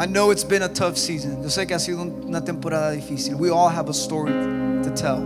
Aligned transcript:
I 0.00 0.06
know 0.06 0.30
it's 0.30 0.44
been 0.44 0.62
a 0.62 0.68
tough 0.70 0.96
season. 0.96 1.42
Yo 1.42 1.50
sé 1.50 1.68
que 1.68 1.74
ha 1.74 1.78
sido 1.78 2.00
una 2.00 2.40
temporada 2.42 2.90
difícil. 2.90 3.34
We 3.34 3.50
all 3.50 3.68
have 3.68 3.90
a 3.90 3.92
story 3.92 4.32
to 4.32 4.90
tell 4.96 5.18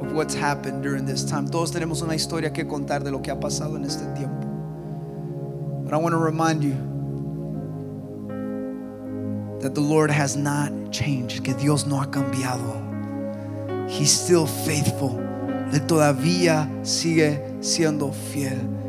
of 0.00 0.12
what's 0.12 0.34
happened 0.34 0.82
during 0.82 1.06
this 1.06 1.24
time. 1.24 1.46
Todos 1.46 1.70
tenemos 1.70 2.02
una 2.02 2.16
historia 2.16 2.50
que 2.52 2.64
contar 2.64 3.04
de 3.04 3.12
lo 3.12 3.20
que 3.20 3.30
ha 3.30 3.38
pasado 3.38 3.76
en 3.76 3.84
este 3.84 4.02
tiempo. 4.16 4.44
But 5.84 5.94
I 5.94 5.98
want 5.98 6.14
to 6.14 6.18
remind 6.18 6.64
you 6.64 6.74
that 9.60 9.76
the 9.76 9.80
Lord 9.80 10.10
has 10.10 10.36
not 10.36 10.72
changed, 10.90 11.44
que 11.44 11.54
Dios 11.54 11.86
no 11.86 12.00
ha 12.00 12.06
cambiado. 12.06 13.88
He's 13.88 14.10
still 14.10 14.48
faithful. 14.48 15.16
Él 15.72 15.86
todavía 15.86 16.68
sigue 16.84 17.40
siendo 17.60 18.12
fiel. 18.12 18.81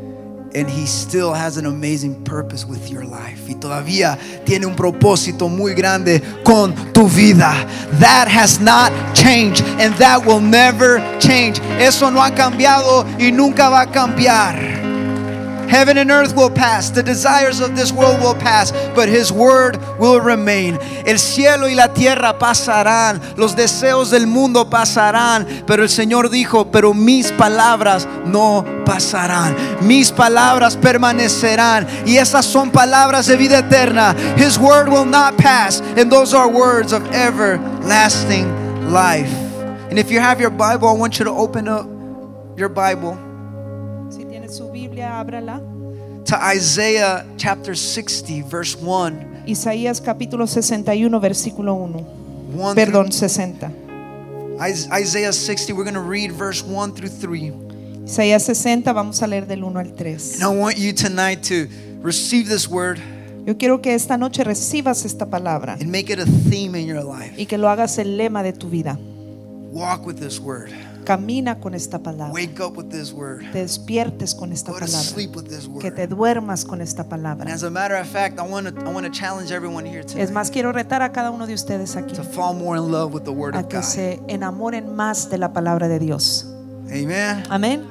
And 0.54 0.70
he 0.70 0.86
still 0.86 1.32
has 1.32 1.56
an 1.56 1.66
amazing 1.66 2.22
purpose 2.22 2.64
with 2.64 2.88
your 2.88 3.04
life. 3.04 3.48
Y 3.48 3.56
todavía 3.56 4.18
tiene 4.44 4.66
un 4.66 4.76
propósito 4.76 5.48
muy 5.48 5.74
grande 5.74 6.22
con 6.44 6.74
tu 6.92 7.08
vida. 7.08 7.52
That 7.98 8.28
has 8.28 8.60
not 8.60 8.92
changed 9.14 9.64
and 9.80 9.94
that 9.96 10.24
will 10.24 10.40
never 10.40 11.02
change. 11.18 11.60
Eso 11.80 12.10
no 12.10 12.20
ha 12.22 12.30
cambiado 12.30 13.04
y 13.18 13.32
nunca 13.32 13.68
va 13.68 13.82
a 13.82 13.90
cambiar. 13.90 14.73
Heaven 15.68 15.98
and 15.98 16.10
earth 16.10 16.34
will 16.34 16.50
pass, 16.50 16.90
the 16.90 17.02
desires 17.02 17.60
of 17.60 17.76
this 17.76 17.92
world 17.92 18.20
will 18.20 18.34
pass, 18.34 18.72
but 18.94 19.08
His 19.08 19.32
word 19.32 19.78
will 19.98 20.20
remain. 20.20 20.78
El 21.06 21.18
cielo 21.18 21.66
y 21.66 21.74
la 21.74 21.88
tierra 21.88 22.38
pasarán, 22.38 23.20
los 23.36 23.54
deseos 23.54 24.10
del 24.10 24.26
mundo 24.26 24.64
pasarán, 24.68 25.64
pero 25.66 25.82
el 25.82 25.88
Señor 25.88 26.30
dijo, 26.30 26.70
pero 26.70 26.94
mis 26.94 27.30
palabras 27.32 28.06
no 28.26 28.64
pasarán, 28.84 29.56
mis 29.86 30.10
palabras 30.10 30.76
permanecerán, 30.76 31.86
y 32.06 32.16
esas 32.16 32.44
son 32.44 32.70
palabras 32.70 33.26
de 33.26 33.36
vida 33.36 33.58
eterna. 33.58 34.14
His 34.36 34.58
word 34.58 34.88
will 34.88 35.06
not 35.06 35.36
pass, 35.36 35.80
and 35.96 36.10
those 36.10 36.34
are 36.34 36.48
words 36.48 36.92
of 36.92 37.02
everlasting 37.12 38.46
life. 38.90 39.32
And 39.90 39.98
if 39.98 40.10
you 40.10 40.20
have 40.20 40.40
your 40.40 40.50
Bible, 40.50 40.88
I 40.88 40.92
want 40.92 41.18
you 41.18 41.24
to 41.24 41.30
open 41.30 41.68
up 41.68 41.86
your 42.56 42.68
Bible 42.68 43.18
Biblia, 44.94 45.18
ábrala. 45.18 45.60
to 46.24 46.36
Isaiah 46.36 47.26
chapter 47.36 47.74
60, 47.74 48.42
verse 48.42 48.76
1. 48.76 49.42
Isaías 49.46 50.00
capítulo 50.00 50.46
61, 50.46 51.18
versículo 51.20 51.74
1. 51.74 52.54
1 52.54 52.74
Perdón, 52.76 53.12
60. 53.12 53.72
Isaiah 54.60 55.32
60, 55.32 55.72
we're 55.72 55.82
going 55.82 55.94
to 55.94 56.00
read 56.00 56.30
verse 56.30 56.62
1 56.62 56.92
through 56.94 57.10
3. 57.10 57.52
Isaías 58.06 58.44
60, 58.44 58.92
vamos 58.92 59.20
a 59.20 59.26
leer 59.26 59.46
del 59.46 59.64
1 59.64 59.76
al 59.80 59.96
3. 59.96 60.34
And 60.34 60.44
I 60.44 60.56
want 60.56 60.78
you 60.78 60.92
tonight 60.92 61.42
to 61.48 61.66
receive 62.00 62.48
this 62.48 62.68
word 62.68 63.00
Yo 63.46 63.58
quiero 63.58 63.82
que 63.82 63.94
esta 63.94 64.16
noche 64.16 64.42
recibas 64.44 65.04
esta 65.04 65.26
palabra 65.26 65.74
and 65.74 65.90
make 65.90 66.10
it 66.10 66.18
a 66.18 66.24
theme 66.48 66.78
in 66.80 66.86
your 66.86 67.02
life. 67.02 67.34
y 67.36 67.44
que 67.46 67.58
lo 67.58 67.68
hagas 67.68 67.98
el 67.98 68.16
lema 68.16 68.42
de 68.44 68.52
tu 68.52 68.70
vida. 68.70 68.96
Walk 69.72 70.06
with 70.06 70.18
this 70.20 70.38
word, 70.38 70.70
Camina 71.04 71.60
con 71.60 71.74
esta 71.74 71.98
palabra. 71.98 72.32
wake 72.32 72.58
up 72.60 72.76
with 72.76 72.88
this 72.90 73.12
word, 73.12 73.40
Te 73.52 73.60
despiertes 73.60 74.34
con 74.34 74.52
esta 74.52 74.72
go 74.72 74.78
to 74.78 74.84
palabra. 74.86 75.02
sleep 75.04 75.36
with 75.36 75.44
this 75.48 75.68
Que 75.80 75.90
te 75.90 76.02
word. 76.06 76.10
duermas 76.10 76.64
con 76.64 76.80
esta 76.80 77.04
palabra. 77.04 77.52
as 77.52 77.62
a 77.62 77.70
matter 77.70 77.96
of 77.96 78.06
fact, 78.06 78.38
I 78.38 78.42
want 78.42 78.68
to 78.74 78.80
I 78.88 78.92
want 78.92 79.06
to 79.06 79.12
challenge 79.12 79.52
everyone 79.52 79.84
here 79.86 80.04
Es 80.16 80.30
más, 80.30 80.50
quiero 80.50 80.72
retar 80.72 81.02
a 81.02 81.12
cada 81.12 81.30
uno 81.30 81.46
de 81.46 81.54
ustedes 81.54 81.96
aquí 81.96 82.14
to 82.14 82.22
fall 82.24 82.54
more 82.54 82.76
in 82.78 82.90
love 82.90 83.12
with 83.14 83.24
the 83.24 83.30
word 83.32 83.54
a 83.54 83.60
of 83.60 83.68
que 83.68 83.76
God. 83.78 83.84
se 83.84 84.20
enamoren 84.28 84.94
más 84.96 85.28
de 85.30 85.38
la 85.38 85.52
palabra 85.52 85.88
de 85.88 85.98
Dios. 85.98 86.46
Amen. 86.90 87.42
Amén. 87.50 87.82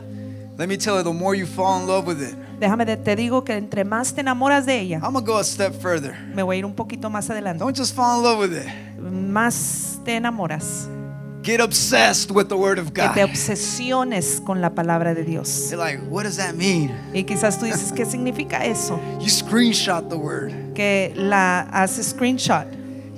Let 0.58 0.68
me 0.68 0.78
tell 0.78 0.98
you, 0.98 1.04
the 1.04 1.12
more 1.14 1.36
you 1.38 1.46
fall 1.48 1.80
in 1.82 1.88
love 1.88 2.06
with 2.08 2.22
it, 2.22 2.36
Déjame 2.60 2.86
te 2.86 3.16
digo 3.16 3.44
que 3.44 3.56
entre 3.58 3.84
más 3.84 4.14
te 4.14 4.22
enamoras 4.22 4.66
de 4.66 4.80
ella, 4.80 4.98
I'm 5.04 5.14
gonna 5.14 5.26
go 5.26 5.38
a 5.38 5.44
step 5.44 5.74
further. 5.82 6.16
me 6.34 6.44
voy 6.44 6.56
a 6.58 6.60
ir 6.60 6.66
un 6.66 6.76
poquito 6.76 7.10
más 7.10 7.30
adelante. 7.30 7.60
Don't 7.64 7.76
just 7.78 7.94
fall 7.96 8.18
in 8.20 8.24
love 8.24 8.40
with 8.40 8.56
it. 8.56 8.68
Más 9.02 10.00
te 10.06 10.16
enamoras, 10.16 10.88
Get 11.44 11.60
obsessed 11.60 12.32
with 12.32 12.48
the 12.48 12.56
word 12.56 12.80
of 12.80 12.94
que 12.94 13.04
God. 13.04 13.14
te 13.16 13.22
obsesiones 13.22 14.42
con 14.46 14.62
la 14.62 14.70
palabra 14.70 15.14
de 15.14 15.26
Dios. 15.26 15.70
You're 15.70 15.78
like, 15.78 16.00
what 16.10 16.24
does 16.24 16.38
that 16.38 16.56
mean? 16.56 16.92
Y 17.14 17.24
quizás 17.24 17.60
tú 17.60 17.66
dices, 17.66 17.92
¿qué 17.92 18.06
significa 18.06 18.64
eso? 18.66 18.98
You 19.20 19.28
screenshot 19.30 20.10
the 20.10 20.16
word. 20.18 20.54
Que 20.74 21.12
la 21.16 21.68
haces 21.72 22.08
screenshot, 22.16 22.66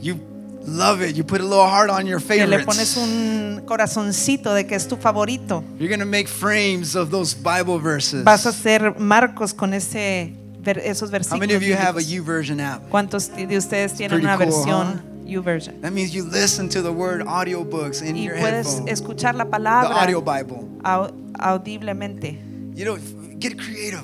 You 0.02 0.19
love 0.66 1.02
it. 1.03 1.16
You 1.16 1.24
put 1.24 1.40
a 1.41 1.44
little 1.44 1.68
heart 1.68 1.91
on 1.91 2.08
your 2.08 2.19
que 2.19 2.47
le 2.47 2.64
pones 2.66 2.96
favorites. 2.96 2.97
un 2.97 3.62
corazoncito 3.66 4.53
de 4.56 4.66
que 4.66 4.75
es 4.75 4.88
tu 4.88 4.96
favorito. 4.97 5.64
You're 5.78 5.90
gonna 5.90 6.06
make 6.06 6.28
frames 6.28 6.96
of 6.96 7.12
those 7.12 7.35
Bible 7.35 7.78
verses. 7.80 8.24
Vas 8.24 8.47
a 8.47 8.50
hacer 8.50 9.00
marcos 9.00 9.53
con 9.53 9.74
ese, 9.75 10.34
esos 10.66 11.09
How 11.09 11.19
versículos. 11.19 11.40
many 11.41 11.53
of 11.53 11.62
you 11.62 11.75
have 11.75 11.97
a. 11.97 12.02
U 12.02 12.24
version 12.24 12.59
app? 12.59 12.90
¿Cuántos 12.90 13.30
de 13.35 13.56
ustedes 13.56 13.94
tienen 13.94 14.19
pretty 14.19 14.25
una 14.25 14.38
cool, 14.38 14.46
versión 14.47 15.15
YouVersion? 15.25 15.81
That 15.81 15.91
means 15.94 16.13
you 16.13 16.24
listen 16.24 16.69
to 16.69 16.81
the 16.81 16.91
word 16.91 17.22
audiobooks 17.25 18.02
in 18.02 18.16
Y 18.16 18.24
your 18.25 18.38
puedes 18.38 18.81
escuchar 18.88 19.36
la 19.36 19.46
The 19.46 19.52
palabra 19.52 19.96
audio 20.02 20.22
Bible. 20.22 20.68
au- 20.84 21.12
audiblemente. 21.40 22.38
You 22.75 22.86
know, 22.86 22.97
get 23.40 23.58
creative. 23.58 24.03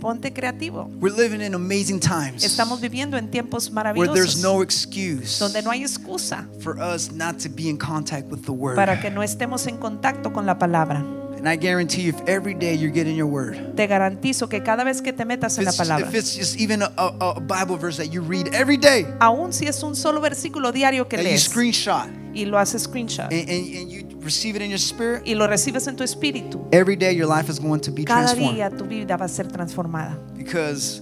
Ponte 0.00 0.32
creativo. 0.32 0.88
We're 1.00 1.12
living 1.12 1.40
in 1.40 1.54
amazing 1.54 1.98
times 1.98 2.44
Estamos 2.44 2.80
viviendo 2.80 3.16
en 3.16 3.30
tiempos 3.32 3.68
where 3.68 3.82
there's 4.12 4.36
maravillosos 4.36 4.42
no 4.42 4.62
excuse 4.62 5.40
donde 5.40 5.60
no 5.64 5.70
hay 5.72 5.82
excusa 5.82 6.46
for 6.60 6.78
us 6.80 7.10
not 7.10 7.38
to 7.40 7.48
be 7.48 7.68
in 7.68 7.76
contact 7.76 8.30
with 8.30 8.44
the 8.44 8.52
word. 8.52 8.76
para 8.76 9.00
que 9.00 9.10
no 9.10 9.24
estemos 9.24 9.66
en 9.66 9.76
contacto 9.76 10.32
con 10.32 10.46
la 10.46 10.56
palabra. 10.56 11.04
And 11.38 11.48
I 11.48 11.56
guarantee 11.56 12.02
you, 12.02 12.10
if 12.10 12.28
every 12.28 12.54
day 12.54 12.74
you're 12.74 12.92
getting 12.92 13.16
your 13.16 13.28
word, 13.28 13.76
Te 13.76 13.86
garantizo 13.86 14.48
que 14.48 14.60
cada 14.62 14.84
vez 14.84 15.00
que 15.00 15.12
te 15.12 15.24
metas 15.24 15.56
en 15.58 15.64
la 15.64 15.72
palabra, 15.72 16.08
if 16.08 16.14
it's 16.14 16.36
just 16.36 16.60
even 16.60 16.82
a, 16.82 16.92
a, 16.98 17.34
a 17.36 17.40
Bible 17.40 17.76
verse 17.76 17.96
that 17.96 18.12
you 18.12 18.20
read 18.22 18.52
every 18.54 18.76
day, 18.76 19.06
aun 19.20 19.52
si 19.52 19.66
es 19.66 19.82
un 19.82 19.94
solo 19.94 20.20
versículo 20.20 20.72
diario 20.72 21.08
que 21.08 21.16
that 21.16 21.22
you 21.24 21.30
lees 21.30 21.44
screenshot 21.44 22.08
y 22.34 22.44
lo 22.44 22.58
haces 22.58 22.82
screenshot 22.82 23.32
and, 23.32 23.48
and, 23.48 23.76
and 23.76 23.90
you 23.90 24.04
receive 24.20 24.56
it 24.56 24.62
in 24.62 24.68
your 24.68 24.78
spirit, 24.78 25.22
y 25.24 25.34
lo 25.34 25.46
recibes 25.46 25.86
en 25.86 25.96
tu 25.96 26.02
espíritu, 26.02 26.66
every 26.72 26.96
day 26.96 27.12
your 27.14 27.28
life 27.28 27.48
is 27.48 27.60
going 27.60 27.80
to 27.80 27.92
be 27.92 28.04
cada 28.04 28.34
transformed 28.34 28.56
día 28.56 28.70
tu 28.76 28.84
vida 28.84 29.16
va 29.16 29.26
a 29.26 29.28
ser 29.28 29.46
transformada. 29.46 30.18
because 30.36 31.00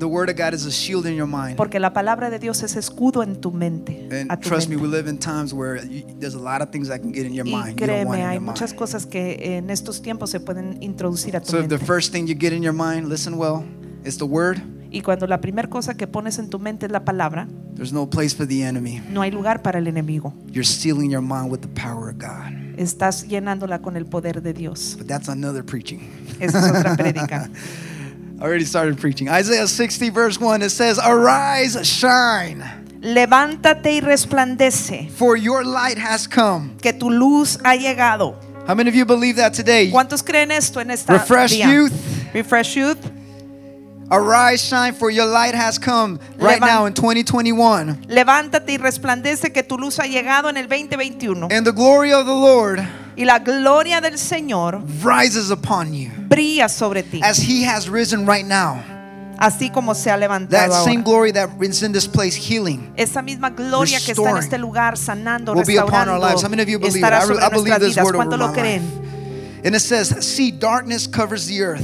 the 0.00 0.08
word 0.08 0.28
of 0.30 0.36
God 0.36 0.52
is 0.54 0.66
a 0.66 0.70
shield 0.72 1.06
in 1.06 1.14
your 1.14 1.28
mind. 1.28 1.56
Porque 1.56 1.78
la 1.78 1.92
palabra 1.92 2.30
de 2.30 2.38
Dios 2.40 2.62
es 2.64 2.74
escudo 2.74 3.22
en 3.22 3.40
tu 3.40 3.52
mente. 3.52 4.08
And 4.10 4.32
a 4.32 4.36
tu 4.36 4.48
trust 4.48 4.68
me, 4.68 4.74
we 4.76 4.82
mente. 4.82 4.96
live 4.96 5.08
in 5.08 5.18
times 5.18 5.52
where 5.54 5.76
you, 5.86 6.02
there's 6.18 6.34
a 6.34 6.38
lot 6.40 6.60
of 6.62 6.70
things 6.70 6.88
that 6.88 7.00
can 7.00 7.12
get 7.12 7.24
in 7.26 7.32
your 7.34 7.46
Y 7.46 7.50
mind. 7.52 7.80
You 7.80 7.86
don't 7.86 8.06
want 8.06 8.18
créeme, 8.18 8.22
in 8.24 8.26
hay 8.28 8.34
your 8.34 8.42
muchas 8.42 8.70
mind. 8.70 8.78
cosas 8.78 9.06
que 9.06 9.56
en 9.56 9.70
estos 9.70 10.02
tiempos 10.02 10.30
se 10.30 10.40
pueden 10.40 10.82
introducir 10.82 11.36
a 11.36 11.40
tu 11.40 11.50
So 11.52 11.58
if 11.58 11.68
the 11.68 11.76
mente. 11.76 11.86
first 11.86 12.12
thing 12.12 12.26
you 12.26 12.34
get 12.34 12.52
in 12.52 12.62
your 12.62 12.74
mind, 12.74 13.08
listen 13.08 13.34
well, 13.38 13.64
is 14.04 14.18
the 14.18 14.24
word, 14.26 14.58
Y 14.92 15.02
cuando 15.02 15.28
la 15.28 15.40
primera 15.40 15.70
cosa 15.70 15.94
que 15.94 16.08
pones 16.08 16.40
en 16.40 16.50
tu 16.50 16.58
mente 16.58 16.86
es 16.86 16.90
la 16.90 17.04
palabra, 17.04 17.46
there's 17.76 17.92
no 17.92 18.10
place 18.10 18.34
for 18.34 18.44
the 18.44 18.64
enemy. 18.64 19.00
no 19.08 19.20
hay 19.22 19.30
lugar 19.30 19.62
para 19.62 19.78
el 19.78 19.86
enemigo. 19.86 20.34
You're 20.50 20.64
sealing 20.64 21.10
your 21.12 21.22
mind 21.22 21.48
with 21.52 21.60
the 21.60 21.68
power 21.68 22.08
of 22.10 22.16
God. 22.18 22.50
Estás 22.76 23.28
llenándola 23.28 23.82
con 23.82 23.96
el 23.96 24.06
poder 24.06 24.42
de 24.42 24.52
Dios. 24.52 24.96
But 24.98 25.06
that's 25.06 25.28
another 25.28 25.62
preaching. 25.64 26.00
Esa 26.40 26.58
es 26.58 26.72
otra 26.72 26.96
prédica. 26.96 27.50
I 28.40 28.44
already 28.44 28.64
started 28.64 28.98
preaching. 28.98 29.28
Isaiah 29.28 29.66
60, 29.66 30.08
verse 30.10 30.40
1, 30.40 30.62
it 30.62 30.70
says, 30.70 30.98
Arise, 30.98 31.76
shine, 31.86 32.64
Levántate 33.02 33.92
y 33.94 34.00
resplandece, 34.00 35.10
for 35.10 35.36
your 35.36 35.62
light 35.64 35.98
has 35.98 36.26
come. 36.26 36.76
que 36.82 36.92
tu 36.92 37.10
luz 37.10 37.56
ha 37.64 37.74
llegado. 37.76 38.36
How 38.66 38.74
many 38.74 38.88
of 38.88 38.94
you 38.94 39.04
believe 39.04 39.36
that 39.36 39.52
today? 39.54 39.90
¿Cuántos 39.90 40.22
creen 40.24 40.50
esto 40.50 40.80
en 40.80 40.90
esta 40.90 41.12
Refresh 41.14 41.52
día? 41.52 41.66
youth. 41.72 41.92
Refresh 42.34 42.76
Youth. 42.76 43.10
Arise, 44.12 44.60
shine, 44.64 44.92
for 44.92 45.08
your 45.10 45.26
light 45.26 45.54
has 45.54 45.78
come 45.78 46.18
right 46.38 46.60
Levan- 46.60 46.66
now 46.66 46.84
in 46.86 46.94
2021. 46.94 48.06
Levántate 48.08 48.70
y 48.72 48.76
resplandece 48.78 49.52
que 49.52 49.62
tu 49.62 49.76
luz 49.78 49.98
ha 49.98 50.04
llegado 50.06 50.48
en 50.48 50.56
el 50.56 50.66
2021. 50.66 51.48
And 51.50 51.64
the 51.66 51.72
glory 51.72 52.12
of 52.12 52.26
the 52.26 52.34
Lord 52.34 52.80
Y 53.16 53.24
la 53.24 53.38
gloria 53.40 54.00
del 54.00 54.18
Señor 54.18 54.80
rises 55.02 55.50
upon 55.50 55.92
you 55.92 56.10
brilla 56.28 56.68
sobre 56.68 57.02
ti, 57.02 57.20
as 57.22 57.38
He 57.38 57.64
has 57.66 57.88
risen 57.88 58.26
right 58.26 58.46
now. 58.46 58.80
así 59.38 59.70
como 59.72 59.94
se 59.94 60.10
ha 60.10 60.14
That 60.14 60.20
levantado 60.20 60.84
same 60.84 60.98
ahora. 60.98 61.02
glory 61.04 61.32
that 61.32 61.48
is 61.62 61.82
in 61.82 61.92
this 61.92 62.06
place, 62.06 62.36
healing, 62.36 62.92
Esa 62.96 63.22
misma 63.22 63.50
gloria 63.50 63.98
que 64.00 64.12
está 64.12 64.30
en 64.30 64.36
este 64.36 64.58
lugar, 64.58 64.96
sanando, 64.96 65.54
will 65.54 65.64
be 65.64 65.76
upon 65.78 66.08
our 66.08 66.18
lives. 66.20 66.42
How 66.42 66.48
many 66.48 66.62
of 66.62 66.68
you 66.68 66.78
believe 66.78 66.96
it? 66.98 67.12
I 67.12 67.22
I 67.46 67.48
believe 67.48 67.78
this 67.80 67.96
word 67.96 68.14
over 68.14 68.18
¿Cuánto 68.26 68.36
lo 68.38 68.48
my 68.48 68.54
creen? 68.54 68.82
and 69.64 69.74
it 69.74 69.80
says, 69.80 70.08
See, 70.24 70.50
darkness 70.50 71.06
covers 71.06 71.46
the 71.46 71.62
earth, 71.62 71.82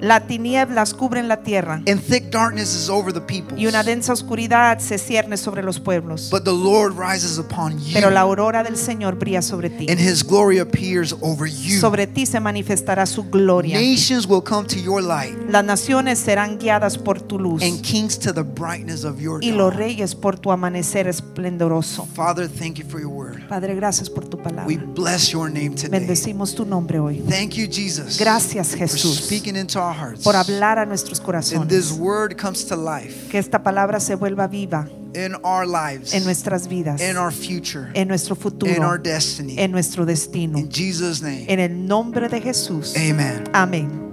La 0.00 0.20
tinieblas 0.26 0.94
cubren 0.94 1.26
la 1.28 1.42
tierra 1.42 1.82
and 1.88 2.00
thick 2.00 2.30
darkness 2.30 2.74
is 2.74 2.88
over 2.88 3.12
the 3.12 3.20
people. 3.20 3.58
y 3.60 3.66
una 3.66 3.82
densa 3.82 4.12
oscuridad 4.12 4.78
se 4.78 4.96
cierne 4.98 5.36
sobre 5.36 5.62
los 5.62 5.80
pueblos. 5.80 6.28
But 6.30 6.44
the 6.44 6.52
Lord 6.52 6.92
rises 6.96 7.38
upon 7.38 7.78
you, 7.78 7.92
Pero 7.94 8.10
la 8.10 8.20
aurora 8.20 8.62
del 8.62 8.76
Señor 8.76 9.16
brilla 9.18 9.42
sobre 9.42 9.70
ti. 9.70 9.86
and 9.90 9.98
His 9.98 10.22
glory 10.24 10.58
appears 10.60 11.14
over 11.20 11.48
you. 11.48 11.80
Sobre 11.80 12.06
ti 12.06 12.26
se 12.26 12.38
manifestará 12.38 13.06
su 13.06 13.24
gloria. 13.24 13.78
Nations 13.80 14.26
will 14.26 14.42
come 14.42 14.66
to 14.68 14.78
your 14.78 15.02
light, 15.02 15.36
Las 15.48 15.64
naciones 15.64 16.18
serán 16.20 16.58
guiadas 16.58 16.96
por 16.96 17.20
tu 17.20 17.38
luz 17.38 17.62
and 17.62 17.82
kings 17.82 18.16
to 18.18 18.32
the 18.32 18.42
brightness 18.44 19.04
of 19.04 19.20
your 19.20 19.42
y 19.42 19.50
los 19.50 19.70
dawn. 19.72 19.78
reyes 19.78 20.14
por 20.14 20.38
tu 20.38 20.52
amanecer 20.52 21.08
esplendoroso. 21.08 22.06
Father, 22.14 22.48
thank 22.48 22.78
you 22.78 22.84
for 22.88 23.00
your 23.00 23.10
word. 23.10 23.48
Padre, 23.48 23.74
gracias 23.74 24.08
por 24.08 24.24
tu 24.28 24.36
palabra. 24.38 24.66
We 24.66 24.76
bless 24.76 25.30
your 25.32 25.50
name 25.50 25.70
today. 25.74 25.90
Bendecimos 25.98 26.54
tu 26.54 26.64
nombre 26.64 26.98
hoy. 26.98 27.20
Thank 27.28 27.54
you, 27.54 27.66
Jesus, 27.66 28.18
Gracias, 28.18 28.68
for 28.70 28.78
Jesús, 28.78 29.16
speaking 29.24 29.56
into 29.56 29.78
our 29.80 29.87
our 29.88 29.94
hearts. 29.94 30.22
por 30.22 30.34
hablar 30.36 30.78
a 30.78 30.86
nuestros 30.86 31.18
And 31.20 31.68
this 31.68 31.90
corazones. 31.92 31.98
word 31.98 32.36
comes 32.36 32.64
to 32.66 32.76
life 32.76 33.28
Que 33.30 33.38
esta 33.38 33.62
palabra 33.62 34.00
se 34.00 34.14
vuelva 34.14 34.46
viva 34.48 34.86
in 35.14 35.34
our 35.42 35.66
lives, 35.66 36.12
en 36.14 36.24
nuestras 36.24 36.68
vidas, 36.68 37.00
in 37.00 37.16
our 37.16 37.32
future, 37.32 37.90
en 37.94 38.08
nuestro 38.08 38.34
in 38.36 38.40
futuro, 38.42 38.82
our 38.86 38.98
destiny. 39.00 39.58
en 39.58 39.72
nuestro 39.72 40.04
destino. 40.04 40.58
In 40.58 40.68
Jesus' 40.70 41.22
name. 41.22 41.46
En 41.48 41.58
el 41.60 41.86
nombre 41.86 42.28
de 42.28 42.40
Jesús. 42.40 42.94
Amen. 42.96 43.44
Amén. 43.54 44.04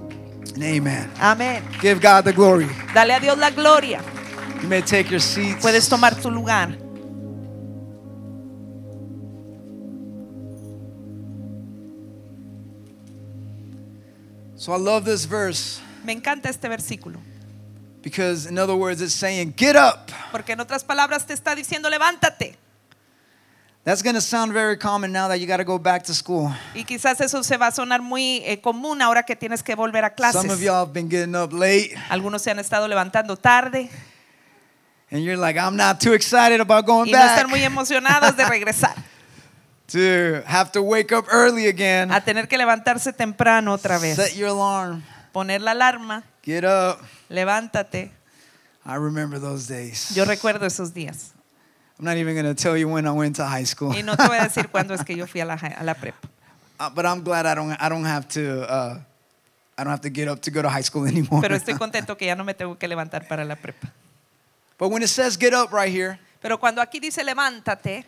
Amen. 0.58 1.10
Amén. 1.20 1.62
Give 1.82 2.00
God 2.00 2.24
the 2.24 2.32
glory. 2.32 2.68
Dale 2.94 3.14
a 3.14 3.20
Dios 3.20 3.38
la 3.38 3.50
gloria. 3.52 4.00
You 4.62 4.70
may 4.70 4.82
take 4.82 5.10
your 5.12 5.20
seats. 5.20 5.62
Puedes 5.62 5.88
tomar 5.90 6.16
tu 6.16 6.32
lugar. 6.32 6.78
So 14.66 14.74
I 14.74 14.78
love 14.78 15.06
this 15.06 15.26
verse 15.26 15.80
Me 16.04 16.12
encanta 16.12 16.50
este 16.50 16.68
versículo. 16.68 17.20
because, 18.02 18.48
in 18.48 18.58
other 18.58 18.76
words, 18.76 19.00
it's 19.00 19.14
saying, 19.14 19.54
Get 19.56 19.76
up. 19.76 20.10
Porque 20.32 20.54
en 20.54 20.60
otras 20.60 20.84
palabras 20.84 21.24
te 21.24 21.36
está 21.36 21.54
diciendo, 21.54 21.88
levántate. 21.88 22.56
That's 23.84 24.02
going 24.02 24.16
to 24.16 24.22
sound 24.22 24.54
very 24.54 24.76
common 24.76 25.12
now 25.12 25.28
that 25.28 25.40
you 25.40 25.46
got 25.46 25.58
to 25.58 25.64
go 25.64 25.78
back 25.78 26.04
to 26.06 26.16
school. 26.16 26.52
Y 26.74 26.84
quizás 26.84 27.22
eso 27.22 27.44
se 27.44 27.58
va 27.58 27.68
a 27.68 27.72
sonar 27.72 28.02
muy 28.02 28.42
eh, 28.44 28.60
común 28.60 29.04
ahora 29.04 29.22
que 29.22 29.36
tienes 29.36 29.62
que 29.62 29.76
volver 29.76 30.04
a 30.04 30.12
Some 30.32 30.50
of 30.50 30.58
clases. 30.58 30.62
y'all 30.64 30.84
have 30.84 30.94
been 30.94 31.10
getting 31.10 31.36
up 31.36 31.54
late, 31.54 31.94
Algunos 32.10 32.42
se 32.42 32.50
han 32.50 32.58
estado 32.58 32.88
levantando 32.88 33.38
tarde 33.38 33.88
and 35.12 35.24
you're 35.24 35.38
like, 35.38 35.60
I'm 35.60 35.76
not 35.76 36.00
too 36.00 36.14
excited 36.14 36.60
about 36.60 36.88
going 36.88 37.10
y 37.10 37.12
no 37.12 37.20
back 37.20 37.38
están 37.38 37.52
muy 37.52 37.62
emocionados 37.62 38.36
de 38.36 38.46
regresar. 38.46 38.96
to 39.88 40.42
have 40.46 40.72
to 40.72 40.82
wake 40.82 41.12
up 41.12 41.26
early 41.32 41.68
again. 41.68 42.12
A 42.12 42.22
tener 42.22 42.48
que 42.48 42.58
levantarse 42.58 43.14
temprano 43.14 43.74
otra 43.74 44.00
vez. 44.00 44.16
Set 44.16 44.36
your 44.36 44.50
alarm. 44.50 45.04
Poner 45.34 45.62
la 45.62 45.72
alarma, 45.72 46.24
Get 46.44 46.64
up. 46.64 47.02
levántate. 47.30 48.12
I 48.86 48.96
remember 48.96 49.40
those 49.40 49.68
days. 49.68 50.16
Yo 50.16 50.26
recuerdo 50.26 50.66
esos 50.66 50.92
días. 50.94 51.32
I'm 51.98 52.06
not 52.06 52.18
even 52.18 52.34
going 52.36 52.46
to 52.46 52.54
tell 52.54 52.76
you 52.78 52.88
when 52.90 53.08
I 53.08 53.12
went 53.12 53.38
to 53.38 53.46
high 53.46 53.64
school. 53.64 53.90
Y 53.90 54.02
no 54.02 54.16
te 54.16 54.28
voy 54.28 54.38
a 54.38 54.44
decir 54.44 54.70
cuándo 54.70 54.94
es 54.94 55.04
que 55.04 55.16
yo 55.16 55.26
fui 55.28 55.42
a 55.42 55.46
la, 55.46 55.54
a 55.56 55.84
la 55.84 55.94
prepa. 55.94 56.16
Uh, 56.78 56.90
but 56.90 57.06
I'm 57.06 57.24
glad 57.24 57.46
I 57.46 57.56
don't 57.56 57.72
I 57.80 57.88
don't 57.88 58.04
have 58.04 58.28
to 58.36 58.70
uh, 58.70 59.00
I 59.78 59.84
don't 59.86 59.92
have 59.92 60.02
to 60.02 60.10
get 60.10 60.28
up 60.28 60.42
to 60.42 60.52
go 60.52 60.62
to 60.62 60.68
high 60.68 60.82
school 60.84 61.06
anymore. 61.08 61.40
Pero 61.42 61.56
estoy 61.56 61.76
contento 61.76 62.18
que 62.18 62.26
ya 62.26 62.36
no 62.36 62.44
me 62.44 62.54
tengo 62.54 62.78
que 62.78 62.86
levantar 62.86 63.30
para 63.30 63.46
la 63.46 63.56
prepa. 63.56 63.90
but 64.78 64.90
when 64.90 65.02
it 65.02 65.08
says 65.08 65.38
get 65.38 65.54
up 65.54 65.72
right 65.72 65.90
here, 65.90 66.20
Pero 66.42 66.58
cuando 66.60 66.82
aquí 66.82 67.00
dice 67.00 67.24
levántate, 67.24 68.04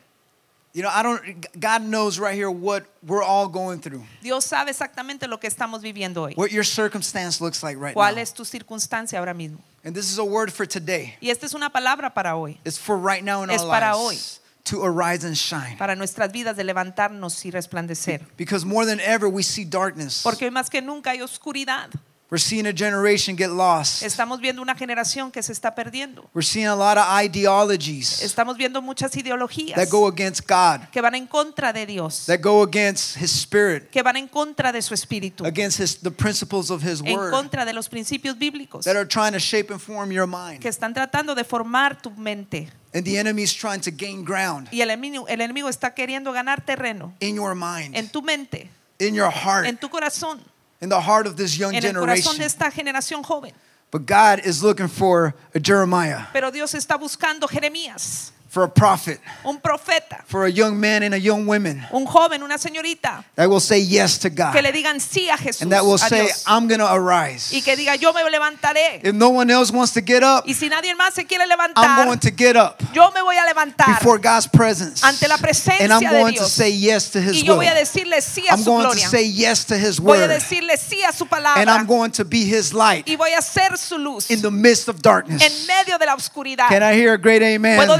you 0.77 0.83
know, 0.83 0.91
I 0.93 1.01
don't 1.01 1.59
God 1.59 1.81
knows 1.81 2.19
right 2.19 2.35
here 2.35 2.51
what 2.51 2.85
we're 3.01 3.23
all 3.23 3.47
going 3.47 3.79
through. 3.79 4.03
Dios 4.21 4.45
sabe 4.45 4.69
exactamente 4.69 5.27
lo 5.27 5.39
que 5.39 5.49
estamos 5.49 5.81
viviendo 5.81 6.21
hoy. 6.21 6.35
What 6.35 6.51
your 6.51 6.63
circumstance 6.63 7.41
looks 7.41 7.63
like 7.63 7.79
right 7.79 7.95
¿Cuál 7.95 8.13
now. 8.13 8.21
es 8.21 8.31
tu 8.31 8.45
circunstancia 8.45 9.17
ahora 9.17 9.33
mismo? 9.33 9.57
And 9.83 9.95
this 9.95 10.11
is 10.11 10.19
a 10.19 10.23
word 10.23 10.51
for 10.53 10.67
today. 10.67 11.15
Y 11.19 11.31
esta 11.31 11.47
es 11.47 11.55
una 11.55 11.71
palabra 11.71 12.13
para 12.13 12.35
hoy, 12.35 12.59
It's 12.63 12.77
for 12.77 12.95
right 12.95 13.23
now 13.23 13.41
in 13.41 13.49
Es 13.49 13.63
our 13.63 13.69
para 13.71 13.97
lives 13.97 14.39
to 14.65 14.83
arise 14.83 15.23
and 15.23 15.35
shine. 15.35 15.77
para 15.79 15.95
nuestras 15.95 16.31
vidas 16.31 16.55
de 16.55 16.63
levantarnos 16.63 17.43
y 17.43 17.49
resplandecer. 17.49 18.21
Because 18.37 18.63
more 18.63 18.85
than 18.85 18.99
ever 18.99 19.27
we 19.27 19.41
see 19.41 19.65
darkness. 19.65 20.21
Porque 20.21 20.45
hoy 20.45 20.51
más 20.51 20.69
que 20.69 20.83
nunca 20.83 21.09
hay 21.09 21.21
oscuridad. 21.21 21.89
We're 22.29 22.39
seeing 22.39 22.67
a 22.67 22.73
generation 22.73 23.37
get 23.37 23.51
lost. 23.51 24.03
Estamos 24.03 24.41
viendo 24.41 24.61
una 24.61 24.75
generación 24.75 25.31
que 25.31 25.41
se 25.41 25.53
está 25.53 25.73
perdiendo. 25.73 26.29
We're 26.33 26.45
seeing 26.45 26.67
a 26.67 26.75
lot 26.75 26.97
of 26.97 27.05
ideologies 27.07 28.21
Estamos 28.21 28.57
viendo 28.57 28.81
muchas 28.81 29.15
ideologías 29.15 29.75
that 29.75 29.89
go 29.89 30.07
against 30.07 30.45
God, 30.45 30.89
que 30.91 31.01
van 31.01 31.15
en 31.15 31.25
contra 31.25 31.71
de 31.71 31.85
Dios, 31.85 32.25
that 32.25 32.41
go 32.41 32.63
against 32.63 33.15
His 33.15 33.31
Spirit, 33.31 33.89
que 33.91 34.03
van 34.03 34.17
en 34.17 34.27
contra 34.27 34.73
de 34.73 34.81
su 34.81 34.93
espíritu, 34.93 35.45
against 35.45 35.79
his, 35.79 36.01
the 36.01 36.11
principles 36.11 36.69
of 36.69 36.83
His 36.83 37.01
Word. 37.01 37.09
en 37.09 37.17
Word, 37.17 37.31
contra 37.31 37.63
de 37.63 37.71
los 37.71 37.87
principios 37.87 38.37
bíblicos, 38.37 38.83
that 38.83 38.97
are 38.97 39.07
trying 39.07 39.31
to 39.31 39.39
shape 39.39 39.71
and 39.71 39.79
form 39.79 40.11
your 40.11 40.27
mind. 40.27 40.59
que 40.59 40.67
están 40.69 40.93
tratando 40.93 41.33
de 41.33 41.45
formar 41.45 42.01
tu 42.01 42.11
mente. 42.11 42.69
And 42.93 43.05
the 43.05 43.17
enemy 43.17 43.43
is 43.43 43.53
trying 43.53 43.79
to 43.81 43.91
gain 43.91 44.25
ground 44.25 44.67
Y 44.71 44.81
el 44.81 44.89
enemigo, 44.89 45.27
el 45.29 45.39
enemigo 45.39 45.69
está 45.69 45.93
queriendo 45.93 46.33
ganar 46.33 46.65
terreno 46.65 47.13
in 47.21 47.35
your 47.35 47.55
mind, 47.55 47.95
en 47.95 48.09
tu 48.09 48.21
mente, 48.21 48.69
in 48.99 49.13
your 49.13 49.31
heart, 49.31 49.65
en 49.65 49.77
tu 49.77 49.89
corazón, 49.89 50.41
in 50.81 50.89
the 50.89 50.99
heart 50.99 51.27
of 51.27 51.35
this 51.35 51.57
young 51.57 51.73
en 51.75 51.83
el 51.83 51.93
corazón 51.93 52.33
generation. 52.33 52.37
de 52.37 52.45
esta 52.45 52.71
generación 52.71 53.23
joven. 53.23 53.53
But 53.89 54.05
God 54.05 54.41
is 54.45 54.61
looking 54.61 54.89
for 54.89 55.33
a 55.55 55.59
Jeremiah, 55.59 56.25
Pero 56.33 56.51
Dios 56.51 56.73
está 56.73 56.97
buscando 56.97 57.47
Jeremías, 57.47 58.31
for 58.57 58.63
a 58.63 58.67
prophet, 58.69 59.19
un 59.45 59.59
profeta, 59.59 60.23
for 60.25 60.45
a 60.45 60.49
young 60.51 60.79
man 60.79 61.03
and 61.03 61.13
a 61.13 61.19
young 61.19 61.45
woman 61.45 61.79
un 61.93 62.07
joven, 62.07 62.41
una 62.41 62.55
señorita, 62.57 63.23
that 63.35 63.47
will 63.47 63.59
say 63.59 63.77
yes 63.77 64.17
to 64.17 64.31
God 64.31 64.51
que 64.51 64.63
le 64.63 64.71
digan 64.71 64.99
sí 64.99 65.29
a 65.29 65.37
Jesús, 65.37 65.61
and 65.61 65.71
that 65.71 65.83
will 65.85 65.99
say, 65.99 66.25
Dios, 66.25 66.43
I'm 66.47 66.67
going 66.67 66.79
to 66.79 66.91
arise. 66.91 67.51
y 67.53 67.61
que 67.61 67.75
diga 67.75 67.95
yo 67.99 68.11
me 68.13 68.21
levantaré. 68.23 69.01
If 69.05 69.13
no 69.13 69.29
one 69.29 69.51
else 69.51 69.71
wants 69.71 69.93
to 69.93 70.01
get 70.01 70.23
up, 70.23 70.45
Y 70.47 70.53
si 70.53 70.69
nadie 70.69 70.95
más 70.95 71.13
se 71.13 71.25
quiere 71.25 71.43
I'm 71.43 71.49
levantar, 71.51 72.05
going 72.07 72.17
to 72.17 72.31
get 72.31 72.55
up 72.55 72.81
yo 72.95 73.11
me 73.11 73.21
voy 73.21 73.35
a 73.37 73.45
levantar 73.45 73.99
before 73.99 74.17
God's 74.17 74.47
presence. 74.47 75.03
ante 75.03 75.27
la 75.27 75.37
presencia 75.37 75.83
And 75.83 75.93
I'm 75.93 75.99
de 76.01 76.09
going 76.09 76.33
to 76.33 76.39
Dios. 76.39 76.51
say 76.51 76.71
yes 76.71 77.11
to 77.11 77.21
His 77.21 77.35
y 77.35 77.43
yo 77.45 77.53
will. 77.53 77.57
voy 77.57 77.67
a 77.67 77.75
decirle 77.75 78.19
sí 78.21 78.47
a 78.49 78.53
I'm 78.53 78.57
su 78.59 78.65
going 78.65 78.81
to 78.85 78.87
gloria. 78.95 79.07
say 79.07 79.23
yes 79.27 79.65
to 79.65 79.77
His 79.77 79.99
Voy 79.99 80.17
a 80.17 80.21
word. 80.21 80.29
decirle 80.31 80.77
sí 80.77 81.03
a 81.07 81.13
su 81.13 81.25
And 81.25 81.29
palabra 81.29 81.67
I'm 81.67 81.85
going 81.85 82.09
to 82.13 82.25
be 82.25 82.45
His 82.45 82.73
light 82.73 83.07
y 83.07 83.15
voy 83.17 83.33
a 83.37 83.41
ser 83.43 83.77
su 83.77 83.99
luz 83.99 84.31
in 84.31 84.41
the 84.41 84.49
midst 84.49 84.87
of 84.87 85.03
darkness. 85.03 85.43
en 85.43 85.51
medio 85.67 85.99
de 85.99 86.07
la 86.07 86.15
oscuridad. 86.15 86.69
Can 86.69 86.81
I 86.81 86.95
hear 86.95 87.13
a 87.13 87.17
great 87.19 87.43
amen? 87.43 87.77
Puedo 87.77 87.97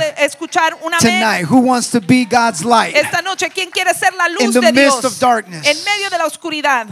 escuchar 0.48 0.78
una 0.84 0.98
Tonight, 0.98 1.46
who 1.46 1.60
wants 1.60 1.90
to 1.92 2.00
be 2.02 2.26
God's 2.26 2.64
light? 2.64 2.96
Esta 2.96 3.22
noche, 3.22 3.50
¿quién 3.50 3.70
quiere 3.72 3.94
ser 3.94 4.14
la 4.14 4.28
In 4.28 4.46
luz 4.48 4.54
the 4.54 4.62
de 4.62 4.72
midst 4.74 5.02
Dios 5.02 5.06
of 5.06 5.20
darkness. 5.20 5.66
en 5.68 5.78
medio 5.84 6.10
de 6.10 6.18
la 6.18 6.26
oscuridad? 6.26 6.88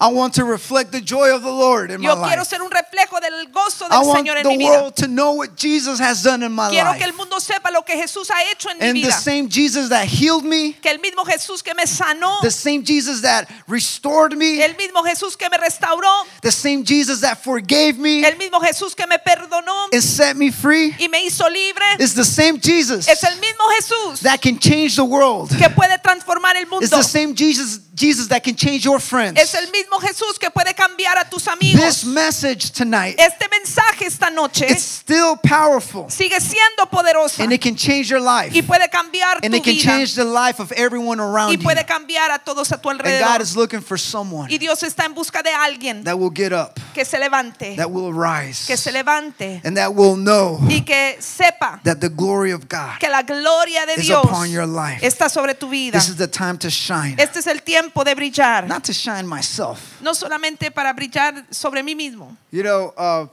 I 0.00 0.08
want 0.12 0.34
to 0.34 0.44
reflect 0.44 0.90
the 0.92 1.00
joy 1.00 1.32
of 1.34 1.42
the 1.42 1.50
Lord 1.52 1.90
in 1.92 2.00
my 2.00 2.08
Yo 2.08 2.14
quiero 2.16 2.38
life. 2.42 2.48
ser 2.48 2.60
un 2.60 2.68
reflejo 2.70 3.20
del 3.20 3.46
gozo 3.52 3.86
I 3.86 4.00
del 4.00 4.06
want 4.08 4.18
Señor 4.26 4.36
en 4.38 4.48
mi 4.48 4.54
the 4.56 4.58
vida. 4.58 4.70
world 4.70 4.96
to 4.96 5.06
know 5.06 5.32
what 5.34 5.56
Jesus 5.56 6.00
has 6.00 6.22
done 6.22 6.42
in 6.42 6.52
my 6.52 6.68
Quiero 6.70 6.92
que 6.94 7.02
el 7.04 7.10
life. 7.10 7.16
mundo 7.16 7.38
sepa 7.38 7.70
lo 7.72 7.82
que 7.82 7.94
Jesús 7.96 8.28
ha 8.30 8.42
hecho 8.50 8.68
en 8.70 8.78
mi 8.78 8.86
And 8.88 8.96
the 8.98 9.02
vida. 9.02 9.12
same 9.12 9.48
Jesus 9.48 9.88
that 9.90 10.06
healed 10.06 10.44
me, 10.44 10.72
Que 10.82 10.90
el 10.90 10.98
mismo 10.98 11.24
Jesús 11.24 11.62
que 11.62 11.72
me 11.74 11.84
sanó, 11.86 12.40
the 12.42 12.50
same 12.50 12.84
Jesus 12.84 13.22
that 13.22 13.48
restored 13.68 14.36
me, 14.36 14.60
el 14.62 14.74
mismo 14.74 15.02
Jesús 15.04 15.36
que 15.38 15.48
me 15.48 15.56
restauró, 15.58 16.26
the 16.42 16.50
same 16.50 16.84
Jesus 16.84 17.20
that 17.20 17.38
forgave 17.42 17.96
me 17.96 18.24
el 18.24 18.36
mismo 18.36 18.60
Jesús 18.60 18.94
que 18.96 19.06
me 19.06 19.16
perdonó 19.18 19.88
and 19.92 20.02
set 20.02 20.36
me 20.36 20.50
free 20.50 20.92
y 20.98 21.06
me 21.08 21.24
hizo 21.24 21.48
libre, 21.48 21.84
is 22.00 22.14
the 22.14 22.24
same 22.24 22.58
Jesus 22.60 23.06
es 23.08 23.22
el 23.22 23.36
mismo 23.38 23.64
Jesús 23.78 24.20
that 24.22 24.42
can 24.42 24.58
change 24.58 24.96
the 24.96 25.04
world. 25.04 25.50
que 25.56 25.68
puede 25.70 25.96
transformar 26.02 26.56
el 26.56 26.62
It's 26.62 26.70
mundo. 26.70 26.86
the 26.88 27.02
same 27.04 27.34
Jesus 27.34 27.78
Jesus 27.94 28.26
that 28.28 28.42
can 28.42 28.56
change 28.56 28.84
your 28.84 28.98
friends. 28.98 29.40
Es 29.40 29.54
el 29.54 29.70
mismo 29.70 29.83
Jesús 30.00 30.38
que 30.38 30.50
puede 30.50 30.74
cambiar 30.74 31.16
a 31.18 31.24
tus 31.28 31.46
amigos. 31.48 31.80
This 31.80 32.04
message 32.04 32.70
tonight, 32.72 33.16
Este 33.18 33.48
mensaje 33.48 34.06
esta 34.06 34.30
noche 34.30 34.66
it's 34.68 34.82
still 34.82 35.36
powerful 35.36 36.06
sigue 36.10 36.38
siendo 36.40 36.86
poderosa 36.90 37.42
and 37.42 37.52
it 37.52 37.60
can 37.62 37.74
change 37.76 38.08
your 38.10 38.20
life 38.20 38.52
y 38.54 38.62
puede 38.62 38.88
cambiar 38.90 39.38
and 39.42 39.50
tu 39.52 39.56
it 39.58 39.64
can 39.64 39.74
vida 39.74 39.82
change 39.84 40.14
the 40.14 40.24
life 40.24 40.60
of 40.60 40.72
everyone 40.72 41.18
y 41.20 41.24
around 41.24 41.52
you. 41.58 41.62
puede 41.62 41.84
cambiar 41.86 42.30
a 42.30 42.38
todos 42.38 42.72
a 42.72 42.78
tu 42.78 42.90
And 42.90 42.98
God 43.00 43.06
alrededor. 43.06 43.40
is 43.40 43.56
looking 43.56 43.80
for 43.80 43.96
someone 43.98 44.50
Y 44.50 44.58
Dios 44.58 44.82
está 44.82 45.04
en 45.04 45.14
busca 45.14 45.42
de 45.42 45.50
alguien 45.50 46.04
that 46.04 46.18
will 46.18 46.30
get 46.34 46.52
up, 46.52 46.78
que 46.94 47.04
se 47.04 47.18
levante, 47.18 47.76
that 47.76 47.90
will 47.90 48.08
arise, 48.14 48.66
que 48.66 48.76
se 48.76 48.90
levante 48.92 49.60
and 49.64 49.76
that 49.76 49.94
will 49.94 50.16
know 50.16 50.58
y 50.68 50.80
que 50.84 51.16
sepa 51.20 51.80
that 51.84 52.00
the 52.00 52.08
glory 52.08 52.52
of 52.52 52.68
God 52.68 52.98
que 53.00 53.08
la 53.08 53.22
gloria 53.22 53.86
de 53.86 53.94
is 54.00 54.06
Dios 54.06 54.24
upon 54.24 54.50
your 54.50 54.66
life. 54.66 55.02
está 55.02 55.28
sobre 55.30 55.54
tu 55.54 55.68
vida. 55.68 55.92
This 55.98 56.08
is 56.08 56.16
the 56.16 56.28
time 56.28 56.58
to 56.58 56.70
shine. 56.70 57.14
Este 57.18 57.38
es 57.38 57.46
el 57.46 57.62
tiempo 57.62 58.04
de 58.04 58.14
brillar, 58.14 58.66
Not 58.68 58.84
to 58.84 58.92
shine 58.92 59.26
myself. 59.26 59.73
No 60.00 60.12
solamente 60.14 60.70
para 60.70 60.92
brillar 60.92 61.44
sobre 61.50 61.82
mí 61.82 61.94
mismo. 61.94 62.36
You 62.50 62.62
know, 62.62 62.92
uh, 62.96 63.26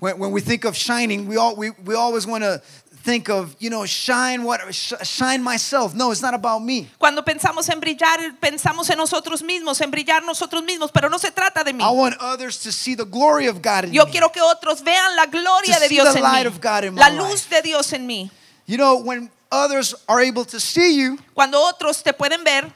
when, 0.00 0.18
when 0.18 0.32
we 0.32 0.40
think 0.40 0.64
of 0.64 0.76
shining, 0.76 1.26
we, 1.26 1.36
all, 1.36 1.56
we, 1.56 1.70
we 1.84 1.94
always 1.94 2.26
want 2.26 2.44
to 2.44 2.60
think 3.04 3.28
of, 3.30 3.56
you 3.58 3.70
know, 3.70 3.86
shine 3.86 4.44
what 4.44 4.60
sh- 4.74 4.92
shine 5.02 5.42
myself. 5.42 5.94
No, 5.94 6.10
it's 6.10 6.20
not 6.20 6.34
about 6.34 6.62
me. 6.62 6.88
Cuando 6.98 7.22
pensamos 7.22 7.68
en 7.70 7.80
brillar, 7.80 8.18
pensamos 8.40 8.90
en 8.90 8.98
nosotros 8.98 9.42
mismos, 9.42 9.80
en 9.80 9.90
brillar 9.90 10.22
nosotros 10.24 10.62
mismos, 10.62 10.90
pero 10.92 11.08
no 11.08 11.16
se 11.18 11.30
trata 11.30 11.64
de 11.64 11.72
mí. 11.72 11.82
I 11.82 11.90
want 11.90 12.16
others 12.20 12.58
to 12.64 12.72
see 12.72 12.94
the 12.94 13.06
glory 13.06 13.46
of 13.46 13.62
God 13.62 13.84
in 13.86 13.92
Yo 13.94 14.04
me. 14.04 14.10
quiero 14.12 14.28
que 14.30 14.42
otros 14.42 14.82
vean 14.82 15.16
la 15.16 15.26
gloria 15.26 15.74
To 15.76 15.80
de 15.80 15.88
Dios 15.88 16.12
the 16.12 16.18
en 16.18 16.22
light 16.22 16.44
mí, 16.44 16.48
of 16.48 16.60
God 16.60 16.84
in 16.84 16.94
my 16.94 17.00
la 17.00 17.08
life. 17.08 17.18
luz 17.30 17.48
de 17.48 17.62
Dios 17.62 17.92
en 17.92 18.06
mí. 18.06 18.30
You 18.66 18.76
know, 18.76 18.96
when 19.02 19.30
others 19.50 19.94
are 20.06 20.20
able 20.20 20.44
to 20.44 20.60
see 20.60 20.94
you, 21.00 21.18
Cuando 21.34 21.58
otros 21.62 22.02
te 22.02 22.12
pueden 22.12 22.44
ver, 22.44 22.70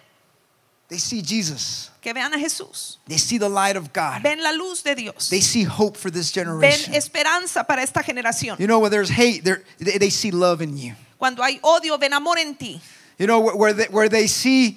they 0.92 0.98
see 0.98 1.22
Jesus. 1.22 1.90
que 2.02 2.12
vean 2.12 2.32
a 2.34 2.38
Jesús, 2.38 2.98
They 3.08 3.16
see 3.16 3.38
the 3.38 3.48
light 3.48 3.76
of 3.76 3.92
God. 3.92 4.22
ven 4.22 4.42
la 4.42 4.50
luz 4.52 4.82
de 4.82 4.94
Dios, 4.94 5.30
They 5.30 5.40
see 5.40 5.62
hope 5.64 5.96
for 5.96 6.10
this 6.10 6.30
ven 6.32 6.44
generation. 6.44 6.94
esperanza 6.94 7.64
para 7.66 7.80
esta 7.82 8.02
generación. 8.02 8.58
You 8.60 8.66
know, 8.66 8.78
where 8.78 8.90
there's 8.90 9.08
hate, 9.10 9.42
they, 9.78 9.98
they 9.98 10.10
see 10.10 10.30
love 10.30 10.60
in 10.60 10.76
you. 10.76 10.94
Cuando 11.18 11.42
hay 11.42 11.58
odio, 11.62 11.98
ven 11.98 12.12
amor 12.12 12.36
en 12.38 12.54
ti. 12.56 12.80
You 13.18 13.26
know, 13.26 13.40
where, 13.40 13.56
where, 13.56 13.72
they, 13.72 13.84
where 13.86 14.08
they 14.08 14.26
see 14.26 14.76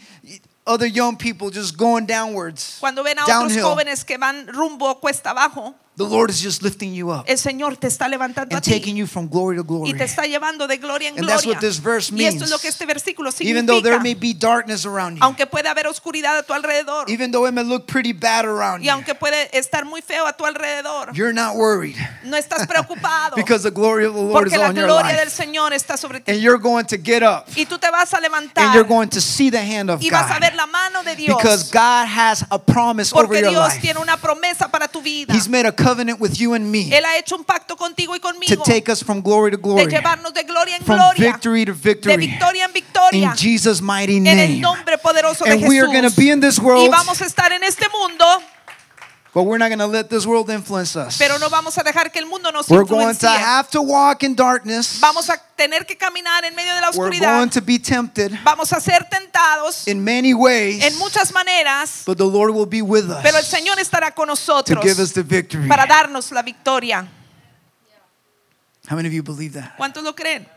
other 0.68 0.86
young 0.86 1.18
people 1.18 1.50
just 1.50 1.78
going 1.78 2.06
downwards, 2.06 2.78
Cuando 2.80 3.04
ven 3.04 3.18
a 3.18 3.22
otros 3.24 3.28
downhill. 3.28 3.66
jóvenes 3.76 4.06
que 4.06 4.18
van 4.18 4.48
rumbo 4.48 4.96
cuesta 5.02 5.32
abajo, 5.32 5.74
The 5.98 6.04
Lord 6.04 6.30
is 6.30 6.42
just 6.42 6.62
lifting 6.62 6.94
you 6.94 7.10
up 7.10 7.24
El 7.28 7.38
Señor 7.38 7.78
te 7.78 7.88
está 7.88 8.08
levantando 8.08 8.54
a 8.56 8.58
and 8.58 8.64
ti 8.66 8.72
taking 8.72 8.96
you 8.98 9.08
from 9.08 9.28
glory 9.30 9.56
to 9.56 9.64
y 9.64 9.66
glory. 9.66 9.94
te 9.94 10.04
está 10.04 10.24
llevando 10.26 10.68
de 10.68 10.78
gloria 10.78 11.10
en 11.10 11.20
And 11.20 11.28
that's 11.28 11.46
what 11.46 11.60
this 11.60 11.80
verse 11.82 12.12
Y 12.14 12.26
esto 12.26 12.44
es 12.44 12.50
means. 12.50 12.52
lo 12.52 12.60
que 12.60 12.68
este 12.68 12.86
versículo 12.86 13.32
Even 13.40 13.66
though 13.66 13.82
there 13.82 14.00
may 14.00 14.14
be 14.14 14.34
darkness 14.34 14.86
around 14.86 15.18
you, 15.18 15.24
Aunque 15.24 15.46
pueda 15.46 15.72
haber 15.72 15.88
oscuridad 15.88 16.38
a 16.38 16.44
tu 16.44 16.54
alrededor 16.54 17.10
even 17.10 17.32
though 17.32 17.48
it 17.48 17.54
may 17.54 17.64
look 17.64 17.88
pretty 17.88 18.12
bad 18.14 18.46
around 18.46 18.82
y 18.82 18.88
you, 18.88 18.92
aunque 18.92 19.16
puede 19.16 19.50
estar 19.58 19.86
muy 19.86 20.02
feo 20.02 20.28
a 20.28 20.34
tu 20.34 20.46
alrededor, 20.46 21.14
you're 21.14 21.34
not 21.34 21.56
worried 21.56 21.96
no 22.24 22.36
estás 22.36 22.68
preocupado 22.68 23.36
because 23.38 23.64
the 23.64 23.72
glory 23.72 24.06
of 24.06 24.14
the 24.14 24.22
Lord 24.22 24.48
is 24.48 24.54
porque 24.54 24.58
la 24.58 24.70
on 24.70 24.76
your 24.76 24.88
gloria 24.88 25.16
del 25.16 25.26
life. 25.26 25.36
Señor 25.36 25.74
está 25.74 25.98
sobre 25.98 26.20
ti. 26.20 26.32
And 26.32 26.42
you're 26.42 26.60
going 26.60 26.86
to 26.88 26.98
get 26.98 27.24
up 27.24 27.48
Y 27.56 27.66
tú 27.66 27.80
te 27.80 27.90
vas 27.90 28.14
a 28.14 28.20
and 28.58 28.74
you're 28.74 28.88
going 28.88 29.10
to 29.10 29.22
see 29.22 29.50
the 29.50 29.62
hand 29.62 29.90
of 29.90 30.02
y 30.02 30.10
vas 30.10 30.30
a 30.30 30.34
God 30.36 30.42
ver 30.42 30.56
la 30.56 30.66
mano 30.68 31.04
de 31.04 31.16
Dios. 31.16 31.38
because 31.38 31.72
God 31.72 32.08
has 32.08 32.44
a 32.50 32.60
promise 32.60 33.14
over 33.14 33.28
Porque 33.28 33.42
your 33.42 33.52
Dios 33.52 33.70
life. 33.70 33.82
tiene 33.82 34.00
una 34.00 34.18
promesa 34.18 34.70
para 34.70 34.88
tu 34.88 35.02
vida. 35.02 35.34
He's 35.34 35.48
made 35.48 35.66
a 35.66 35.72
covenant 35.86 36.20
with 36.20 36.40
you 36.40 36.54
and 36.54 36.72
me 36.72 36.90
Él 36.92 37.06
ha 37.06 37.18
hecho 37.18 37.36
un 37.36 37.44
pacto 37.44 37.76
contigo 37.76 38.16
y 38.16 38.20
to 38.20 38.64
take 38.64 38.92
us 38.92 39.04
from 39.04 39.22
glory 39.22 39.52
to 39.52 39.58
de 39.58 39.64
glory, 39.64 39.86
llevarnos 39.86 40.34
de 40.34 40.44
gloria 40.44 40.76
en 40.78 40.84
from 40.84 40.98
gloria, 40.98 41.32
victory 41.32 41.66
to 41.66 41.74
de 41.74 41.78
victory, 41.78 42.18
victoria 42.18 42.66
en 42.66 42.74
victoria, 42.74 43.30
in 43.30 43.36
Jesus' 43.36 43.82
mighty 43.82 44.18
en 44.18 44.28
el 44.28 44.36
name. 44.36 44.62
nombre 44.62 44.98
poderoso 44.98 45.46
de 45.46 45.52
And 45.52 45.68
we 45.68 45.80
are 45.80 45.88
going 45.88 46.10
to 46.10 46.16
be 46.16 46.30
in 46.30 46.40
this 46.40 46.58
Y 46.58 46.64
world, 46.64 46.90
vamos 46.90 47.22
a 47.22 47.26
estar 47.26 47.52
en 47.52 47.64
este 47.64 47.88
mundo, 47.90 48.26
but 49.36 49.44
we're 49.44 49.58
not 49.58 49.68
going 49.68 49.80
to 49.80 49.86
let 49.86 50.10
this 50.10 50.26
world 50.26 50.50
influence 50.50 50.96
us. 50.96 51.18
pero 51.18 51.38
no 51.38 51.50
vamos 51.50 51.78
a 51.78 51.84
dejar 51.84 52.10
que 52.10 52.22
el 52.22 52.26
mundo 52.26 52.52
nos 52.52 52.70
We're 52.70 52.86
going 52.86 53.18
to 53.18 53.28
have 53.28 53.70
to 53.72 53.82
walk 53.82 54.24
in 54.24 54.34
darkness. 54.34 54.98
Vamos 55.02 55.30
a 55.30 55.38
tener 55.58 55.86
que 55.86 55.98
caminar 55.98 56.46
en 56.46 56.56
medio 56.56 56.74
de 56.74 56.80
la 56.80 56.90
oscuridad. 56.90 57.22
We're 57.22 57.38
going 57.40 57.50
to 57.50 57.62
be 57.62 57.78
tempted 57.78 58.32
Vamos 58.46 58.72
a 58.72 58.80
ser 58.80 59.06
tentados 59.10 59.90
in 59.90 60.02
many 60.02 60.34
ways, 60.34 60.82
en 60.82 60.98
muchas 60.98 61.34
maneras, 61.34 62.04
but 62.06 62.18
the 62.18 62.26
Lord 62.26 62.52
will 62.56 62.66
be 62.66 62.82
with 62.82 63.10
us. 63.10 63.22
pero 63.22 63.38
el 63.38 63.44
Señor 63.44 63.78
estará 63.78 64.16
con 64.16 64.28
nosotros. 64.30 64.82
to 64.82 64.88
give 64.88 65.00
us 65.00 65.12
the 65.12 65.24
victory. 65.24 65.68
para 65.68 65.86
darnos 65.86 66.32
la 66.32 66.42
victoria. 66.42 67.06
How 68.88 68.96
many 68.96 69.10
of 69.10 69.14
you 69.14 69.22
believe 69.22 69.54
that? 69.54 69.76
¿Cuántos 69.78 70.02
lo 70.02 70.14
creen? 70.14 70.48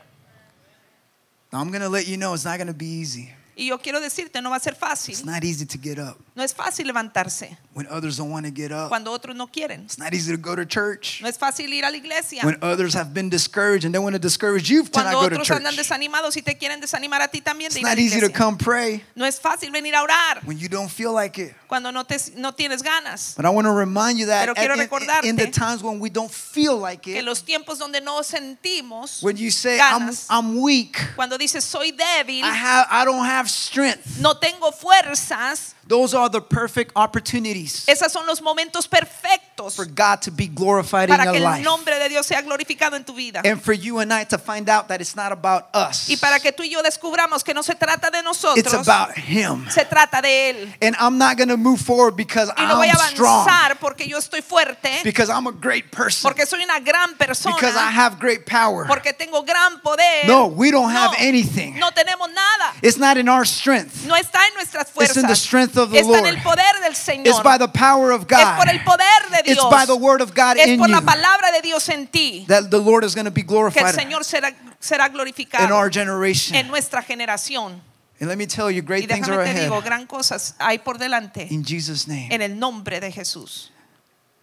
Now, 1.53 1.61
I'm 1.61 1.71
going 1.71 1.81
to 1.81 1.89
let 1.89 2.07
you 2.07 2.17
know 2.17 2.35
it's 2.35 2.45
not 2.45 2.59
going 2.59 2.69
to 2.69 2.75
be 2.75 2.87
easy. 2.87 3.33
Y 3.59 3.67
yo 3.67 3.79
quiero 3.79 4.01
decirte, 4.01 4.41
no 4.41 4.51
va 4.51 4.57
a 4.57 4.61
ser 4.61 4.77
It's 5.09 5.25
not 5.25 5.43
easy 5.43 5.67
to 5.67 5.77
get 5.79 5.99
up 5.99 6.17
No 6.37 6.45
es 6.45 6.55
fácil 6.55 6.87
levantarse 6.87 7.59
when 7.75 7.89
others 7.91 8.17
don't 8.17 8.31
want 8.31 8.47
to 8.47 8.53
get 8.53 8.71
up. 8.71 8.89
cuando 8.89 9.11
otros 9.11 9.35
no 9.35 9.49
quieren. 9.49 9.83
It's 9.85 9.99
not 9.99 10.15
easy 10.15 10.31
to 10.31 10.39
go 10.39 10.55
to 10.55 10.65
church 10.65 11.21
No 11.21 11.29
es 11.29 11.37
fácil 11.37 11.73
ir 11.73 11.85
a 11.85 11.91
la 11.91 11.97
iglesia 11.97 12.43
when 12.45 12.57
others 12.63 12.95
have 12.95 13.13
been 13.13 13.29
discouraged 13.29 13.85
and 13.85 13.93
they 13.93 13.99
want 13.99 14.15
to 14.15 14.21
discourage 14.21 14.71
you 14.71 14.85
to 14.85 14.91
not 14.91 14.93
cuando 15.11 15.21
go 15.23 15.29
to 15.29 15.35
otros 15.43 15.51
andan 15.51 15.75
desanimados 15.75 16.37
y 16.37 16.43
te 16.43 16.57
quieren 16.57 16.81
desanimar 16.81 17.21
a 17.21 17.27
ti 17.29 17.41
también 17.41 17.67
It's 17.73 17.75
de 17.75 17.81
ir 17.81 17.87
a 17.87 17.91
not 17.91 17.99
la 17.99 18.03
easy 18.05 18.21
to 18.21 18.31
come 18.33 18.57
pray 18.57 19.03
No 19.17 19.25
es 19.25 19.41
fácil 19.41 19.73
venir 19.73 19.95
a 19.97 20.03
orar 20.03 20.41
when 20.45 20.57
you 20.59 20.69
don't 20.69 20.89
feel 20.89 21.13
like 21.13 21.37
it. 21.43 21.53
cuando 21.67 21.91
no, 21.91 22.05
te, 22.05 22.17
no 22.37 22.53
tienes 22.53 22.83
ganas. 22.83 23.35
But 23.37 23.45
I 23.45 23.51
want 23.51 23.67
to 23.67 23.73
remind 23.73 24.19
you 24.19 24.27
that 24.27 24.43
Pero 24.47 24.55
quiero 24.55 24.75
at- 24.75 25.25
in- 25.25 25.31
in 25.31 25.37
the 25.37 25.49
times 25.49 25.83
when 25.83 25.99
we 26.01 26.09
don't 26.11 26.31
feel 26.31 26.79
like 26.79 27.03
Que 27.03 27.19
it, 27.19 27.25
los 27.25 27.43
tiempos 27.43 27.79
donde 27.79 28.01
no 28.01 28.23
sentimos, 28.23 29.23
when 29.23 29.37
you 29.37 29.51
say 29.51 29.79
I'm. 29.81 30.11
I'm 30.31 30.61
weak, 30.61 30.97
cuando 31.17 31.37
dices 31.37 31.65
soy 31.65 31.91
débil, 31.93 32.43
I 32.45 32.55
have 32.55 32.87
I 32.91 33.05
don't 33.05 33.25
have 33.27 33.48
strength. 33.49 34.19
no 34.19 34.37
tengo 34.37 34.73
fuerzas, 34.73 35.75
Those 35.89 36.15
are 36.15 36.29
the 36.29 36.41
perfect 36.43 36.93
opportunities 36.95 37.85
esos 37.89 38.13
son 38.13 38.27
los 38.27 38.41
momentos 38.43 38.87
perfectos 38.87 39.75
for 39.75 39.87
God 39.87 40.21
to 40.23 40.31
be 40.31 40.47
glorified 40.47 41.09
in 41.09 41.17
para 41.17 41.33
que 41.33 41.39
your 41.41 41.49
el 41.49 41.53
life. 41.57 41.63
nombre 41.65 41.99
de 41.99 42.09
Dios 42.09 42.27
sea 42.27 42.43
glorificado 42.43 42.95
en 42.97 43.05
tu 43.05 43.15
vida. 43.15 43.41
And 43.45 43.61
for 43.61 43.73
you 43.73 43.99
and 43.99 44.13
I 44.13 44.25
to 44.25 44.39
find 44.39 44.69
out 44.69 44.89
that 44.89 45.01
it's 45.01 45.17
not 45.17 45.33
about 45.33 45.69
us. 45.75 46.09
Y 46.11 46.17
para 46.17 46.39
que 46.41 46.53
tú 46.53 46.63
y 46.63 46.69
yo 46.71 46.83
descubramos 46.83 47.43
que 47.43 47.55
no 47.55 47.63
se 47.63 47.75
trata 47.75 48.11
de 48.11 48.19
It's 48.19 48.25
nosotros, 48.25 48.87
about 48.89 49.17
him. 49.17 49.67
se 49.71 49.85
trata 49.87 50.21
de 50.21 50.51
Él. 50.51 50.75
And 50.83 50.95
I'm 51.01 51.17
not 51.19 51.37
going 51.39 51.49
to 51.49 51.57
move 51.57 51.81
forward 51.81 52.17
because 52.17 52.51
Y 52.57 52.67
no 52.67 52.77
voy 52.77 52.89
a 52.89 52.93
I'm 52.93 53.15
strong. 53.15 53.49
avanzar 53.49 53.79
porque 53.81 54.07
yo 54.07 54.19
estoy 54.19 54.43
fuerte, 54.43 55.01
Because 55.05 55.31
I'm 55.31 55.47
a 55.47 55.53
great 55.53 55.91
person. 55.91 56.23
porque 56.31 56.45
soy 56.47 56.63
una 56.65 56.81
gran 56.81 57.15
persona, 57.17 57.57
Because 57.57 57.77
I 57.77 57.91
have 57.91 58.19
great 58.19 58.45
power. 58.47 58.87
porque 58.87 59.13
tengo 59.15 59.43
gran 59.43 59.81
poder. 59.81 60.27
No, 60.27 60.47
we 60.49 60.71
don't 60.71 60.91
have 60.93 61.13
No, 61.13 61.17
anything. 61.27 61.79
No 61.79 61.91
tenemos 61.93 62.29
nada. 62.33 62.75
It's 62.83 62.99
not 62.99 63.17
in 63.17 63.29
our 63.29 63.47
strength. 63.47 64.05
No 64.07 64.15
está 64.15 64.41
en 64.49 64.55
nuestras 64.55 64.89
It's 65.01 65.17
in 65.17 65.23
the 65.23 65.29
fuerzas. 65.29 65.41
strength 65.41 65.78
of 65.79 65.91
the 65.91 66.03
Lord. 66.03 66.27
el 66.27 66.43
poder 66.43 66.81
del 66.83 66.95
Señor. 66.95 67.27
It's 67.27 67.41
by 67.43 67.57
the 67.59 67.69
power 67.69 68.11
of 68.13 68.23
es 68.23 68.29
God. 68.29 68.57
por 68.59 68.69
el 68.69 68.83
poder 68.85 69.31
de 69.31 69.39
It's 69.51 69.55
Dios. 69.61 69.71
by 69.71 69.87
the 69.87 69.97
word 69.97 70.21
of 70.21 70.35
God 70.35 70.57
es 70.59 70.67
in 70.69 70.79
por 70.79 70.89
la 70.89 71.01
you 71.01 71.07
palabra 71.07 71.51
de 71.53 71.63
Dios 71.63 71.89
en 71.89 72.07
ti 72.09 72.45
that 72.49 72.71
the 72.71 72.79
Lord 72.79 73.05
is 73.05 73.15
going 73.15 73.25
to 73.25 73.31
be 73.31 73.43
que 73.43 73.55
el 73.57 73.71
glorified 73.71 73.95
Señor 73.95 74.25
será, 74.25 74.53
será 74.81 75.07
in 75.07 75.13
glorificado 75.15 75.75
our 75.75 75.91
generation. 75.91 76.55
en 76.57 76.69
nuestra 76.69 77.03
generación. 77.03 77.81
And 78.21 78.29
let 78.29 78.37
me 78.37 78.47
tell 78.47 78.69
you, 78.71 78.83
Y 78.83 78.85
great 78.85 79.09
things 79.09 79.29
are 79.29 79.45
digo, 79.45 79.77
ahead. 79.77 79.85
gran 79.85 80.07
cosas 80.07 80.55
hay 80.59 80.79
por 80.79 80.99
delante 80.99 81.47
In 81.51 81.63
Jesus' 81.65 82.09
name. 82.09 82.29
en 82.33 82.43
el 82.43 82.59
nombre 82.59 82.99
de 83.01 83.13
Jesús. 83.13 83.71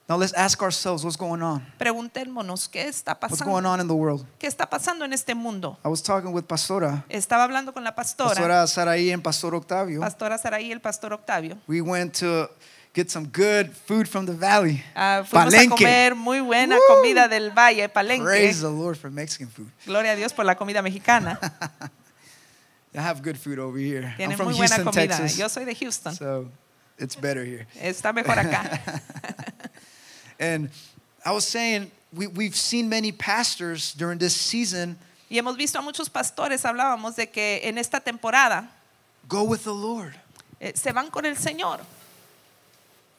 Now 0.07 0.17
let's 0.17 0.33
ask 0.33 0.62
ourselves 0.62 1.03
what's 1.03 1.17
going 1.17 1.41
on? 1.41 1.65
Preguntémonos 1.79 2.69
qué 2.69 2.88
está 2.88 3.17
What's 3.19 3.41
going 3.41 3.63
pasando. 3.63 3.69
on 3.74 3.79
in 3.81 3.88
the 3.88 3.95
world? 3.95 4.24
¿Qué 4.38 4.45
está 4.47 4.69
pasando 4.69 5.03
en 5.03 5.13
este 5.13 5.33
mundo? 5.33 5.79
I 5.83 5.88
was 5.88 6.03
talking 6.03 6.31
with 6.31 6.43
Pastora, 6.45 7.03
Estaba 7.09 7.43
hablando 7.43 7.74
con 7.74 7.83
la 7.83 7.95
pastora, 7.95 8.29
Pastora 8.35 8.67
Saraí 8.67 9.12
and 9.12 9.24
Pastor 9.24 9.55
Octavio. 9.55 10.01
pastora 10.01 10.38
Saraí 10.38 10.67
y 10.67 10.71
el 10.71 10.79
pastor 10.79 11.12
Octavio. 11.13 11.57
We 11.67 11.81
went 11.81 12.13
to 12.19 12.47
get 12.93 13.09
some 13.09 13.25
good 13.25 13.71
food 13.88 14.07
from 14.07 14.27
the 14.27 14.33
valley. 14.33 14.83
Ah, 14.95 15.24
fuimos 15.25 15.55
a 15.55 15.69
comer 15.69 16.13
muy 16.13 16.39
buena 16.39 16.75
Woo. 16.75 16.95
comida 16.97 17.27
del 17.27 17.50
Valle, 17.50 17.89
Palenque. 17.89 18.24
Praise 18.25 18.62
the 18.62 18.69
Lord 18.69 18.97
for 18.97 19.09
Mexican 19.09 19.47
food. 19.47 19.71
Gloria 19.88 20.12
a 20.12 20.15
Dios 20.15 20.33
por 20.33 20.45
la 20.45 20.53
comida 20.53 20.83
mexicana. 20.83 21.39
I 22.93 23.00
have 23.01 23.24
good 23.24 23.38
food 23.38 23.57
over 23.57 23.79
here. 23.79 24.03
I'm 24.05 24.17
Tienen 24.17 24.38
from 24.38 24.50
muy 24.50 24.55
buena 24.55 24.75
Houston, 24.75 24.85
comida. 24.85 25.17
Texas. 25.17 25.35
Yo 25.38 25.50
soy 25.50 25.65
de 25.65 25.74
Houston. 25.74 26.13
So 26.15 26.47
it's 27.00 27.15
better 27.19 27.43
here. 27.43 27.65
Está 27.81 28.13
mejor 28.13 28.38
acá. 28.38 29.01
And 30.39 30.69
I 31.25 31.31
was 31.31 31.45
saying, 31.45 31.91
we, 32.13 32.27
we've 32.27 32.55
seen 32.55 32.87
many 32.89 33.11
pastors 33.11 33.93
during 33.93 34.19
this 34.19 34.35
season 34.35 34.97
Y 35.29 35.37
hemos 35.37 35.57
visto 35.57 35.79
a 35.79 35.81
muchos 35.81 36.07
pastores, 36.07 36.63
hablábamos 36.65 37.15
de 37.15 37.27
que 37.27 37.59
en 37.63 37.77
esta 37.77 37.99
temporada 37.99 38.69
go 39.27 39.43
with 39.43 39.63
the 39.63 39.73
Lord. 39.73 40.13
eh, 40.59 40.73
se 40.75 40.91
van 40.91 41.09
con 41.09 41.25
el 41.25 41.35
Señor. 41.35 41.79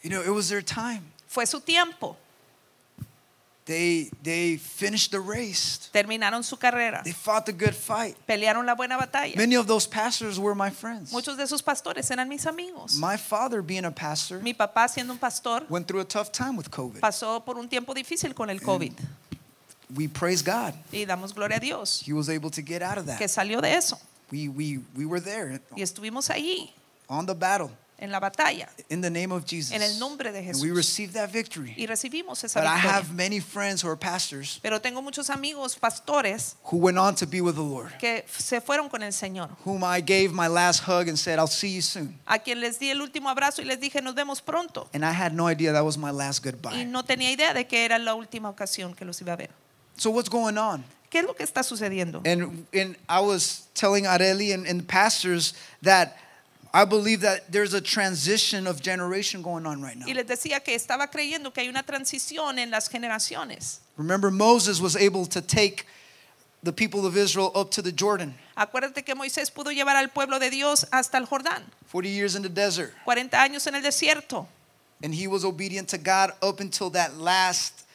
You 0.02 0.10
know, 0.10 0.22
it 0.22 0.30
was 0.32 0.48
their 0.48 0.62
time. 0.62 1.02
Fue 1.26 1.44
su 1.46 1.60
tiempo. 1.60 2.16
They, 3.66 4.10
they 4.22 4.58
finished 4.58 5.10
the 5.10 5.18
race, 5.18 5.90
Terminaron 5.92 6.44
su 6.44 6.56
carrera. 6.56 7.02
they 7.02 7.10
fought 7.10 7.46
the 7.46 7.52
good 7.52 7.74
fight. 7.74 8.14
Pelearon 8.28 8.64
la 8.64 8.76
buena 8.76 8.96
batalla. 8.96 9.34
Many 9.36 9.56
of 9.56 9.66
those 9.66 9.88
pastors 9.88 10.38
were 10.38 10.54
my 10.54 10.70
friends. 10.70 11.12
Muchos 11.12 11.36
de 11.36 11.42
esos 11.42 11.62
pastores 11.62 12.08
eran 12.12 12.28
mis 12.28 12.46
amigos. 12.46 12.96
My 12.96 13.16
father, 13.16 13.62
being 13.62 13.84
a 13.84 13.90
pastor, 13.90 14.38
Mi 14.40 14.54
papá, 14.54 14.88
siendo 14.88 15.10
un 15.10 15.18
pastor, 15.18 15.64
went 15.68 15.88
through 15.88 16.00
a 16.00 16.04
tough 16.04 16.30
time 16.30 16.56
with 16.56 16.70
COVID. 16.70 17.00
pasó 17.00 17.44
por 17.44 17.58
un 17.58 17.68
tiempo 17.68 17.92
difícil 17.92 18.36
con 18.36 18.50
el 18.50 18.60
COVID. 18.60 18.92
We 19.96 20.06
praise 20.06 20.42
God. 20.42 20.74
Y 20.92 21.04
damos 21.04 21.34
gloria 21.34 21.56
a 21.56 21.60
Dios 21.60 22.02
He 22.06 22.12
was 22.12 22.28
able 22.28 22.50
to 22.50 22.62
get 22.62 22.82
out 22.82 22.98
of 22.98 23.06
that. 23.06 23.18
que 23.18 23.26
salió 23.26 23.60
de 23.60 23.74
eso. 23.74 23.98
We, 24.30 24.48
we, 24.48 24.78
we 24.96 25.06
were 25.06 25.20
there 25.20 25.60
Y 25.76 25.82
estuvimos 25.82 26.30
allí, 26.30 26.70
on 27.08 27.26
the 27.26 27.34
battle 27.34 27.70
en 27.98 28.10
la 28.10 28.20
batalla, 28.20 28.68
in 28.90 29.00
the 29.00 29.10
name 29.10 29.32
of 29.32 29.44
Jesus. 29.46 29.72
en 29.72 29.82
el 29.82 29.98
nombre 29.98 30.30
de 30.30 30.38
And 30.38 30.60
we 30.60 30.70
receive 30.70 31.12
that 31.14 31.30
victory. 31.30 31.74
Y 31.76 31.86
recibimos 31.86 32.44
esa 32.44 32.60
But 32.60 32.68
I 32.68 32.76
have 32.76 33.12
many 33.14 33.40
friends 33.40 33.82
who 33.82 33.88
are 33.88 33.96
pastors 33.96 34.60
Pero 34.62 34.80
tengo 34.80 35.00
muchos 35.00 35.30
amigos 35.30 35.76
pastores 35.76 36.56
who 36.64 36.76
went 36.76 36.98
on 36.98 37.14
to 37.14 37.26
be 37.26 37.40
with 37.40 37.54
the 37.54 37.62
Lord, 37.62 37.96
que 37.98 38.24
se 38.28 38.60
fueron 38.60 38.90
con 38.90 39.02
el 39.02 39.12
Señor. 39.12 39.48
whom 39.64 39.82
I 39.82 40.00
gave 40.00 40.32
my 40.32 40.46
last 40.48 40.80
hug 40.86 41.08
and 41.08 41.18
said, 41.18 41.38
I'll 41.38 41.46
see 41.46 41.74
you 41.74 41.82
soon. 41.82 42.18
A 42.26 42.38
quien 42.38 42.60
les 42.60 42.78
di 42.78 42.90
el 42.90 43.00
último 43.00 43.30
abrazo 43.30 43.62
y 43.62 43.64
les 43.64 43.80
dije 43.80 44.02
nos 44.02 44.14
vemos 44.14 44.42
pronto. 44.42 44.88
And 44.92 45.04
I 45.04 45.12
had 45.12 45.32
no 45.32 45.48
idea 45.48 45.72
that 45.72 45.84
was 45.84 45.96
my 45.96 46.10
last 46.10 46.42
goodbye. 46.44 46.74
Y 46.74 46.84
no 46.84 47.02
tenía 47.02 47.30
idea 47.30 47.54
de 47.54 47.66
que 47.66 47.84
era 47.84 47.98
la 47.98 48.14
última 48.14 48.50
ocasión 48.50 48.94
que 48.94 49.04
los 49.04 49.20
iba 49.20 49.32
a 49.32 49.36
ver. 49.36 49.50
So, 49.96 50.10
what's 50.10 50.28
going 50.28 50.58
on? 50.58 50.84
¿Qué 51.08 51.20
es 51.20 51.24
lo 51.24 51.34
que 51.34 51.44
está 51.44 51.62
sucediendo? 51.62 52.20
And, 52.26 52.66
and 52.74 52.96
I 53.08 53.20
was 53.20 53.68
telling 53.74 54.04
Areli 54.04 54.52
and, 54.52 54.66
and 54.66 54.86
pastors 54.86 55.54
that 55.82 56.18
I 56.76 56.84
believe 56.84 57.22
that 57.22 57.50
there's 57.50 57.72
a 57.72 57.80
transition 57.80 58.66
of 58.66 58.82
generation 58.82 59.40
going 59.40 59.64
on 59.64 59.80
right 59.80 59.96
now. 59.96 60.04
Y 60.06 60.12
les 60.12 60.26
decía 60.26 60.62
que 60.62 60.74
estaba 60.74 61.10
creyendo 61.10 61.50
que 61.50 61.62
hay 61.62 61.68
una 61.70 61.82
transición 61.82 62.58
en 62.58 62.70
las 62.70 62.88
generaciones. 62.88 63.78
Remember, 63.96 64.30
Moses 64.30 64.78
was 64.78 64.94
able 64.94 65.24
to 65.24 65.40
take 65.40 65.86
the 66.62 66.74
people 66.74 67.06
of 67.06 67.16
Israel 67.16 67.50
up 67.54 67.70
to 67.70 67.80
the 67.80 67.92
Jordan, 67.92 68.34
Acuérdate 68.58 69.02
que 69.06 69.14
Moisés 69.14 69.50
pudo 69.50 69.72
llevar 69.72 69.96
al 69.96 70.10
pueblo 70.10 70.38
de 70.38 70.50
Dios 70.50 70.84
hasta 70.92 71.16
el 71.16 71.24
Jordán, 71.24 71.62
40 71.86 72.10
years 72.10 72.34
in 72.36 72.42
the 72.42 72.50
desert. 72.50 72.92
40 73.06 73.40
años 73.40 73.66
en 73.66 73.74
el 73.74 73.82
desierto. 73.82 74.46
And 75.02 75.14
he 75.14 75.26
was 75.26 75.46
obedient 75.46 75.88
to 75.88 75.98
God 75.98 76.32
up 76.42 76.60
until 76.60 76.90
that 76.90 77.16
last 77.16 77.85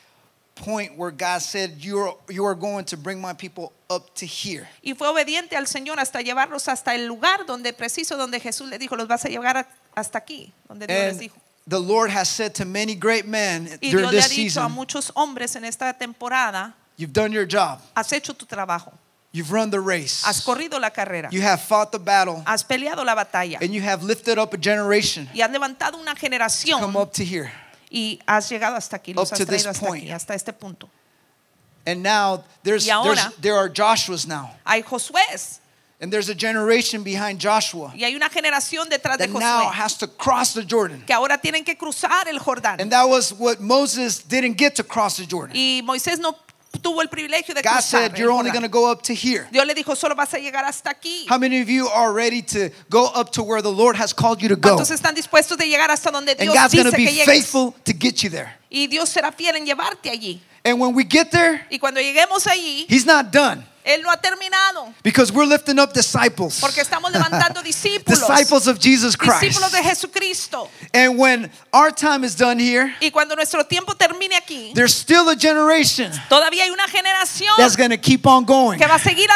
point 0.63 0.95
where 0.97 1.11
God 1.11 1.41
said, 1.41 1.83
You 1.83 1.99
are, 1.99 2.15
you 2.29 2.45
are 2.45 2.55
going 2.55 2.85
to 2.85 2.97
bring 2.97 3.19
my 3.19 3.33
people 3.33 3.73
up 3.89 4.13
to 4.15 4.25
here. 4.25 4.67
Y 4.83 4.93
fue 4.93 5.07
obediente 5.07 5.55
al 5.55 5.65
Señor 5.67 5.99
hasta 5.99 6.21
llevarlos 6.21 6.67
hasta 6.67 6.93
el 6.95 7.07
lugar 7.07 7.45
donde 7.45 7.73
preciso, 7.73 8.15
donde 8.17 8.39
Jesús 8.39 8.69
le 8.69 8.77
dijo, 8.77 8.95
los 8.95 9.07
vas 9.07 9.25
a 9.25 9.29
llevar 9.29 9.67
hasta 9.95 10.17
aquí, 10.17 10.53
donde 10.67 10.87
Dios 10.87 10.99
les 10.99 11.11
And 11.13 11.19
dijo. 11.19 11.35
the 11.67 11.79
Lord 11.79 12.09
has 12.11 12.29
said 12.29 12.53
to 12.55 12.65
many 12.65 12.95
great 12.95 13.25
men 13.25 13.67
Y 13.81 13.91
during 13.91 14.09
Dios 14.09 14.13
le 14.13 14.19
ha 14.19 14.23
this 14.23 14.29
dicho 14.31 14.59
a 14.59 14.63
season, 14.65 14.71
muchos 14.71 15.11
hombres 15.15 15.55
en 15.55 15.65
esta 15.65 15.93
temporada, 15.93 16.73
You've 16.97 17.13
done 17.13 17.31
your 17.31 17.45
job, 17.47 17.79
has 17.95 18.11
hecho 18.13 18.33
tu 18.33 18.45
trabajo, 18.45 18.91
you've 19.31 19.51
run 19.51 19.69
the 19.71 19.79
race, 19.79 20.23
has 20.23 20.41
corrido 20.43 20.79
la 20.79 20.91
carrera, 20.91 21.29
you 21.31 21.41
have 21.41 21.61
fought 21.61 21.91
the 21.91 21.99
battle, 21.99 22.43
has 22.45 22.63
peleado 22.63 23.03
la 23.03 23.15
batalla 23.15 23.57
and 23.61 23.73
you 23.73 23.81
have 23.81 24.03
lifted 24.03 24.37
up 24.37 24.53
a 24.53 24.57
generation 24.57 25.27
y 25.33 25.41
has 25.41 25.49
levantado 25.51 25.97
una 25.99 26.15
generación 26.15 26.79
come 26.79 26.95
up 26.97 27.11
to 27.11 27.23
here. 27.23 27.51
Y 27.91 28.19
has 28.27 28.49
llegado 28.49 28.75
hasta 28.77 28.95
aquí, 28.97 29.13
los 29.13 29.29
Up 29.31 29.33
has 29.33 29.39
to 29.39 29.45
this 29.45 29.63
traído 29.63 29.69
hasta 29.71 29.85
point. 29.85 30.03
aquí, 30.05 30.11
hasta 30.11 30.33
este 30.33 30.53
punto. 30.53 30.89
And 31.85 32.01
now 32.03 32.43
there's, 32.63 32.85
Y 32.87 32.91
ahora- 32.91 33.15
there's 33.15 33.35
there 33.41 33.55
are 33.57 33.67
Joshua's 33.67 34.25
now. 34.25 34.51
Hay 34.65 34.81
Josué 34.83 35.59
And 35.99 36.11
there's 36.11 36.29
a 36.29 36.33
generation 36.35 37.03
behind 37.03 37.39
Joshua 37.39 37.91
y 37.95 38.03
hay 38.03 38.15
una 38.15 38.27
generación 38.29 38.89
detrás 38.89 39.19
de 39.19 39.27
that 39.27 39.29
now 39.39 39.65
Josué 39.69 39.73
has 39.73 39.97
to 39.99 40.07
cross 40.07 40.53
the 40.53 40.63
Jordan. 40.63 41.03
que 41.05 41.13
ahora 41.13 41.37
tienen 41.37 41.63
que 41.63 41.75
cruzar 41.77 42.27
el 42.27 42.39
Jordán. 42.39 42.79
And 42.81 42.91
that 42.91 43.03
was 43.07 43.31
what 43.33 43.59
Moses 43.59 44.17
didn't 44.27 44.57
get 44.57 44.75
to 44.77 44.83
cross 44.83 45.17
the 45.17 45.27
Jordan. 45.27 45.55
Y 45.55 45.81
Moisés 45.83 46.17
no 46.17 46.35
tuvo 46.79 47.01
el 47.01 47.09
privilegio 47.09 47.53
de 47.53 47.61
God 47.61 47.69
cruzar. 47.71 47.81
said, 47.83 48.11
el 48.13 48.19
You're 48.19 48.31
only 48.31 48.49
Jordán. 48.49 48.53
going 48.53 48.63
to 48.63 48.69
go 48.69 48.89
up 48.91 49.01
to 49.03 49.13
here. 49.13 49.47
Dios 49.51 49.65
le 49.65 49.73
dijo, 49.73 49.95
solo 49.95 50.15
vas 50.15 50.33
a 50.33 50.37
llegar 50.39 50.63
hasta 50.65 50.89
aquí. 50.91 51.25
How 51.29 51.37
many 51.37 51.59
of 51.61 51.69
you 51.69 51.87
are 51.87 52.13
ready 52.13 52.41
to 52.41 52.69
go 52.89 53.05
up 53.13 53.31
to 53.33 53.43
where 53.43 53.61
the 53.61 53.71
Lord 53.71 53.95
has 53.97 54.13
called 54.13 54.41
you 54.41 54.49
to 54.49 54.55
go? 54.55 54.75
¿Cuántos 54.77 54.91
están 54.91 55.13
dispuestos 55.15 55.57
de 55.57 55.67
llegar 55.67 55.89
hasta 55.91 56.11
donde 56.11 56.31
And 56.31 56.41
Dios 56.41 56.55
God's 56.55 56.73
going 56.73 56.85
dice 56.85 56.91
to 56.91 56.97
que 56.97 57.05
be 57.05 57.11
llegues? 57.11 57.25
faithful 57.25 57.75
to 57.85 57.93
get 57.93 58.23
you 58.23 58.29
there. 58.29 58.53
Y 58.69 58.87
Dios 58.87 59.09
será 59.09 59.31
fiel 59.31 59.55
en 59.55 59.65
llevarte 59.65 60.09
allí. 60.09 60.39
And 60.63 60.79
when 60.79 60.93
we 60.95 61.03
get 61.03 61.31
there, 61.31 61.65
Y 61.71 61.77
cuando 61.79 61.99
lleguemos 61.99 62.45
allí, 62.47 62.85
He's 62.87 63.05
not 63.05 63.31
done 63.31 63.65
Él 63.83 64.01
no 64.03 64.09
ha 64.11 64.17
terminado. 64.17 64.93
because 65.03 65.31
we're 65.31 65.45
lifting 65.45 65.79
up 65.79 65.93
disciples, 65.93 66.59
Porque 66.59 66.81
estamos 66.81 67.11
levantando 67.11 67.61
discípulos. 67.63 68.19
disciples 68.19 68.67
of 68.67 68.79
Jesus 68.79 69.15
Christ. 69.15 69.41
Discípulos 69.41 69.71
de 69.71 69.83
Jesucristo. 69.83 70.69
And 70.93 71.17
when 71.17 71.49
our 71.73 71.91
time 71.91 72.23
is 72.23 72.35
done 72.35 72.59
here, 72.59 72.93
Y 73.01 73.09
cuando 73.11 73.35
nuestro 73.35 73.63
tiempo 73.63 73.93
termine 73.95 74.35
aquí, 74.35 74.73
there's 74.73 74.93
still 74.93 75.29
a 75.29 75.35
generation 75.35 76.11
todavía 76.29 76.63
hay 76.63 76.69
una 76.71 76.87
generación 76.87 77.55
that's 77.57 77.75
going 77.75 77.89
to 77.91 77.97
keep 77.97 78.25
on 78.27 78.45
going. 78.45 78.79
que 78.79 78.87
va 78.87 78.95
a 78.95 78.99
seguir 78.99 79.29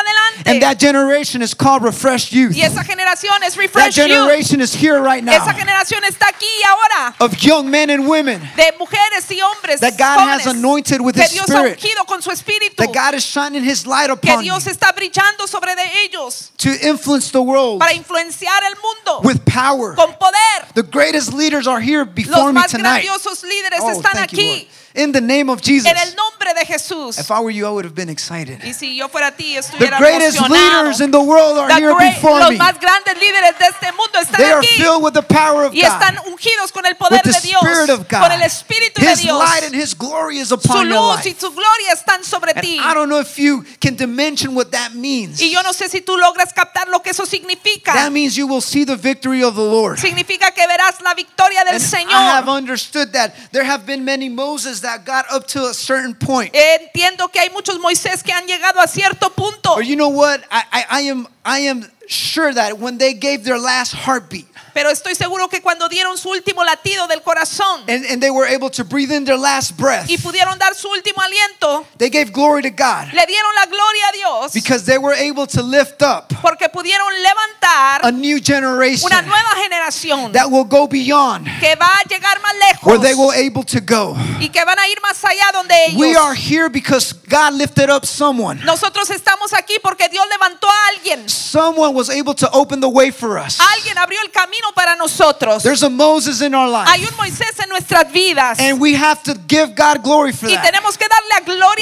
And 0.45 0.61
that 0.61 0.77
generation 0.79 1.41
is 1.41 1.53
called 1.53 1.83
refreshed 1.83 2.31
youth. 2.31 2.55
Y 2.55 2.61
esa 2.61 2.83
generación 2.83 3.41
es 3.43 3.55
That 3.55 3.61
Refresh 3.61 3.97
Youth. 3.97 4.07
generation 4.07 4.61
is 4.61 4.73
here 4.73 4.99
right 5.01 5.23
now 5.23 5.33
Esa 5.33 5.53
generación 5.53 6.03
está 6.03 6.27
aquí 6.27 6.45
ahora. 6.67 7.15
of 7.19 7.33
young 7.41 7.69
men 7.69 7.89
and 7.89 8.07
women 8.07 8.41
De 8.55 8.71
mujeres 8.77 9.29
y 9.31 9.39
hombres 9.41 9.79
That 9.79 9.97
God 9.97 10.19
has 10.19 10.45
anointed 10.45 11.01
with 11.01 11.15
His 11.15 11.31
Spirit. 11.31 11.79
con 12.07 12.21
su 12.21 12.29
espíritu. 12.31 12.75
that 12.77 12.93
God 12.93 13.13
is 13.15 13.23
shining 13.25 13.63
His 13.63 13.85
light 13.87 14.09
upon 14.09 14.34
you 14.43 14.51
Dios 14.51 14.67
está 14.67 14.91
brillando 14.91 15.47
sobre 15.47 15.75
de 15.75 15.83
ellos 16.03 16.51
to 16.57 16.69
influence 16.87 17.31
the 17.31 17.39
world 17.41 17.79
para 17.79 17.93
influenciar 17.93 18.61
el 18.63 18.75
mundo 18.75 19.21
with 19.23 19.39
power. 19.45 19.95
con 19.95 20.13
poder. 20.17 20.65
The 20.73 20.83
greatest 20.83 21.33
leaders 21.33 21.67
are 21.67 21.79
here 21.81 22.05
before 22.05 22.45
Los 22.45 22.53
me 22.53 22.61
más 22.61 22.71
tonight. 22.71 23.03
grandiosos 23.05 23.43
líderes 23.43 23.79
Oh, 23.81 23.89
están 23.91 24.13
you, 24.31 24.37
Lord. 24.41 24.67
In 24.95 25.11
the 25.11 25.19
name 25.19 25.49
of 25.49 25.61
Jesus. 25.61 25.85
en 25.91 25.97
el 25.97 26.15
nombre 26.15 26.53
de 26.53 26.65
Jesús. 26.65 27.19
If 27.19 27.29
I 27.29 27.41
were 27.41 27.51
you, 27.51 27.65
I 27.67 27.69
would 27.69 27.83
have 27.85 27.95
been 27.95 28.09
excited. 28.09 28.61
Y 28.63 28.71
si 28.73 28.95
yo 28.95 29.09
fuera 29.09 29.35
ti, 29.35 29.55
The 29.77 29.89
greatest 29.97 30.37
emocionado. 30.37 30.83
leaders 30.83 31.01
in 31.01 31.11
the 31.11 31.19
world 31.19 31.57
are 31.57 31.67
The 31.67 31.75
here 31.75 31.93
great- 31.93 32.15
before 32.15 32.39
los 32.39 32.51
me. 32.51 32.57
más 32.57 32.79
grandes 32.79 33.15
líderes 33.19 33.57
de 33.59 33.65
este 33.65 33.91
mundo 33.91 34.19
están 34.21 34.37
They 34.37 34.51
are 34.51 34.59
aquí 34.61 34.67
filled 34.77 35.03
with 35.03 35.13
the 35.13 35.21
power 35.21 35.65
of 35.65 35.73
y 35.75 35.81
están 35.81 36.15
God, 36.15 36.27
ungidos 36.31 36.71
con 36.71 36.85
el 36.85 36.95
poder 36.95 37.21
with 37.25 37.33
the 37.33 37.41
de 37.41 37.47
Dios, 37.47 37.61
Spirit 37.61 37.89
of 37.89 38.07
con 38.07 38.21
God. 38.21 38.31
el 38.31 38.41
Espíritu 38.43 39.01
de 39.01 39.11
His 39.11 39.19
Dios. 39.21 39.37
light 39.37 39.63
and 39.63 39.75
His 39.75 39.93
glory 39.93 40.37
is 40.39 40.47
Su 40.47 40.55
upon 40.55 40.87
your 40.87 40.95
luz 41.01 41.25
y 41.25 41.29
life. 41.31 41.39
su 41.41 41.51
gloria 41.51 41.91
están 41.93 42.23
sobre 42.23 42.51
And 42.55 42.61
ti. 42.61 42.79
I 42.79 42.93
don't 42.93 43.09
know 43.09 43.19
if 43.19 43.37
you 43.37 43.65
can 43.81 43.95
dimension 43.97 44.55
what 44.55 44.71
that 44.71 44.93
means. 44.93 45.41
Y 45.41 45.49
yo 45.51 45.61
no 45.61 45.73
sé 45.73 45.89
si 45.89 45.99
tú 45.99 46.17
logras 46.17 46.53
captar 46.53 46.87
lo 46.87 47.01
que 47.01 47.11
eso 47.11 47.25
significa. 47.25 47.91
That 47.93 48.11
means 48.13 48.37
you 48.37 48.47
will 48.47 48.61
see 48.61 48.85
the 48.85 48.95
victory 48.95 49.43
of 49.43 49.55
the 49.55 49.61
Lord. 49.61 49.99
Significa 49.99 50.51
que 50.53 50.65
verás 50.65 51.01
la 51.01 51.13
victoria 51.13 51.65
del 51.65 51.75
And 51.75 51.83
I 51.83 52.31
have 52.31 52.45
Señor. 52.45 52.55
understood 52.57 53.11
that 53.11 53.33
there 53.51 53.65
have 53.65 53.85
been 53.85 54.05
many 54.05 54.29
Moses 54.29 54.84
that 54.85 55.05
got 55.05 55.25
up 55.31 55.47
to 55.47 55.65
a 55.65 55.73
certain 55.73 56.13
point. 56.13 56.53
Entiendo 56.53 57.31
que 57.31 57.41
hay 57.41 57.49
muchos 57.49 57.77
Moisés 57.79 58.23
que 58.23 58.31
han 58.31 58.47
llegado 58.47 58.79
a 58.79 58.87
cierto 58.87 59.29
punto. 59.29 59.73
Or 59.73 59.81
you 59.81 59.95
know 59.95 60.09
what? 60.09 60.43
I, 60.51 60.63
I, 60.71 60.85
I 60.89 61.01
am 61.01 61.27
I 61.43 61.59
am 61.59 61.83
sure 62.07 62.53
that 62.53 62.79
when 62.79 62.97
they 62.97 63.13
gave 63.13 63.43
their 63.43 63.59
last 63.59 63.93
heartbeat 63.93 64.45
Pero 64.73 64.89
estoy 64.89 65.15
seguro 65.15 65.47
que 65.47 65.61
cuando 65.61 65.87
dieron 65.87 66.17
su 66.17 66.29
último 66.29 66.63
latido 66.63 67.07
del 67.07 67.21
corazón 67.21 67.83
and, 67.87 68.05
and 68.05 68.21
they 68.21 68.29
were 68.29 68.45
able 68.45 68.69
to 68.69 68.83
breathe 68.83 69.11
in 69.11 69.23
their 69.23 69.37
last 69.37 69.77
breath, 69.77 70.09
y 70.09 70.17
pudieron 70.17 70.59
dar 70.59 70.75
su 70.75 70.89
último 70.89 71.21
aliento, 71.21 71.85
they 71.97 72.09
gave 72.09 72.31
glory 72.31 72.61
to 72.61 72.69
God 72.69 73.07
le 73.13 73.25
dieron 73.25 73.55
la 73.55 73.65
gloria 73.67 74.07
a 74.09 74.11
Dios 74.11 74.53
because 74.53 74.85
they 74.85 74.97
were 74.97 75.15
able 75.15 75.47
to 75.47 75.61
lift 75.63 76.01
up 76.01 76.33
porque 76.41 76.67
pudieron 76.69 77.07
levantar 77.21 78.01
a 78.03 78.11
new 78.11 78.39
generation 78.43 79.05
una 79.05 79.21
nueva 79.21 79.55
generación 79.63 80.31
that 80.33 80.49
will 80.49 80.65
go 80.65 80.87
beyond 80.87 81.47
que 81.61 81.75
va 81.75 81.87
a 81.87 82.03
llegar 82.09 82.41
más 82.41 82.55
where 82.83 82.99
they 82.99 83.13
will 83.13 83.29
lejos 83.29 83.35
able 83.35 83.63
to 83.63 83.79
go. 83.81 84.15
y 84.39 84.49
que 84.49 84.63
van 84.63 84.77
a 84.77 84.87
ir 84.87 84.99
más 85.01 85.23
allá 85.23 85.51
donde 85.53 85.73
We 85.95 86.15
are 86.15 86.33
ellos. 86.33 86.51
here 86.51 86.69
because 86.69 87.13
God 87.27 87.53
lifted 87.53 87.89
up 87.89 88.05
someone. 88.05 88.63
Nosotros 88.63 89.09
estamos 89.09 89.53
aquí 89.53 89.79
porque 89.81 90.09
Dios 90.09 90.25
levantó 90.29 90.67
a 90.69 90.87
alguien. 90.89 91.27
Someone 91.27 91.94
was 91.95 92.09
able 92.09 92.35
to 92.35 92.49
open 92.51 92.79
the 92.81 92.89
way 92.89 93.09
for 93.11 93.39
us. 93.39 93.59
Alguien 93.59 93.97
abrió 93.97 94.19
el 94.23 94.29
camino 94.31 94.67
para 94.75 94.95
nosotros. 94.95 95.63
There's 95.63 95.83
a 95.83 95.89
Moses 95.89 96.41
in 96.41 96.53
our 96.53 96.69
life. 96.69 96.87
Hay 96.89 97.03
un 97.05 97.15
Moisés 97.17 97.57
en 97.59 97.69
nuestras 97.69 98.11
vidas 98.11 98.59
And 98.59 98.79
we 98.79 98.93
have 98.95 99.23
to 99.23 99.33
give 99.47 99.73
God 99.75 100.03
glory 100.03 100.33
for 100.33 100.47
y 100.49 100.55
that. 100.55 100.63
tenemos 100.63 100.97
que 100.97 101.07
darle 101.07 101.34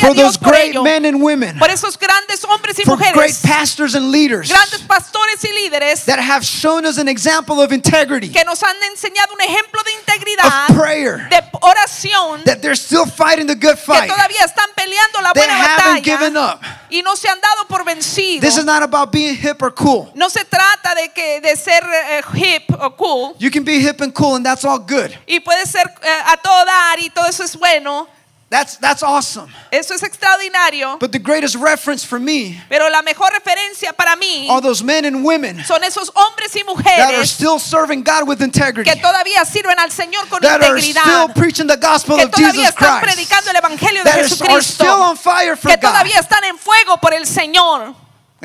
gloria 0.04 0.08
For 0.08 0.12
a 0.12 0.14
Dios 0.16 0.34
those 0.34 0.38
por 0.38 0.52
great 0.52 0.72
ello. 0.76 0.84
men 0.84 1.06
and 1.06 1.22
women. 1.22 1.58
Por 1.60 1.70
esos 1.70 1.98
grandes 1.98 2.44
hombres 2.46 2.78
y 2.80 2.84
For 2.84 2.98
great 2.98 3.16
mujeres, 3.16 3.42
pastors 3.42 3.96
and 3.96 4.12
leaders 4.12 4.50
grandes 4.50 4.82
pastores 4.82 5.44
y 5.44 5.50
líderes 5.54 6.06
that 6.06 6.20
have 6.20 6.44
shown 6.46 6.86
us 6.86 6.98
an 6.98 7.08
example 7.08 7.62
of 7.62 7.72
integrity, 7.72 8.30
que 8.30 8.44
nos 8.44 8.62
han 8.64 8.76
enseñado 8.92 9.34
un 9.34 9.42
ejemplo 9.42 9.82
de 9.84 9.92
of 9.92 10.00
integridad, 10.00 10.68
prayer, 10.76 11.28
de 11.30 11.42
oración, 11.62 12.44
that 12.46 12.62
they're 12.62 12.76
still 12.76 13.06
fighting 13.06 13.48
the 13.48 13.56
good 13.56 13.76
que 13.78 13.94
fight. 13.94 14.10
todavía 14.10 14.44
están 14.46 14.70
peleando 14.76 15.22
la 15.22 15.32
They 15.34 15.42
buena 15.48 15.54
haven't 15.56 16.04
given 16.04 16.34
batalla 16.34 16.56
up. 16.56 16.62
y 16.90 17.02
no 17.02 17.16
se 17.16 17.28
han 17.30 17.40
dado 17.42 17.68
por 17.68 17.84
vencidos. 17.86 18.42
This 18.42 18.58
is 18.58 18.66
not 18.66 18.84
about 18.84 19.12
being 19.12 19.36
hip 19.36 19.62
or 19.62 19.72
cool. 19.74 20.12
No 20.16 20.30
se 20.30 20.44
trata 20.46 20.94
de 20.96 21.10
que 21.14 21.42
de 21.42 21.56
ser 21.56 21.84
eh, 21.84 22.22
hip 22.36 22.70
o 22.80 22.96
cool 22.96 23.36
You 23.40 23.50
can 23.52 23.64
be 23.64 23.80
hip 23.80 24.02
and 24.02 24.14
cool, 24.14 24.36
and 24.36 24.46
that's 24.46 24.64
all 24.66 24.80
good. 24.80 25.12
y 25.28 25.40
puede 25.40 25.66
ser 25.66 25.88
eh, 26.02 26.10
a 26.26 26.38
dar 26.66 27.00
y 27.00 27.10
todo 27.10 27.26
eso 27.28 27.44
es 27.44 27.56
bueno. 27.58 28.08
That's 28.54 28.78
that's 28.78 29.02
awesome. 29.02 29.52
Eso 29.72 29.96
es 29.96 30.04
extraordinario. 30.04 31.00
But 31.00 31.12
the 31.12 31.18
greatest 31.18 31.56
reference 31.56 32.06
for 32.06 32.20
me 32.20 32.62
Pero 32.70 32.88
la 32.88 33.02
mejor 33.02 33.32
referencia 33.32 33.94
para 33.94 34.16
mí 34.16 34.48
are 34.48 34.62
those 34.62 34.84
men 34.84 35.06
and 35.06 35.26
women 35.26 35.64
son 35.66 35.82
esos 35.82 36.12
hombres 36.14 36.56
y 36.56 36.62
that 36.84 37.16
are 37.16 37.26
still 37.26 37.58
serving 37.58 38.04
God 38.04 38.28
with 38.28 38.44
integrity, 38.44 38.88
que 38.88 39.02
todavía 39.02 39.44
sirven 39.44 39.80
al 39.80 39.90
Señor 39.90 40.30
con 40.30 40.40
that 40.42 40.62
are 40.62 40.80
still 40.80 41.30
preaching 41.34 41.66
the 41.66 41.78
gospel 41.78 42.16
que 42.16 42.26
of 42.26 42.30
todavía 42.30 42.52
Jesus 42.52 42.70
están 42.70 43.02
Christ, 43.02 43.16
predicando 43.16 43.50
el 43.50 43.58
evangelio 43.58 44.04
de 44.04 44.12
that 44.12 44.20
are, 44.20 44.52
are 44.54 44.62
still 44.62 45.02
on 45.02 45.18
fire 45.18 45.56
for 45.56 45.72
que 45.72 45.78
God, 45.78 45.90
todavía 45.90 46.20
están 46.20 46.44
en 46.44 46.60
fuego 46.60 46.98
por 47.02 47.12
el 47.16 47.26
Señor 47.26 47.96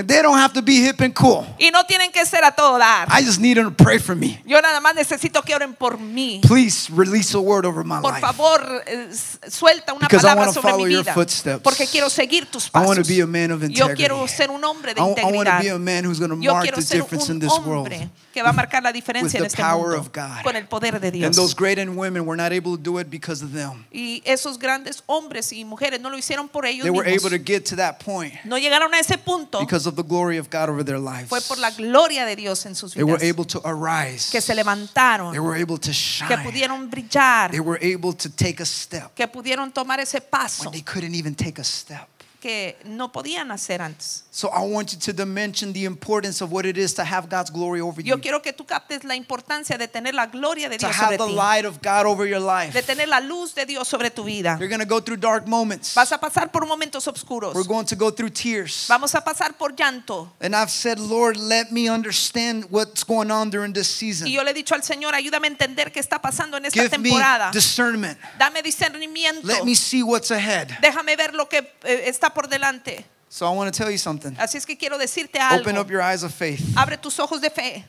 they 0.06 0.22
don't 0.22 0.38
have 0.38 0.52
to 0.54 0.62
be 0.62 0.76
hip 0.80 1.00
and 1.00 1.12
cool. 1.14 1.44
y 1.58 1.70
no 1.72 1.84
tienen 1.84 2.12
que 2.12 2.24
ser 2.24 2.44
a 2.44 2.52
todo 2.52 2.78
dar. 2.78 3.08
I 3.10 3.24
just 3.24 3.40
need 3.40 3.56
them 3.56 3.74
to 3.74 3.84
pray 3.84 3.98
for 3.98 4.14
me. 4.14 4.40
Yo 4.46 4.60
nada 4.60 4.80
más 4.80 4.94
necesito 4.94 5.42
que 5.42 5.54
oren 5.54 5.74
por 5.74 5.98
mí. 5.98 6.40
Please 6.46 6.88
release 6.92 7.34
a 7.34 7.40
word 7.40 7.66
over 7.66 7.84
my 7.84 8.00
Por 8.00 8.12
life. 8.12 8.20
favor, 8.20 8.82
eh, 8.86 9.08
suelta 9.48 9.92
una 9.92 10.06
Because 10.08 10.24
I 10.24 10.28
palabra 10.34 10.52
sobre 10.52 10.70
follow 10.70 10.86
mi 10.86 10.92
your 10.92 11.02
vida. 11.02 11.14
footsteps. 11.14 11.62
Porque 11.62 11.86
quiero 11.86 12.08
seguir 12.10 12.46
tus 12.46 12.68
I 12.74 12.84
want 12.86 12.98
to 13.02 13.04
be 13.08 13.20
a 13.20 13.26
man 13.26 13.50
of 13.50 13.60
Yo 13.62 13.66
integrity. 13.66 13.96
quiero 13.96 14.26
ser 14.28 14.50
un 14.50 14.62
hombre 14.64 14.94
de 14.94 15.00
I, 15.00 15.04
I 15.04 15.32
want 15.32 15.48
to 15.48 15.58
be 15.60 15.68
a 15.70 15.78
man 15.78 16.04
who's 16.04 16.18
going 16.18 16.30
to 16.30 16.36
mark 16.36 16.64
the 16.64 16.82
difference 16.96 17.28
in 17.30 17.38
this 17.40 17.58
world. 17.64 17.88
que 18.32 18.42
va 18.42 18.50
a 18.50 18.52
marcar 18.52 18.82
la 18.82 18.90
with 18.90 18.94
diferencia 18.94 19.38
en 19.38 19.42
the 19.42 19.46
este 19.48 19.56
power 19.62 19.96
mundo 19.96 20.00
of 20.00 20.12
God. 20.12 20.44
con 20.44 20.54
el 20.54 20.66
poder 20.68 21.00
de 21.00 21.08
And 21.24 21.34
those 21.34 21.54
great 21.54 21.78
and 21.78 21.96
women 21.96 22.24
were 22.24 22.36
not 22.36 22.52
able 22.52 22.76
to 22.76 22.82
do 22.82 22.98
it 23.00 23.10
because 23.10 23.42
of 23.42 23.52
them. 23.52 23.84
Y 23.90 24.22
esos 24.24 24.58
grandes 24.58 25.02
hombres 25.06 25.52
y 25.52 25.64
mujeres 25.64 26.00
no 26.00 26.08
lo 26.10 26.16
hicieron 26.18 26.48
por 26.48 26.66
ellos 26.66 26.84
They 26.84 26.90
were 26.90 27.08
able 27.08 27.30
to 27.30 27.38
get 27.38 27.64
to 27.70 27.76
that 27.76 27.98
point 27.98 28.34
No 28.44 28.56
llegaron 28.58 28.94
a 28.94 29.00
ese 29.00 29.18
punto. 29.18 29.58
because 29.58 29.87
of 29.88 29.96
the 29.96 30.02
glory 30.02 30.38
of 30.38 30.48
God 30.50 30.68
over 30.68 30.84
their 30.84 30.98
lives. 30.98 31.28
Fue 31.28 31.40
por 31.40 31.58
la 31.58 31.70
gloria 31.70 32.24
de 32.24 32.36
Dios 32.36 32.64
en 32.66 32.74
sus 32.74 32.94
They 32.94 33.02
were 33.02 33.22
able 33.22 33.44
to 33.46 33.60
arise. 33.64 34.30
Que 34.30 34.40
se 34.40 34.54
levantaron. 34.54 35.32
They 35.32 35.40
were 35.40 35.60
able 35.60 35.78
to 35.78 35.92
shine. 35.92 36.28
Que 36.28 36.38
pudieron 36.38 36.88
brillar. 36.90 37.50
They 37.50 37.60
were 37.60 37.78
able 37.82 38.12
to 38.14 38.28
take 38.30 38.62
a 38.62 38.66
step 38.66 39.14
Que 39.14 39.26
pudieron 39.26 39.72
tomar 39.72 39.98
ese 40.00 40.20
paso 40.20 40.64
when 40.64 40.72
they 40.72 40.82
couldn't 40.82 41.14
even 41.14 41.34
take 41.34 41.60
a 41.60 41.64
step. 41.64 42.06
que 42.40 42.76
no 42.84 43.10
podían 43.10 43.50
hacer 43.50 43.82
antes. 43.82 44.24
So 44.38 44.50
I 44.50 44.60
want 44.60 44.92
you 44.92 45.00
to 45.00 45.12
dimension 45.12 45.72
the 45.72 45.84
importance 45.84 46.40
of 46.40 46.52
what 46.52 46.64
it 46.64 46.78
is 46.78 46.94
to 46.94 47.02
have 47.02 47.28
God's 47.28 47.50
glory 47.50 47.80
over 47.80 48.00
you. 48.00 48.10
Yo 48.10 48.20
quiero 48.20 48.40
que 48.40 48.52
tú 48.52 48.64
captes 48.64 49.02
la 49.02 49.16
importancia 49.16 49.76
de 49.76 49.88
tener 49.88 50.14
la 50.14 50.26
gloria 50.26 50.68
de 50.68 50.78
Dios 50.78 50.92
To 50.92 50.96
have 50.96 51.14
sobre 51.14 51.18
the 51.18 51.26
ti. 51.26 51.34
light 51.34 51.64
of 51.64 51.82
God 51.82 52.06
over 52.06 52.24
your 52.24 52.38
life. 52.38 52.72
De 52.72 52.82
tener 52.82 53.08
la 53.08 53.18
luz 53.18 53.52
de 53.52 53.66
Dios 53.66 53.88
sobre 53.88 54.10
tu 54.10 54.22
vida. 54.22 54.56
You're 54.60 54.68
going 54.68 54.78
to 54.78 54.86
go 54.86 55.00
through 55.00 55.16
dark 55.16 55.48
moments. 55.48 55.92
Vas 55.92 56.12
a 56.12 56.18
pasar 56.18 56.52
por 56.52 56.66
momentos 56.66 57.08
oscuros. 57.08 57.52
We're 57.52 57.66
going 57.66 57.86
to 57.86 57.96
go 57.96 58.12
through 58.12 58.30
tears. 58.30 58.86
Vamos 58.88 59.12
a 59.16 59.24
pasar 59.24 59.58
por 59.58 59.74
llanto. 59.74 60.30
And 60.40 60.54
I've 60.54 60.70
said, 60.70 61.00
Lord, 61.00 61.36
let 61.36 61.72
me 61.72 61.88
understand 61.88 62.66
what's 62.70 63.02
going 63.02 63.32
on 63.32 63.50
during 63.50 63.72
this 63.72 63.88
season. 63.88 64.28
Y 64.28 64.34
yo 64.34 64.44
le 64.44 64.52
he 64.52 64.54
dicho 64.54 64.76
al 64.76 64.84
Señor, 64.84 65.16
ayúdame 65.16 65.48
a 65.48 65.50
entender 65.50 65.90
qué 65.90 65.98
está 65.98 66.22
pasando 66.22 66.58
en 66.58 66.66
esta 66.66 66.80
Give 66.80 66.96
me 66.96 67.10
temporada. 67.10 67.50
discernment. 67.50 68.16
Dame 68.38 68.62
discernimiento. 68.62 69.44
Let 69.48 69.64
me 69.64 69.74
see 69.74 70.04
what's 70.04 70.30
ahead. 70.30 70.68
Déjame 70.80 71.16
ver 71.16 71.34
lo 71.34 71.48
que 71.48 71.58
eh, 71.82 72.04
está 72.06 72.32
por 72.32 72.46
delante. 72.46 73.04
So 73.30 73.46
I 73.46 73.50
want 73.54 73.72
to 73.72 73.76
tell 73.76 73.90
you 73.90 73.98
something. 73.98 74.34
Así 74.36 74.56
es 74.56 74.64
que 74.64 74.76
quiero 74.76 74.98
decirte 74.98 75.38
algo. 75.38 75.60
Open 75.60 75.76
up 75.76 75.90
your 75.90 76.00
eyes 76.00 76.22
of 76.22 76.32
faith. 76.32 76.74
Abre 76.76 76.96
tus 76.96 77.18
ojos 77.18 77.40
de 77.40 77.50
fe. 77.50 77.84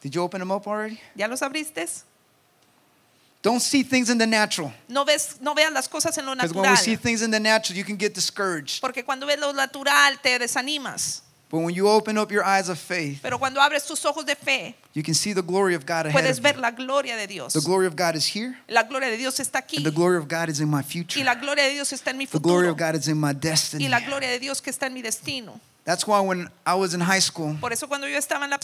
Did 0.00 0.14
you 0.14 0.22
open 0.22 0.40
them 0.40 0.52
up 0.52 0.66
already? 0.66 1.00
¿Ya 1.16 1.26
los 1.26 1.40
abriste? 1.40 2.04
Don't 3.42 3.60
see 3.60 3.82
things 3.82 4.10
in 4.10 4.18
the 4.18 4.26
natural. 4.26 4.72
No 4.88 5.04
ves, 5.04 5.38
no 5.40 5.54
veas 5.54 5.72
las 5.72 5.88
cosas 5.88 6.16
en 6.18 6.26
lo 6.26 6.34
natural. 6.34 6.48
Because 6.48 6.62
when 6.62 6.70
we 6.70 6.76
see 6.76 6.96
things 6.96 7.22
in 7.22 7.30
the 7.30 7.40
natural, 7.40 7.76
you 7.76 7.84
can 7.84 7.96
get 7.96 8.14
discouraged. 8.14 8.80
Porque 8.80 9.04
cuando 9.04 9.26
ves 9.26 9.38
lo 9.38 9.52
natural 9.52 10.20
te 10.22 10.38
desanimas. 10.38 11.22
But 11.50 11.60
when 11.60 11.74
you 11.74 11.88
open 11.88 12.18
up 12.18 12.30
your 12.30 12.44
eyes 12.44 12.68
of 12.68 12.78
faith, 12.78 13.20
Pero 13.22 13.38
cuando 13.38 13.60
abres 13.60 13.86
tus 13.86 14.04
ojos 14.04 14.24
de 14.26 14.34
fe, 14.34 14.74
you 14.92 15.02
can 15.02 15.14
see 15.14 15.32
the 15.32 15.42
glory 15.42 15.74
of 15.74 15.86
God 15.86 16.04
ahead 16.06 16.12
puedes 16.12 16.36
of 16.38 16.42
ver 16.44 16.54
you. 16.56 16.60
la 16.60 16.70
gloria 16.72 17.16
de 17.16 17.26
Dios. 17.26 17.54
The 17.54 17.60
glory 17.60 17.86
of 17.86 17.96
God 17.96 18.16
is 18.16 18.26
here, 18.26 18.58
La 18.68 18.82
gloria 18.82 19.08
de 19.10 19.16
Dios 19.16 19.38
está 19.40 19.60
aquí. 19.60 19.78
and 19.78 19.86
the 19.86 19.90
glory 19.90 20.18
of 20.18 20.28
God 20.28 20.50
is 20.50 20.60
in 20.60 20.68
my 20.68 20.80
Y 20.80 20.82
future. 20.82 21.24
la 21.24 21.34
gloria 21.36 21.64
de 21.64 21.70
Dios 21.74 21.90
está 21.92 22.10
en 22.10 22.18
mi 22.18 22.26
The 22.26 22.38
glory 22.38 22.68
of 22.68 22.76
God 22.76 22.96
is 22.96 23.08
in 23.08 23.18
my 23.18 23.32
destiny. 23.32 23.84
Y 23.84 23.88
la 23.88 24.00
gloria 24.00 24.28
de 24.28 24.38
Dios 24.38 24.60
que 24.60 24.70
está 24.70 24.86
en 24.86 24.92
mi 24.94 25.00
destino. 25.00 25.58
That's 25.84 26.06
why 26.06 26.20
when 26.20 26.50
I 26.66 26.74
was 26.74 26.92
in 26.92 27.00
high 27.00 27.20
school, 27.20 27.56
Por 27.58 27.72
eso 27.72 27.88
cuando 27.88 28.06
yo 28.06 28.18
estaba 28.18 28.44
en 28.44 28.50
la 28.50 28.58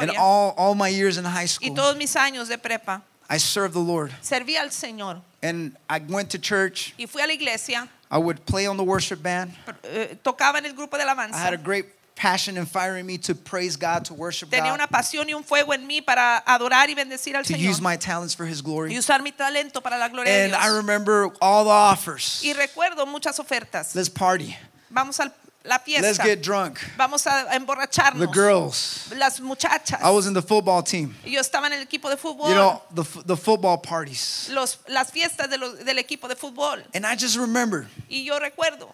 and 0.00 0.12
all, 0.16 0.54
all 0.56 0.76
my 0.76 0.88
years 0.88 1.16
in 1.16 1.24
high 1.24 1.42
y 1.42 1.46
school, 1.46 1.74
todos 1.74 1.96
mis 1.96 2.14
años 2.14 2.46
de 2.46 2.56
prepa, 2.56 3.02
I 3.28 3.38
served 3.38 3.74
the 3.74 3.80
Lord. 3.80 4.12
serví 4.22 4.54
al 4.56 4.70
Señor 4.70 5.20
And 5.42 5.76
I 5.90 5.98
went 5.98 6.30
to 6.30 6.38
church. 6.38 6.94
y 6.96 7.06
fui 7.06 7.20
a 7.20 7.26
la 7.26 7.32
iglesia, 7.32 7.88
I 8.12 8.18
would 8.18 8.46
play 8.46 8.68
on 8.68 8.76
the 8.76 8.84
worship 8.84 9.24
band. 9.24 9.54
eh, 9.82 10.16
tocaba 10.22 10.58
en 10.58 10.66
el 10.66 10.74
grupo 10.74 10.96
de 10.96 11.02
I 11.04 11.36
had 11.36 11.52
a 11.52 11.56
great 11.56 11.86
passion 12.18 12.58
and 12.58 12.68
fire 12.68 12.96
in 12.98 13.06
me 13.06 13.16
to 13.18 13.34
praise 13.34 13.76
God, 13.76 14.04
to 14.06 14.14
worship 14.14 14.50
Tenía 14.50 14.70
God, 14.70 14.74
una 14.74 14.86
pasión 14.88 15.28
y 15.28 15.34
un 15.34 15.44
fuego 15.44 15.72
en 15.72 15.86
mí 15.86 16.04
para 16.04 16.42
adorar 16.46 16.88
y 16.90 16.94
bendecir 16.94 17.36
al 17.36 17.44
to 17.44 17.56
use 17.56 17.80
my 17.80 17.96
talents 17.96 18.34
for 18.34 18.44
His 18.44 18.60
glory. 18.60 18.92
y 18.92 18.98
usar 18.98 19.22
mi 19.22 19.30
talento 19.32 19.80
para 19.80 19.96
la 19.96 20.08
gloria 20.08 20.32
de 20.32 20.44
And 20.46 20.54
I 20.54 20.66
remember 20.76 21.30
all 21.40 21.64
the 21.64 21.70
offers. 21.70 22.42
Y 22.44 22.52
recuerdo 22.54 23.06
muchas 23.06 23.38
ofertas. 23.38 23.94
Let's 23.94 24.08
party. 24.10 24.56
Vamos 24.90 25.20
a 25.20 25.32
la 25.64 25.76
Let's 25.76 25.84
fiesta. 25.84 26.22
get 26.24 26.42
drunk. 26.42 26.80
Vamos 26.96 27.26
a 27.26 27.46
emborracharnos. 27.54 28.18
The 28.20 28.32
girls. 28.32 29.12
Las 29.16 29.38
muchachas. 29.40 30.00
I 30.02 30.10
was 30.10 30.26
in 30.26 30.32
the 30.34 30.40
football 30.42 30.82
team. 30.82 31.14
Yo 31.24 31.38
estaba 31.40 31.66
en 31.66 31.74
el 31.74 31.82
equipo 31.84 32.08
de 32.08 32.16
fútbol. 32.16 32.48
You 32.48 32.54
know, 32.54 32.82
the, 32.94 33.02
f- 33.02 33.22
the 33.26 33.36
football 33.36 33.76
parties. 33.78 34.48
los, 34.52 34.78
las 34.88 35.10
fiestas 35.12 35.48
de 35.50 35.58
los- 35.58 35.78
del 35.84 35.98
equipo 35.98 36.26
de 36.26 36.36
fútbol. 36.36 36.82
And 36.94 37.04
I 37.04 37.14
just 37.16 37.36
remember 37.36 37.86
Y 38.08 38.24
yo 38.24 38.38
recuerdo, 38.38 38.88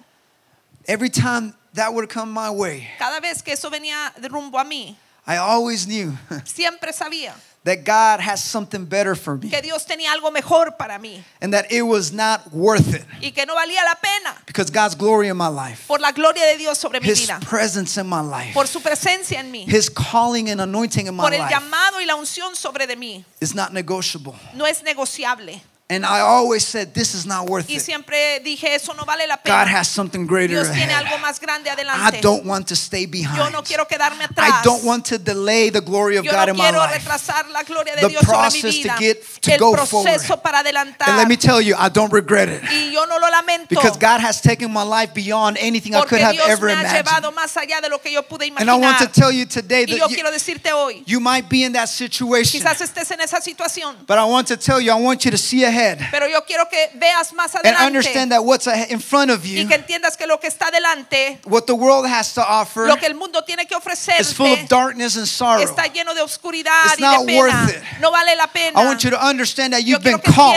every 0.87 1.11
time 1.11 1.55
that 1.75 1.93
would 1.93 2.09
come 2.09 2.31
my 2.33 2.51
way, 2.51 2.89
cada 2.99 3.21
vez 3.21 3.43
que 3.43 3.53
eso 3.53 3.71
venía 3.71 4.13
de 4.21 4.29
rumbo 4.29 4.59
a 4.59 4.65
mí, 4.65 4.97
I 5.27 5.37
always 5.37 5.87
knew 5.87 6.13
siempre 6.45 6.93
sabía 6.93 7.33
that 7.65 7.83
God 7.83 8.21
has 8.21 8.45
something 8.45 8.85
better 8.85 9.15
for 9.15 9.39
me 9.39 9.49
que 9.49 9.63
Dios 9.63 9.87
tenía 9.87 10.13
algo 10.13 10.31
mejor 10.31 10.73
para 10.73 10.99
mí 10.99 11.23
and 11.41 11.55
that 11.55 11.73
it 11.73 11.81
was 11.81 12.13
not 12.13 12.53
worth 12.53 12.95
it 12.95 13.07
y 13.23 13.31
que 13.31 13.47
no 13.47 13.55
valía 13.55 13.83
la 13.83 13.95
pena 13.95 14.37
because 14.45 14.69
God's 14.71 14.95
glory 14.95 15.29
in 15.29 15.37
my 15.39 15.49
life, 15.49 15.89
por 15.89 15.99
la 15.99 16.13
gloria 16.13 16.45
de 16.53 16.59
Dios 16.59 16.77
sobre 16.77 17.01
mi 17.01 17.09
His 17.09 17.23
vida, 17.23 17.41
presence 17.41 17.97
in 17.97 18.07
my 18.07 18.21
life, 18.21 18.53
por 18.53 18.67
su 18.67 18.81
presencia 18.81 19.39
en 19.41 19.51
mí, 19.51 19.67
His 19.67 19.89
calling 19.89 20.51
and 20.51 20.61
anointing 20.61 21.07
in 21.07 21.15
my 21.15 21.23
por 21.23 21.33
el 21.33 21.41
life 21.41 21.51
llamado 21.55 22.03
y 22.03 22.05
la 22.05 22.17
unción 22.17 22.55
sobre 22.55 22.87
de 22.87 22.97
mí. 22.97 23.25
is 23.41 23.55
not 23.55 23.73
negotiable. 23.73 24.35
No 24.55 24.67
es 24.67 24.83
negociable. 24.83 25.63
And 25.91 26.07
I 26.07 26.21
always 26.21 26.65
said, 26.65 26.95
This 26.95 27.15
is 27.15 27.27
not 27.27 27.47
worth 27.47 27.69
Y 27.69 27.77
it. 27.77 27.83
siempre 27.83 28.41
dije, 28.43 28.75
eso 28.75 28.95
no 28.95 29.05
vale 29.05 29.27
la 29.27 29.39
God 29.45 29.69
has 29.69 29.87
something 29.87 30.27
greater 30.27 30.55
Dios 30.65 30.69
tiene 30.73 30.95
ahead. 30.95 31.05
algo 31.05 31.19
más 31.19 31.39
grande 31.39 31.69
I 31.71 32.21
don't 32.23 32.47
want 32.47 32.67
to 32.69 32.75
stay 32.75 33.03
Yo 33.03 33.09
behind. 33.11 33.53
no 33.53 33.63
quiero 33.63 33.87
quedarme 33.87 34.25
I 34.39 34.63
don't 34.65 34.83
want 34.85 35.05
to 35.09 35.19
delay 35.19 35.69
the 35.69 35.83
glory 35.83 36.17
of 36.17 36.25
Yo 36.25 36.33
God 36.33 36.47
no 36.47 36.53
in 36.53 36.57
my 36.57 36.71
life. 36.71 36.95
retrasar 37.05 37.49
la 37.51 37.63
gloria 37.65 37.95
de 37.97 38.01
The 38.01 38.09
Dios 38.09 38.23
sobre 38.25 38.37
mi 38.51 38.63
process 38.63 38.81
to 38.81 38.89
get- 38.99 39.41
to 39.43 39.53
El 39.53 39.59
go 39.59 39.73
proceso 39.73 40.37
forward. 40.39 40.43
para 40.43 40.61
And 40.61 41.19
let 41.19 41.29
me 41.29 41.37
tell 41.37 41.61
you, 41.61 41.77
I 41.79 41.91
don't 41.91 42.13
regret 42.13 42.49
it. 42.49 42.63
Y 42.63 42.94
yo 43.25 43.31
lamento. 43.31 43.69
Because 43.69 43.97
God 43.97 44.21
has 44.21 44.41
taken 44.41 44.73
my 44.73 44.83
life 44.83 45.15
beyond 45.15 45.57
anything 45.59 45.95
I 45.95 46.03
could 46.03 46.21
have 46.21 46.35
Dios 46.35 46.49
ever 46.49 46.67
me 46.67 46.73
ha 46.75 46.83
llevado 46.83 47.31
imagined. 47.31 47.35
más 47.35 47.57
allá 47.57 47.81
de 47.81 47.89
lo 47.89 47.99
que 47.99 48.11
yo 48.11 48.23
pude 48.23 48.53
And 48.57 48.71
I 48.71 48.75
want 48.77 48.99
to 48.99 49.07
tell 49.07 49.33
you 49.33 49.47
today 49.47 49.85
that 49.87 49.97
you, 49.97 50.75
hoy, 50.75 51.03
you 51.07 51.21
might 51.21 51.49
be 51.49 51.65
in 51.65 51.73
that 51.73 51.89
situation. 51.89 52.61
quizás 52.61 52.81
estés 52.81 53.11
en 53.11 53.21
esa 53.21 53.41
situación, 53.41 54.07
But 54.07 54.19
I 54.19 54.25
want 54.25 54.49
to 54.49 54.57
tell 54.57 54.81
you, 54.81 54.91
I 54.93 55.01
want 55.01 55.25
you 55.25 55.31
to 55.31 55.39
see 55.39 55.65
ahead 55.65 55.99
pero 56.11 56.27
yo 56.27 56.41
quiero 56.43 56.67
que 56.69 56.91
veas 56.99 57.33
más 57.33 57.55
and 57.65 57.77
understand 57.77 58.33
that 58.33 58.45
what's 58.45 58.67
in 58.67 58.99
front 58.99 59.31
of 59.31 59.45
y 59.45 59.61
you, 59.63 59.69
que 59.69 59.75
entiendas 59.75 60.17
que 60.17 60.27
lo 60.27 60.39
que 60.39 60.49
está 60.49 60.69
adelante, 60.69 61.39
what 61.47 61.67
the 61.67 61.75
world 61.75 62.07
has 62.07 62.35
to 62.35 62.43
offer, 62.43 62.87
lo 62.87 62.97
que 62.97 63.07
el 63.07 63.15
mundo 63.15 63.43
tiene 63.45 63.67
que 63.67 63.75
is 64.19 64.33
full 64.33 64.53
of 64.53 64.69
darkness 64.69 65.17
and 65.17 65.27
sorrow. 65.27 65.63
está 65.63 65.87
lleno 65.93 66.15
de 66.15 66.21
oscuridad 66.23 66.87
It's 66.87 66.99
y 66.99 67.03
not 67.03 67.21
de 67.21 67.27
pena. 67.27 67.39
worth 67.39 67.77
it. 67.77 67.83
No 68.01 68.11
vale 68.11 68.37
la 68.37 68.47
pena. 68.47 68.81
I 68.81 68.85
want 68.85 69.05
you 69.05 69.11
to 69.11 69.21
understand 69.21 69.73
that 69.73 69.85
you've 69.85 70.03
been 70.03 70.19
called. 70.21 70.57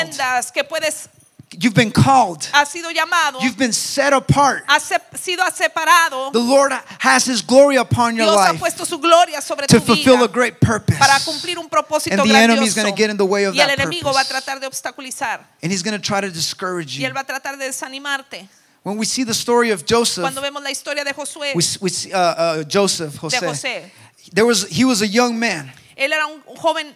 Entiendas 1.50 1.50
que 1.50 1.58
puedes, 1.58 1.64
You've 1.64 1.74
been 1.74 1.92
called. 1.92 2.44
has 2.54 2.70
sido 2.70 2.92
llamado, 2.92 3.40
You've 3.42 3.58
been 3.58 3.74
set 3.74 4.14
apart. 4.14 4.64
has 4.68 4.84
sido 5.20 5.44
separado. 5.52 6.32
The 6.32 6.40
Lord 6.40 6.74
has 7.00 7.26
His 7.26 7.42
glory 7.42 7.78
upon 7.78 8.16
your 8.16 8.26
Dios 8.26 8.38
ha 8.38 8.54
puesto 8.54 8.86
su 8.86 9.00
gloria 9.00 9.42
sobre 9.42 9.68
to 9.68 9.80
tu 9.80 9.86
fulfill 9.86 10.24
a 10.24 10.28
great 10.28 10.60
purpose. 10.60 10.98
para 10.98 11.20
cumplir 11.20 11.58
un 11.58 11.70
propósito 11.70 12.14
And 12.14 12.30
the 12.30 12.36
enemy 12.36 12.66
is 12.66 12.76
going 12.76 12.88
to 12.90 12.96
get 12.96 13.10
in 13.10 13.18
the 13.18 13.26
way 13.26 13.46
of 13.46 13.56
Y 13.56 13.62
el 13.62 13.68
that 13.68 13.80
enemigo 13.80 14.14
va 14.14 14.22
a 14.22 14.26
tratar 14.26 14.60
de 14.60 14.68
obstaculizar 14.68 15.46
And 15.64 15.72
he's 15.72 15.84
going 15.84 16.00
to 16.00 16.02
try 16.02 16.22
to 16.22 16.30
discourage 16.30 16.98
you. 16.98 17.02
y 17.02 17.06
él 17.06 17.16
va 17.16 17.22
a 17.22 17.26
tratar 17.26 17.58
de 17.58 17.66
desanimarte. 17.66 18.48
When 18.84 18.98
we 18.98 19.06
see 19.06 19.26
the 19.26 19.34
story 19.34 19.72
of 19.72 19.86
Joseph, 19.86 20.24
Cuando 20.24 20.42
vemos 20.42 20.64
la 20.64 20.70
historia 20.70 21.04
de 21.04 21.14
Josué, 21.14 21.54
we, 21.56 21.64
we 21.82 21.90
see, 21.90 22.14
uh, 22.14 22.18
uh, 22.18 22.64
Joseph, 22.64 23.20
de 23.20 23.40
Jose, 23.40 23.92
there 24.34 24.46
was, 24.46 24.66
he 24.70 24.86
was 24.86 25.02
a 25.02 25.08
young 25.08 25.38
man 25.38 25.72
él 25.98 26.14
era 26.14 26.28
un 26.28 26.42
joven 26.56 26.96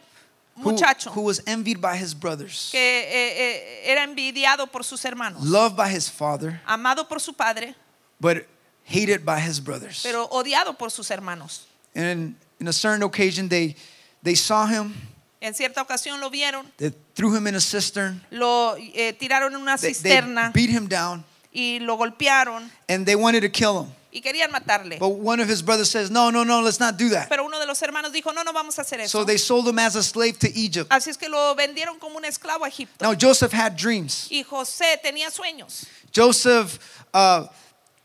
muchacho 0.62 1.12
who 1.12 1.21
was 1.21 1.41
envied 1.45 1.80
by 1.82 1.95
his 1.97 2.13
brothers, 2.13 2.69
que 2.71 2.80
eh, 2.80 3.36
eh, 3.38 3.91
era 3.91 4.04
envidiado 4.04 4.71
por 4.71 4.84
sus 4.84 5.04
hermanos, 5.04 5.43
loved 5.43 5.76
by 5.76 5.89
his 5.89 6.10
father, 6.10 6.62
amado 6.65 7.08
por 7.08 7.19
su 7.19 7.34
padre, 7.34 7.76
but 8.19 8.45
hated 8.84 9.24
by 9.26 9.39
his 9.39 9.60
brothers. 9.60 10.02
pero 10.04 10.28
odiado 10.32 10.78
por 10.78 10.89
sus 10.89 11.10
hermanos. 11.10 11.65
And 11.95 12.36
in 12.60 12.67
a 12.67 12.74
certain 12.74 13.04
occasion, 13.04 13.50
they, 13.50 13.76
they 14.24 14.36
saw 14.36 14.65
him, 14.65 14.93
En 15.41 15.54
cierta 15.56 15.82
ocasión 15.82 16.19
lo 16.19 16.30
vieron, 16.30 16.65
they 16.78 16.91
threw 17.15 17.36
him 17.36 17.47
in 17.47 17.56
a 17.56 17.60
cistern, 17.62 18.21
lo 18.30 18.76
eh, 18.78 19.13
tiraron 19.13 19.54
en 19.56 19.62
una 19.62 19.76
they, 19.78 19.93
they 19.93 20.21
beat 20.54 20.69
him 20.69 20.88
down, 20.88 21.24
y 21.52 21.80
lo 21.82 21.97
golpearon 21.97 22.69
and 22.88 23.06
they 23.06 23.15
wanted 23.15 23.41
to 23.41 23.50
kill 23.50 23.84
him. 23.84 23.91
Y 24.12 24.21
querían 24.21 24.52
matarle. 24.52 25.00
But 25.00 25.10
one 25.10 25.39
of 25.39 25.50
his 25.50 25.62
brothers 25.62 25.89
says, 25.89 26.12
No, 26.12 26.30
no, 26.30 26.43
no, 26.43 26.62
let's 26.62 26.80
not 26.80 26.97
do 26.97 27.10
that. 27.10 27.30
Pero 27.30 27.45
uno 27.45 27.60
de 27.60 27.65
los 27.65 27.80
hermanos 27.82 28.12
dijo, 28.12 28.34
no, 28.34 28.43
no 28.43 28.52
vamos 28.54 28.78
a 28.78 28.82
hacer 28.82 29.00
eso. 29.00 29.19
So 29.19 29.24
they 29.26 29.38
sold 29.38 29.67
him 29.67 29.80
as 29.80 29.95
a 29.95 30.04
slave 30.04 30.38
to 30.39 30.50
Egypt. 30.54 30.89
Así 30.91 31.10
es 31.10 31.17
que 31.17 31.30
lo 31.30 31.56
vendieron 31.56 32.00
como 32.00 32.17
un 32.17 32.26
esclavo 32.26 32.63
a 32.63 32.67
Egipto. 32.67 33.06
Now, 33.06 33.13
Joseph 33.13 33.52
had 33.52 33.76
dreams. 33.76 34.28
Y 34.30 34.43
José 34.43 34.97
tenía 35.04 35.32
sueños. 35.32 35.86
Joseph 36.13 36.80
uh, 37.13 37.47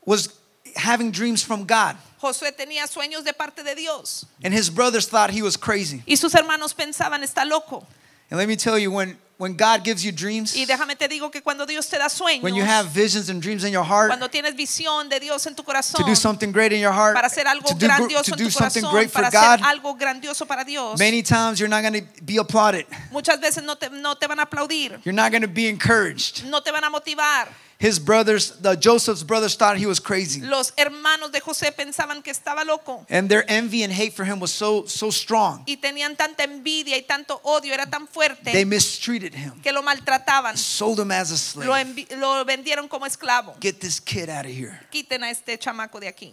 was 0.05 0.29
having 0.77 1.11
dreams 1.11 1.43
from 1.43 1.65
God, 1.65 1.97
Josué 2.21 2.53
tenía 2.53 2.87
sueños 2.87 3.25
de 3.25 3.33
parte 3.33 3.63
de 3.63 3.75
Dios. 3.75 4.27
and 4.45 4.55
his 4.55 4.71
brothers 4.71 5.07
thought 5.07 5.31
he 5.31 5.43
was 5.43 5.57
crazy. 5.57 6.03
Y 6.07 6.15
sus 6.17 6.35
hermanos 6.35 6.73
pensaban, 6.75 7.23
está 7.23 7.45
loco. 7.45 7.87
And 8.31 8.39
let 8.39 8.49
me 8.49 8.57
tell 8.57 8.77
you, 8.79 8.91
when, 8.91 9.17
when 9.39 9.55
God 9.57 9.85
gives 9.85 10.05
you 10.05 10.11
dreams, 10.11 10.57
Y 10.57 10.67
déjame 10.67 10.97
te 10.97 11.07
digo 11.09 11.31
que 11.31 11.43
cuando 11.43 11.65
Dios 11.67 11.87
te 11.89 11.97
da 11.99 12.09
sueños, 12.09 12.43
when 12.43 12.55
you 12.55 12.65
have 12.65 12.87
visions 12.87 13.29
and 13.29 13.41
dreams 13.41 13.63
in 13.65 13.73
your 13.73 13.85
heart 13.85 14.09
cuando 14.09 14.29
tienes 14.29 14.57
visión 14.57 15.09
de 15.09 15.21
Dios 15.21 15.47
en 15.47 15.55
tu 15.55 15.63
corazón, 15.63 16.01
to 16.01 16.05
do 16.05 16.17
something 16.17 16.51
great 16.51 16.73
in 16.73 16.81
your 16.81 16.93
heart, 16.93 17.15
para 17.15 17.29
hacer 17.29 17.47
algo 17.47 17.69
to 17.69 17.75
do, 17.75 17.87
grandioso 17.87 18.25
to 18.25 18.33
en 18.33 18.39
do 18.39 18.45
tu 18.45 18.51
something 18.51 18.83
corazón, 18.83 18.93
great 18.93 19.11
for 19.11 19.23
para 19.23 19.31
God, 19.31 19.61
hacer 19.61 19.67
algo 19.67 19.95
grandioso 19.97 20.47
para 20.47 20.65
Dios, 20.65 20.99
many 20.99 21.23
times 21.23 21.61
you're 21.61 21.69
not 21.69 21.83
going 21.83 21.95
to 21.95 22.25
be 22.25 22.39
applauded. 22.39 22.87
muchas 23.13 23.39
veces 23.41 23.63
no 23.63 23.77
te, 23.77 23.91
no 23.91 24.15
te 24.17 24.27
van 24.27 24.41
a 24.41 24.43
aplaudir, 24.45 24.99
You're 25.05 25.13
not 25.13 25.31
going 25.31 25.43
to 25.43 25.49
be 25.49 25.69
encouraged. 25.69 26.45
no 26.47 26.61
te 26.63 26.73
van 26.73 26.83
a 26.83 26.91
motivar. 26.91 27.49
His 27.79 27.99
brothers, 27.99 28.53
the 28.63 28.75
Joseph's 28.75 29.23
brothers, 29.23 29.55
thought 29.55 29.77
he 29.77 29.85
was 29.85 30.01
crazy, 30.01 30.41
Los 30.41 30.73
hermanos 30.79 31.31
de 31.31 31.41
José 31.43 31.71
pensaban 31.73 32.23
que 32.23 32.33
estaba 32.33 32.65
loco 32.65 33.05
and 33.11 33.29
their 33.29 33.45
envy 33.51 33.83
and 33.83 33.93
hate 33.93 34.15
for 34.15 34.25
him 34.25 34.41
was 34.41 34.51
so 34.51 34.87
so 34.87 35.11
strong. 35.11 35.63
y 35.67 35.77
tenían 35.77 36.17
tanta 36.17 36.45
envidia 36.45 36.97
y 36.97 37.03
tanto 37.03 37.39
odio, 37.45 37.75
era 37.75 37.85
tan 37.85 38.09
fuerte 38.09 38.51
They 38.51 38.65
mistreated 38.65 39.35
him, 39.35 39.61
que 39.63 39.73
lo 39.73 39.83
maltrataban, 39.83 40.57
sold 40.57 41.01
him 41.01 41.11
as 41.11 41.31
a 41.31 41.37
slave. 41.37 41.69
envi- 41.69 42.09
lo 42.19 42.43
vendieron 42.47 42.89
como 42.89 43.05
esclavo. 43.05 43.55
Get 43.61 43.79
this 43.81 44.01
kid 44.01 44.31
out 44.31 44.47
of 44.47 44.53
here. 44.53 44.81
Quiten 44.91 45.23
a 45.23 45.31
este 45.31 45.59
chamaco 45.59 46.01
de 46.01 46.09
aquí. 46.09 46.33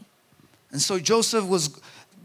And 0.71 0.81
so 0.81 0.97
Joseph 0.97 1.43
was 1.43 1.69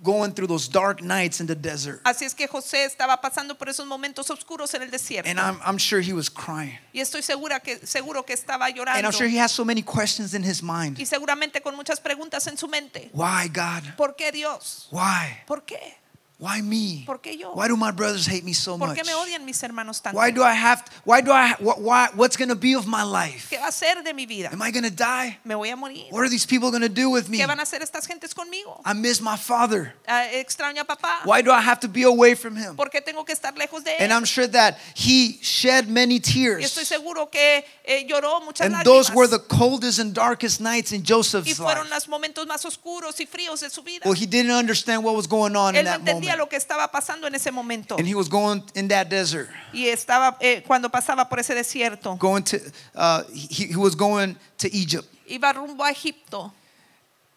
going 0.03 0.33
through 0.33 0.49
those 0.49 0.69
dark 0.69 1.03
nights 1.03 1.41
in 1.41 1.47
the 1.47 1.55
desert. 1.55 2.01
Así 2.05 2.25
es 2.25 2.35
que 2.35 2.47
José 2.47 2.85
estaba 2.85 3.21
pasando 3.21 3.57
por 3.57 3.69
esos 3.69 3.87
momentos 3.87 4.31
oscuros 4.31 4.75
en 4.75 4.83
el 4.83 4.91
desierto. 4.91 5.29
And 5.29 5.39
I'm, 5.39 5.61
I'm 5.65 5.79
sure 5.79 6.01
he 6.01 6.13
was 6.13 6.29
crying. 6.29 6.79
Y 6.93 7.01
estoy 7.01 7.23
segura 7.23 7.61
que, 7.61 7.87
seguro 7.87 8.25
que 8.25 8.35
estaba 8.35 8.69
llorando. 8.71 8.99
And. 8.99 9.07
I'm 9.07 9.13
sure 9.13 9.29
he 9.29 9.39
has 9.39 9.53
so 9.53 9.65
many 9.65 9.83
questions 9.83 10.35
in 10.35 10.43
his 10.43 10.63
mind. 10.63 10.99
Y 10.99 11.07
seguramente 11.07 11.61
con 11.63 11.77
muchas 11.77 12.01
preguntas 12.01 12.47
en 12.47 12.57
su 12.57 12.69
mente. 12.69 13.11
Why, 13.13 13.49
God? 13.49 13.97
¿Por 13.97 14.15
qué 14.17 14.33
Dios? 14.33 14.89
Why? 14.91 15.43
¿Por 15.47 15.65
qué? 15.65 15.97
Why 16.41 16.63
me? 16.63 17.03
¿Por 17.05 17.21
qué 17.21 17.37
yo? 17.37 17.53
Why 17.53 17.67
do 17.67 17.77
my 17.77 17.91
brothers 17.91 18.25
hate 18.25 18.45
me 18.45 18.53
so 18.53 18.79
¿Por 18.79 18.89
much? 18.89 18.97
qué 18.97 19.05
me 19.05 19.13
odian 19.13 19.45
mis 19.45 19.61
hermanos 19.61 20.01
tanto? 20.01 20.17
Why 20.17 20.31
do 20.31 20.45
I 20.45 20.55
have 20.55 20.85
why 21.05 21.21
do 21.21 21.33
I 21.33 21.57
what, 21.59 21.81
why 21.81 22.11
what's 22.15 22.37
going 22.37 22.49
to 22.49 22.55
be 22.55 22.75
of 22.77 22.87
my 22.87 23.03
life? 23.03 23.49
¿Qué 23.51 23.59
va 23.59 23.67
a 23.67 23.73
ser 23.73 24.05
de 24.05 24.15
mi 24.15 24.25
vida? 24.25 24.51
Am 24.53 24.63
I 24.63 24.71
going 24.71 24.85
to 24.85 24.91
die? 24.91 25.37
¿Me 25.45 25.57
voy 25.57 25.71
a 25.71 25.77
morir? 25.77 26.07
What 26.13 26.23
are 26.23 26.29
these 26.29 26.47
people 26.47 26.71
going 26.71 26.83
to 26.83 26.89
do 26.89 27.11
with 27.11 27.29
me? 27.29 27.39
¿Qué 27.39 27.47
van 27.47 27.59
a 27.59 27.65
hacer 27.65 27.83
estas 27.83 28.07
gentes 28.07 28.35
conmigo? 28.35 28.81
I 28.85 28.93
miss 28.93 29.21
my 29.21 29.37
father. 29.37 29.95
Ah, 30.07 30.27
extraño 30.33 30.83
a 30.83 30.85
papá. 30.85 31.23
Why 31.25 31.43
do 31.43 31.51
I 31.51 31.61
have 31.61 31.81
to 31.81 31.89
be 31.89 32.05
away 32.05 32.37
from 32.37 32.55
him? 32.55 32.77
¿Por 32.77 32.89
qué 32.89 33.01
tengo 33.01 33.25
que 33.25 33.35
estar 33.35 33.57
lejos 33.59 33.83
de 33.83 33.97
And? 33.99 34.13
I'm 34.13 34.25
sure 34.25 34.47
that 34.47 34.79
he 34.95 35.41
shed 35.43 35.89
many 35.89 36.19
Y 36.19 36.19
estoy 36.21 36.85
tears. 36.85 36.87
seguro 36.87 37.31
que 37.31 37.65
eh, 37.85 38.07
lloró 38.09 38.45
muchas 38.45 38.65
And 38.65 38.85
those 38.85 39.13
were 39.13 39.27
the 39.27 39.41
coldest 39.41 39.99
and 39.99 40.15
darkest 40.15 40.61
nights 40.61 40.93
in 40.93 41.01
Y 41.01 41.05
Joseph's 41.05 41.57
fueron 41.57 41.87
life. 41.91 41.95
los 41.95 42.07
momentos 42.07 42.47
más 42.47 42.65
oscuros 42.65 43.19
y 43.19 43.27
fríos 43.27 43.59
de 43.59 43.71
su 43.71 43.83
vida. 43.83 44.03
Well, 44.05 44.15
he 44.15 44.27
didn't 44.27 44.53
understand 44.53 45.03
what 45.03 45.17
was 45.17 45.27
going 45.27 45.57
on 45.57 45.75
in 45.75 45.81
Él 45.81 45.85
no 45.85 45.91
that 45.91 46.01
entendía 46.28 46.28
moment. 46.33 46.39
lo 46.39 46.47
que 46.49 46.57
estaba 46.57 46.91
pasando 46.91 47.27
en 47.27 47.35
ese 47.35 47.51
momento. 47.51 47.97
And 47.97 48.07
he 48.07 48.15
was 48.15 48.29
going 48.29 48.63
in 48.75 48.89
that 48.89 49.09
desert, 49.09 49.49
Y 49.73 49.87
estaba 49.89 50.37
eh, 50.41 50.63
cuando 50.67 50.89
pasaba 50.89 51.29
por 51.29 51.39
ese 51.39 51.55
desierto. 51.55 52.19
going 52.19 52.43
to, 52.45 52.59
uh, 52.95 53.23
he, 53.33 53.67
he 53.67 53.77
was 53.77 53.95
going 53.95 54.37
to 54.59 54.69
Egypt. 54.75 55.07
Iba 55.29 55.55
rumbo 55.55 55.85
a 55.85 55.91
Egipto. 55.91 56.53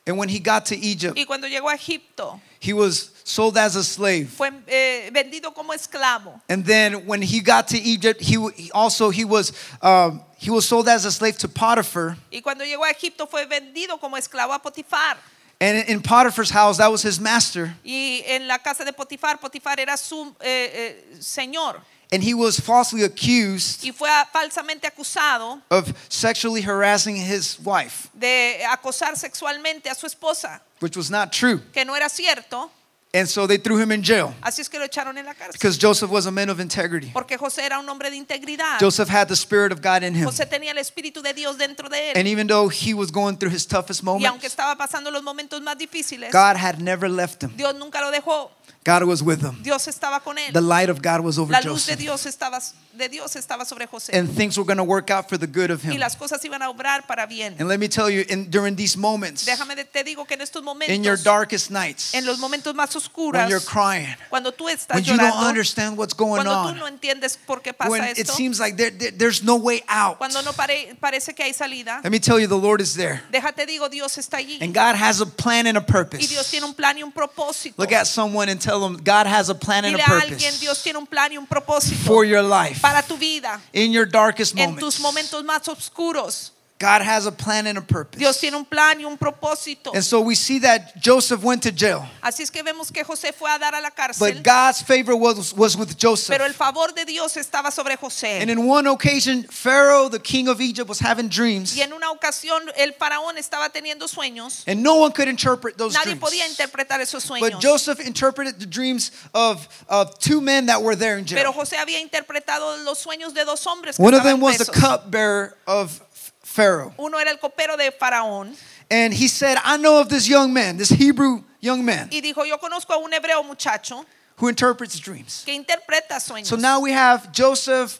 And 0.08 0.18
when 0.18 0.30
he 0.30 0.40
got 0.40 0.66
to 0.66 0.76
Egypt, 0.76 1.16
Y 1.16 1.26
cuando 1.26 1.48
llegó 1.48 1.70
a 1.70 1.76
Egipto, 1.76 2.42
he 2.60 2.74
was 2.74 3.12
sold 3.24 3.56
as 3.56 3.76
a 3.76 3.84
slave. 3.84 4.30
fue 4.30 4.50
eh, 4.68 5.12
vendido 5.14 5.54
como 5.54 5.74
esclavo. 5.74 6.42
And 6.50 6.66
then 6.66 7.06
when 7.06 7.22
he 7.22 7.40
got 7.40 7.68
to 7.68 7.78
Egypt, 7.78 8.20
he, 8.20 8.36
he 8.56 8.72
also 8.72 9.12
he 9.12 9.24
was 9.24 9.54
um, 9.82 10.22
he 10.38 10.50
was 10.50 10.66
sold 10.68 10.88
as 10.88 11.06
a 11.06 11.12
slave 11.12 11.38
to 11.38 11.48
Potiphar. 11.48 12.18
Y 12.32 12.42
cuando 12.42 12.66
llegó 12.66 12.84
a 12.84 12.90
Egipto 12.90 13.28
fue 13.28 13.46
vendido 13.46 14.00
como 14.00 14.18
esclavo 14.18 14.54
a 14.54 14.60
Potifar. 14.60 15.18
And 15.62 15.88
in- 15.88 16.02
Potiphar's 16.02 16.50
house, 16.50 16.78
that 16.80 16.92
was 16.92 17.04
his 17.04 17.20
master. 17.20 17.76
Y 17.86 18.24
en 18.26 18.48
la 18.48 18.58
casa 18.58 18.84
de 18.84 18.92
Potifar, 18.92 19.40
Potifar 19.40 19.80
era 19.80 19.96
su 19.96 20.36
eh, 20.42 20.72
eh, 20.74 21.18
señor. 21.20 21.80
And 22.12 22.22
he 22.22 22.34
was 22.34 22.60
falsely 22.60 23.04
accused 23.04 23.86
Y 23.86 23.92
fue 23.94 24.10
falsamente 24.34 24.86
acusado 24.86 25.62
of 25.70 25.94
sexually 26.10 26.62
harassing 26.62 27.16
his 27.16 27.58
wife, 27.64 28.10
de 28.14 28.60
acosar 28.68 29.16
sexualmente 29.16 29.86
a 29.90 29.96
su 29.96 30.08
esposa, 30.08 30.60
which 30.82 30.98
was 30.98 31.10
not 31.12 31.32
true. 31.32 31.62
que 31.72 31.86
no 31.86 31.96
era 31.96 32.10
cierto. 32.10 32.70
And 33.14 33.28
so 33.28 33.46
they 33.46 33.58
threw 33.58 33.78
him 33.78 33.92
in 33.92 34.02
jail 34.02 34.34
Así 34.42 34.62
es 34.62 34.70
que 34.70 34.80
lo 34.80 34.86
echaron 34.86 35.18
en 35.18 35.26
la 35.26 35.34
cárcel. 35.34 35.52
because 35.54 35.78
Joseph 35.78 36.10
was 36.10 36.28
a 36.28 36.32
man 36.32 36.50
of 36.50 36.62
integrity. 36.62 37.12
Porque 37.12 37.38
José 37.38 37.66
era 37.66 37.78
un 37.78 37.90
hombre 37.90 38.10
de 38.10 38.16
integridad. 38.16 38.80
Joseph 38.80 39.10
had 39.10 39.28
the 39.28 39.36
spirit 39.36 39.74
of 39.74 39.82
God 39.82 40.04
in 40.04 40.16
him. 40.16 40.26
José 40.26 40.46
tenía 40.46 40.72
el 40.72 40.78
espíritu 40.78 41.22
de 41.22 41.34
Dios 41.34 41.58
dentro 41.58 41.90
de 41.90 42.12
él. 42.12 42.18
And 42.18 42.26
even 42.26 42.48
though 42.48 42.70
he 42.70 42.94
was 42.94 43.12
going 43.12 43.36
through 43.36 43.54
his 43.54 43.68
toughest 43.68 44.02
Y 44.02 44.08
aunque 44.08 44.28
moments, 44.28 44.46
estaba 44.46 44.78
pasando 44.78 45.12
los 45.12 45.24
momentos 45.24 45.62
más 45.62 45.78
difíciles, 45.78 46.32
God 46.32 46.56
had 46.56 46.80
never 46.80 47.10
left 47.10 47.44
him. 47.44 47.52
Dios 47.58 47.76
nunca 47.76 48.00
lo 48.00 48.12
dejó. 48.12 48.50
God 48.84 49.04
was 49.04 49.22
with 49.22 49.42
him. 49.42 49.62
Dios 49.62 49.88
estaba 49.88 50.22
con 50.24 50.38
él. 50.38 50.54
The 50.54 50.62
light 50.62 50.90
of 50.90 51.02
God 51.02 51.22
was 51.22 51.38
over 51.38 51.52
La 51.52 51.60
luz 51.62 51.86
de 51.86 51.96
Dios 51.96 52.26
estaba 52.26 52.60
de 52.94 53.10
Dios 53.10 53.36
estaba 53.36 53.66
sobre 53.66 53.86
José. 53.88 54.18
And 54.18 54.30
things 54.36 54.58
were 54.58 54.66
going 54.66 54.78
to 54.78 54.84
work 54.84 55.10
out 55.12 55.30
for 55.30 55.38
the 55.38 55.48
good 55.48 55.70
of 55.72 55.84
him. 55.84 55.92
Y 55.94 55.98
las 55.98 56.16
cosas 56.16 56.44
iban 56.44 56.62
a 56.62 56.70
obrar 56.70 57.06
para 57.08 57.28
bien. 57.28 57.56
And 57.60 57.68
let 57.70 57.80
me 57.80 57.88
tell 57.88 58.10
you, 58.10 58.26
in, 58.28 58.50
during 58.50 58.76
these 58.76 58.98
moments, 58.98 59.46
Déjame 59.46 59.76
te 59.86 60.04
digo 60.04 60.26
que 60.26 60.36
en 60.36 60.42
estos 60.42 60.64
momentos, 60.64 60.96
in 60.96 61.04
your 61.04 61.18
darkest 61.18 61.70
nights, 61.70 62.14
en 62.14 62.26
los 62.26 62.40
momentos 62.40 62.74
más 62.76 62.92
when 63.16 63.50
you're 63.50 63.60
crying, 63.60 64.16
cuando 64.30 64.52
tú 64.52 64.68
estás 64.68 64.96
when 64.96 65.04
you 65.04 65.18
don't 65.18 65.34
understand 65.36 65.98
what's 65.98 66.14
going 66.14 66.44
cuando 66.44 66.72
tú 66.72 66.76
no 66.76 66.86
on, 66.86 66.94
entiendes 66.94 67.38
por 67.38 67.62
qué 67.62 67.74
pasa 67.74 67.90
when 67.90 68.02
pasa 68.02 68.20
it 68.20 68.28
seems 68.28 68.60
like 68.60 68.78
there, 68.78 68.92
there- 68.92 69.12
there's 69.12 69.44
no 69.44 69.56
way 69.56 69.84
out, 69.88 70.18
cuando 70.18 70.42
no 70.42 70.52
pare- 70.54 70.96
parece 71.00 71.34
que 71.34 71.44
hay 71.44 71.54
salida, 71.54 72.02
let 72.04 72.12
me 72.12 72.20
tell 72.20 72.40
you, 72.40 72.48
the 72.48 72.58
Lord 72.58 72.82
is 72.82 72.96
there. 72.96 73.22
déjate 73.32 73.66
digo, 73.66 73.90
Dios 73.90 74.18
está 74.18 74.38
allí. 74.38 74.60
And 74.62 74.74
God 74.74 74.96
has 74.96 75.22
a 75.22 75.26
plan 75.26 75.68
and 75.68 75.78
a 75.78 75.82
purpose. 75.86 76.22
Y 76.24 76.28
Dios 76.28 76.50
tiene 76.50 76.66
un 76.66 76.74
plan 76.74 76.98
y 76.98 77.04
un 77.04 77.12
propósito. 77.12 77.76
Look 77.78 77.94
at 77.94 78.06
someone 78.08 78.50
and 78.50 78.61
tell 78.62 78.80
them, 78.80 78.98
God 79.04 79.28
has 79.28 79.50
a 79.50 79.56
plan 79.56 79.86
and 79.86 79.96
a 79.96 79.98
Dile 79.98 80.06
a 80.06 80.20
alguien, 80.22 80.38
purpose 80.40 80.60
Dios 80.60 80.84
tiene 80.84 81.00
un 81.00 81.08
plan 81.08 81.32
y 81.34 81.38
un 81.38 81.46
propósito 81.48 81.98
for 82.06 82.24
your 82.26 82.44
life. 82.44 82.80
para 82.82 83.02
tu 83.02 83.18
vida, 83.18 83.60
In 83.74 83.92
your 83.92 84.06
darkest 84.06 84.58
en 84.58 84.76
tus 84.78 85.00
moments, 85.00 85.34
momentos 85.34 85.44
más 85.44 85.68
oscuros. 85.68 86.52
God 86.82 87.04
has 87.04 87.28
a 87.28 87.32
plan 87.32 87.68
and 87.68 87.78
a 87.78 87.82
purpose. 87.82 88.18
Dios 88.18 88.40
tiene 88.40 88.56
un 88.56 88.66
plan 88.66 89.00
y 89.00 89.06
un 89.06 89.16
propósito. 89.16 89.94
And 89.94 90.04
so 90.04 90.20
we 90.20 90.34
see 90.34 90.58
that 90.60 91.00
Joseph 91.00 91.44
went 91.44 91.62
to 91.62 91.72
jail. 91.72 92.04
Así 92.24 92.42
es 92.42 92.50
que 92.50 92.64
vemos 92.64 92.92
que 92.92 93.04
José 93.04 93.32
fue 93.34 93.52
a 93.54 93.60
dar 93.60 93.76
a 93.76 93.82
la 93.82 93.92
cárcel, 93.92 94.20
But 94.20 94.44
God's 94.44 94.82
favor 94.82 95.16
was, 95.16 95.54
was 95.54 95.78
with 95.78 95.96
Joseph. 95.96 96.36
pero 96.36 96.44
el 96.44 96.54
favor 96.54 96.92
de 96.96 97.06
Dios 97.06 97.38
estaba 97.38 97.72
sobre 97.72 97.96
José. 97.98 98.42
And 98.42 98.50
in 98.50 98.66
one 98.66 98.88
occasion, 98.88 99.44
Pharaoh, 99.44 100.10
the 100.10 100.18
king 100.20 100.48
of 100.48 100.60
Egypt, 100.60 100.90
was 100.90 100.98
having 100.98 101.30
dreams. 101.30 101.78
Y 101.78 101.84
en 101.84 101.94
una 101.94 102.10
ocasión 102.10 102.62
el 102.76 102.94
faraón 102.94 103.38
estaba 103.38 103.70
teniendo 103.70 104.08
sueños. 104.08 104.64
And 104.66 104.82
no 104.82 104.96
one 104.96 105.12
could 105.12 105.28
interpret 105.28 105.78
those 105.78 105.94
Nadie 105.94 106.16
dreams. 106.16 106.22
podía 106.22 106.48
interpretar 106.48 107.00
esos 107.00 107.24
sueños. 107.24 107.42
But. 107.42 107.62
Joseph 107.62 108.00
interpreted 108.00 108.60
the 108.60 108.66
dreams 108.66 109.12
of, 109.36 109.68
of 109.88 110.18
two 110.18 110.42
men 110.42 110.66
that 110.66 110.82
were 110.82 110.96
there 110.96 111.20
in 111.20 111.26
jail. 111.26 111.38
Pero. 111.38 111.52
José 111.54 111.78
había 111.78 112.00
interpretado 112.00 112.84
los 112.84 112.98
sueños 112.98 113.36
de 113.36 113.46
dos 113.46 113.68
hombres 113.68 113.98
que 113.98 114.04
One 114.04 114.16
of 114.16 114.24
them 114.24 114.42
was 114.42 114.58
the 114.58 114.72
cupbearer 114.72 115.56
of 115.68 116.02
Pharaoh. 116.52 116.94
Uno 116.98 117.18
era 117.20 117.32
el 117.32 117.38
copero 117.40 117.78
de 117.78 117.92
faraón 117.92 118.56
And 118.90 119.14
he 119.14 119.28
said, 119.30 119.58
I 119.64 119.78
know 119.78 120.02
of 120.02 120.10
this 120.10 120.28
young 120.28 120.52
man, 120.54 120.76
this 120.78 120.90
Hebrew 120.90 121.44
young 121.62 121.86
man, 121.86 122.10
y 122.12 122.20
dijo, 122.22 122.46
yo 122.46 122.58
conozco 122.58 122.92
a 122.94 122.98
un 122.98 123.12
hebreo 123.14 123.42
muchacho 123.44 124.06
who 124.38 124.48
interprets 124.50 125.00
dreams. 125.00 125.44
que 125.46 125.54
interpreta 125.54 126.20
sueños. 126.20 126.48
So 126.48 126.56
now 126.58 126.82
we 126.82 126.92
have 126.92 127.32
Joseph, 127.32 128.00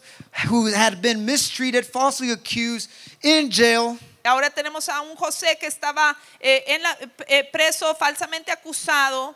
who 0.50 0.66
had 0.68 1.02
been 1.02 1.26
mistreated, 1.26 1.86
falsely 1.86 2.32
accused, 2.32 2.90
in 3.24 3.50
jail. 3.50 3.98
Ahora 4.26 4.50
tenemos 4.50 4.90
a 4.90 5.02
un 5.02 5.16
José 5.16 5.58
que 5.60 5.68
estaba 5.70 6.16
eh, 6.42 6.64
en 6.68 6.82
la- 6.84 6.98
eh, 7.28 7.44
preso, 7.52 7.96
falsamente 7.96 8.52
acusado, 8.52 9.36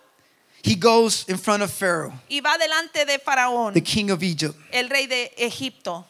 He 0.63 0.73
goes 0.75 1.25
in 1.29 1.37
front 1.37 1.61
of 1.61 1.71
Pharaoh, 1.71 2.11
y 2.27 2.39
va 2.41 2.57
delante 2.57 3.05
de 3.05 3.19
Faraón, 3.19 3.73
the 3.73 3.81
king 3.81 4.09
of 4.09 4.21
Egypt. 4.23 4.55
el 4.73 4.89
rey 4.89 5.05
de 5.07 5.31
Egipto. 5.37 6.03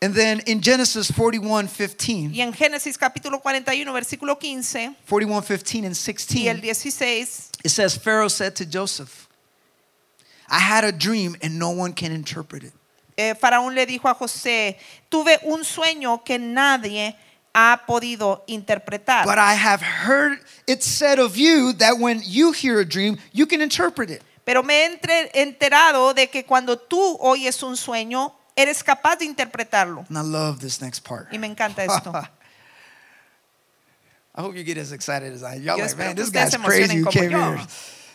And 0.00 0.14
then 0.14 0.40
in 0.46 0.60
Genesis 0.60 1.10
41 1.10 1.66
15, 1.66 2.32
Y 2.32 2.40
en 2.40 2.52
Génesis 2.52 2.96
capítulo 2.96 3.42
41, 3.42 3.92
versículo 3.92 4.38
15 4.38 4.94
41 5.08 5.42
15 5.42 5.84
and 5.86 5.96
y 6.34 6.46
el 6.48 6.60
16, 6.60 6.72
16, 6.74 7.50
it 7.64 7.70
says, 7.70 7.96
Pharaoh 7.96 8.28
said 8.28 8.54
to 8.54 8.64
Joseph, 8.64 9.28
I 10.48 10.60
had 10.60 10.84
a 10.84 10.92
dream 10.92 11.34
and 11.42 11.58
no 11.58 11.70
one 11.70 11.92
can 11.92 12.12
interpret 12.12 12.62
it. 12.62 12.72
eh, 13.18 13.34
Faraón 13.34 13.74
le 13.74 13.84
dijo 13.86 14.08
a 14.08 14.14
José, 14.14 14.78
tuve 15.10 15.40
un 15.42 15.64
sueño 15.64 16.24
que 16.24 16.38
nadie 16.38 17.16
ha 17.52 17.82
podido 17.86 18.44
interpretar. 18.46 19.24
But 19.24 19.38
I 19.38 19.54
have 19.54 19.82
heard 19.82 20.38
it 20.68 20.82
said 20.84 21.18
of 21.18 21.36
you 21.36 21.72
that 21.74 21.98
when 21.98 22.22
you 22.24 22.52
hear 22.52 22.78
a 22.78 22.84
dream, 22.84 23.18
you 23.32 23.46
can 23.46 23.60
interpret 23.60 24.10
it. 24.10 24.22
Pero 24.44 24.62
me 24.62 24.74
he 24.74 24.84
entre- 24.86 25.30
enterado 25.34 26.14
de 26.14 26.28
que 26.28 26.44
cuando 26.44 26.76
tú 26.76 27.18
oyes 27.20 27.60
un 27.64 27.76
sueño, 27.76 28.32
eres 28.58 28.82
capaz 28.82 29.16
de 29.18 29.24
interpretarlo. 29.24 30.04
And 30.08 30.18
I 30.18 30.22
love 30.22 30.58
this 30.60 30.80
next 30.80 31.00
part. 31.00 31.28
Y 31.32 31.38
me 31.38 31.46
encanta 31.46 31.84
esto. 31.84 32.12
I 34.34 34.40
hope 34.42 34.54
you 34.56 34.62
get 34.64 34.78
as 34.78 34.92
excited 34.92 35.32
as 35.32 35.42
I 35.42 35.54
am. 35.56 35.62
Y'all 35.62 35.78
Yo 35.78 35.84
like, 35.84 35.96
man, 35.98 36.14
this 36.16 36.30
guy's 36.30 36.56
crazy 36.56 36.98
who 36.98 37.10
came 37.10 37.30
yo. 37.30 37.38
here. 37.56 37.66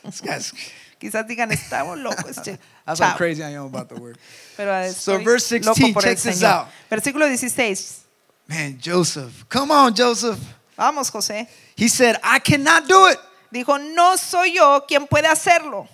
This 0.03 0.21
guy's, 0.25 0.53
Quizás 1.01 1.27
digan, 1.27 1.51
estamos 1.51 2.01
locos. 2.01 2.38
este 2.38 2.58
that's 2.86 2.99
how 2.99 3.12
chavo". 3.12 3.17
crazy 3.17 3.43
I 3.43 3.49
am 3.56 3.65
about 3.65 3.89
the 3.89 3.95
word. 3.95 4.17
Pero 4.56 4.89
So 4.91 5.19
verse 5.19 5.51
loco 5.60 5.73
16, 5.75 5.93
por 5.93 6.06
el 6.06 6.15
check 6.15 6.23
this 6.23 6.43
out. 6.43 6.67
Versículo 6.89 7.27
16. 7.27 8.03
Man, 8.47 8.77
Joseph, 8.79 9.45
come 9.49 9.71
on, 9.71 9.93
Joseph. 9.93 10.39
Vamos, 10.77 11.10
José. 11.12 11.47
He 11.75 11.88
said, 11.88 12.15
I 12.23 12.39
cannot 12.39 12.88
do 12.88 13.08
it. 13.08 13.17
Dijo, 13.53 13.77
no 13.93 14.15
soy 14.15 14.53
yo 14.56 14.82
quien 14.88 15.08
puede 15.08 15.27
hacerlo. 15.27 15.88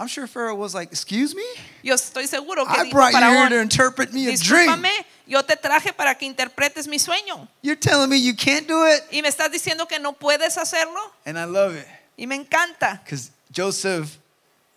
I'm 0.00 0.06
sure 0.06 0.26
Pharaoh 0.28 0.54
was 0.54 0.74
like, 0.74 0.90
Excuse 0.92 1.34
me? 1.34 1.42
Yo 1.82 1.94
estoy 1.94 2.26
seguro 2.28 2.64
que 2.64 2.72
I 2.80 2.84
dijo 2.84 2.92
brought 2.92 3.12
you 3.12 3.18
here 3.18 3.46
Faraón, 3.46 3.48
to 3.50 3.60
interpret 3.60 4.12
me 4.12 4.26
a 4.32 4.36
dream. 4.36 4.68
discúlpame, 4.68 4.90
yo 5.26 5.42
te 5.42 5.56
traje 5.56 5.92
para 5.96 6.14
que 6.14 6.26
interpretes 6.26 6.86
mi 6.86 6.98
sueño. 6.98 7.48
You're 7.62 7.74
telling 7.76 8.08
me 8.08 8.16
you 8.16 8.34
can't 8.34 8.66
do 8.68 8.86
it? 8.86 9.02
Y 9.12 9.22
me 9.22 9.28
estás 9.28 9.50
diciendo 9.50 9.88
que 9.88 9.98
no 9.98 10.12
puedes 10.12 10.56
hacerlo. 10.56 11.00
And 11.26 11.36
I 11.38 11.44
love 11.46 11.74
it 11.74 11.86
Y 12.16 12.26
me 12.26 12.36
encanta. 12.36 13.00
because 13.04 13.30
Joseph 13.52 14.18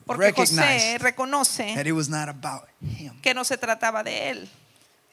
Porque 0.07 0.31
José 0.33 0.57
recognized 0.57 1.01
reconoce 1.03 1.75
that 1.75 1.85
it 1.85 1.91
was 1.93 2.09
not 2.09 2.27
about 2.27 2.67
him. 2.81 3.13
que 3.21 3.33
no 3.35 3.43
se 3.43 3.57
trataba 3.57 4.03
de 4.03 4.29
él. 4.31 4.47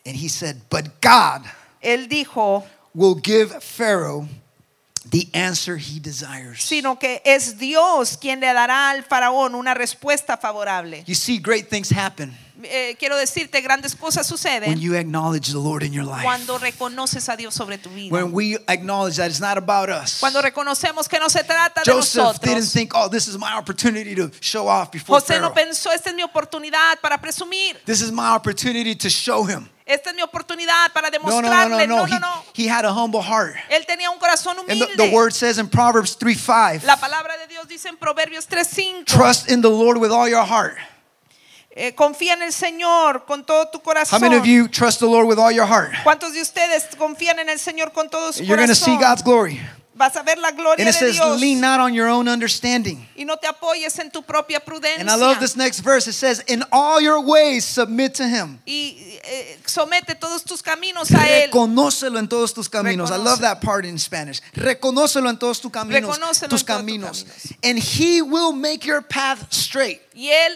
And 0.06 0.16
he 0.16 0.28
said, 0.28 0.62
But 0.70 1.00
God 1.02 1.42
Él 1.82 2.08
dijo, 2.08 2.64
will 2.94 3.14
give 3.14 3.62
Pharaoh 3.62 4.26
the 5.10 5.28
answer 5.32 5.76
he 5.76 6.00
desires. 6.00 6.62
sino 6.62 6.98
que 6.98 7.22
es 7.24 7.58
Dios 7.58 8.16
quien 8.16 8.40
le 8.40 8.52
dará 8.52 8.90
al 8.90 9.04
faraón 9.04 9.54
una 9.54 9.74
respuesta 9.74 10.36
favorable. 10.36 11.04
You 11.06 11.14
see, 11.14 11.38
great 11.38 11.68
things 11.68 11.90
happen 11.90 12.36
Eh, 12.64 12.96
quiero 12.98 13.16
decirte, 13.16 13.60
grandes 13.60 13.94
cosas 13.94 14.26
suceden 14.26 14.68
when 14.68 14.80
you 14.80 14.96
acknowledge 14.96 15.52
the 15.52 15.58
Lord 15.58 15.84
in 15.84 15.92
your 15.92 16.04
life. 16.04 16.24
cuando 16.24 16.58
reconoces 16.58 17.28
a 17.28 17.36
Dios 17.36 17.54
sobre 17.54 17.78
tu 17.78 17.88
vida. 17.88 18.12
When 18.12 18.32
we 18.32 18.56
acknowledge 18.66 19.16
that 19.18 19.30
it's 19.30 19.40
not 19.40 19.56
about 19.56 19.88
us. 19.88 20.18
Cuando 20.18 20.42
reconocemos 20.42 21.08
que 21.08 21.20
no 21.20 21.28
se 21.28 21.44
trata 21.44 21.82
de 21.84 21.92
Joseph 21.92 22.40
didn't 22.40 22.58
nosotros. 22.58 22.72
think, 22.72 22.92
oh, 22.96 23.08
this 23.08 23.28
is 23.28 23.38
my 23.38 23.54
opportunity 23.56 24.12
to 24.16 24.32
show 24.40 24.66
off 24.66 24.90
before 24.90 25.20
José 25.20 25.40
no 25.40 25.52
pensó, 25.54 25.92
esta 25.92 26.10
es 26.10 26.16
mi 26.16 26.22
oportunidad 26.22 26.98
para 27.00 27.20
presumir. 27.20 27.76
This 27.84 28.00
is 28.00 28.10
my 28.10 28.34
opportunity 28.34 28.96
to 28.96 29.08
show 29.08 29.44
him. 29.44 29.68
Esta 29.88 30.10
es 30.10 30.16
mi 30.16 30.20
oportunidad 30.20 30.92
para 30.92 31.08
No, 31.10 31.40
no, 31.40 31.48
no, 31.48 31.68
no, 31.68 31.86
no. 31.86 31.86
No, 31.86 32.06
He, 32.06 32.10
no, 32.10 32.18
no. 32.20 32.44
he 32.54 32.68
had 32.68 32.84
a 32.84 32.92
humble 32.92 33.22
heart. 33.22 33.56
Él 33.70 33.86
tenía 33.86 34.10
un 34.10 34.18
corazón 34.18 34.58
And 34.68 34.78
the, 34.78 34.86
the 34.96 35.10
word 35.10 35.32
says 35.32 35.56
in 35.56 35.66
Proverbs 35.66 36.14
3 36.14 36.34
5, 36.36 36.84
La 36.84 36.96
palabra 36.96 37.38
de 37.38 37.46
Dios 37.46 37.66
dice 37.66 37.88
en 37.88 37.96
Proverbios 37.96 38.46
3:5. 38.46 39.06
trust 39.06 39.50
in 39.50 39.62
the 39.62 39.70
Lord 39.70 39.96
with 39.96 40.10
all 40.12 40.28
your 40.28 40.44
heart. 40.44 40.76
eh, 41.70 41.94
confía 41.94 42.34
en 42.34 42.42
el 42.42 42.52
Señor 42.52 43.24
con 43.24 43.46
todo 43.46 43.68
tu 43.70 43.80
corazón. 43.80 44.20
How 44.20 44.20
many 44.20 44.36
of 44.36 44.44
you 44.44 44.68
trust 44.68 44.98
the 45.00 45.06
Lord 45.06 45.26
with 45.26 45.38
all 45.38 45.50
your 45.50 45.66
heart? 45.66 45.92
¿Cuántos 46.04 46.34
de 46.34 46.42
ustedes 46.42 46.84
confían 46.98 47.38
en 47.38 47.48
el 47.48 47.58
Señor 47.58 47.92
con 47.92 48.10
todo 48.10 48.32
su 48.32 48.42
You're 48.44 48.56
going 48.56 48.68
to 48.68 48.74
see? 48.74 48.96
God's 48.98 49.22
glory. 49.22 49.58
Vas 49.98 50.14
a 50.16 50.22
ver 50.22 50.38
la 50.38 50.52
gloria 50.52 50.74
And 50.78 50.88
it 50.88 50.92
de 50.92 50.92
says, 50.92 51.16
Dios 51.16 51.40
lean 51.40 51.60
not 51.60 51.80
on 51.80 51.92
your 51.92 52.06
own 52.08 52.28
understanding. 52.28 53.04
y 53.16 53.24
no 53.24 53.34
te 53.36 53.48
apoyes 53.48 53.98
en 53.98 54.12
tu 54.12 54.22
propia 54.22 54.60
prudencia. 54.60 55.00
And 55.00 55.10
I 55.10 55.16
love 55.16 55.40
this 55.40 55.56
next 55.56 55.80
verse. 55.80 56.06
It 56.06 56.12
says, 56.14 56.40
In 56.46 56.62
all 56.70 57.00
your 57.00 57.20
ways 57.20 57.64
submit 57.64 58.14
to 58.14 58.22
him. 58.28 58.60
Y 58.64 59.18
eh, 59.24 59.58
somete 59.66 60.14
todos 60.14 60.44
tus 60.44 60.62
caminos 60.62 61.10
a 61.10 61.26
él. 61.28 61.50
Reconócelo 61.50 62.18
en 62.20 62.28
todos 62.28 62.54
tus 62.54 62.68
caminos. 62.68 63.10
I 63.10 63.16
love 63.16 63.40
that 63.40 63.60
part 63.60 63.84
in 63.84 63.98
Spanish. 63.98 64.40
Reconócelo 64.54 65.28
en 65.28 65.36
todos 65.36 65.60
tus 65.60 65.72
caminos. 65.72 66.00
Reconócelo 66.16 66.28
Tus 66.28 66.42
en 66.42 66.48
todos 66.48 66.60
tus 66.60 66.62
caminos. 66.64 67.24
caminos. 67.24 67.56
And 67.64 67.76
he 67.78 68.22
will 68.22 68.52
make 68.52 68.84
your 68.86 69.02
path 69.02 69.52
straight. 69.52 70.00
Y 70.14 70.28
él 70.28 70.54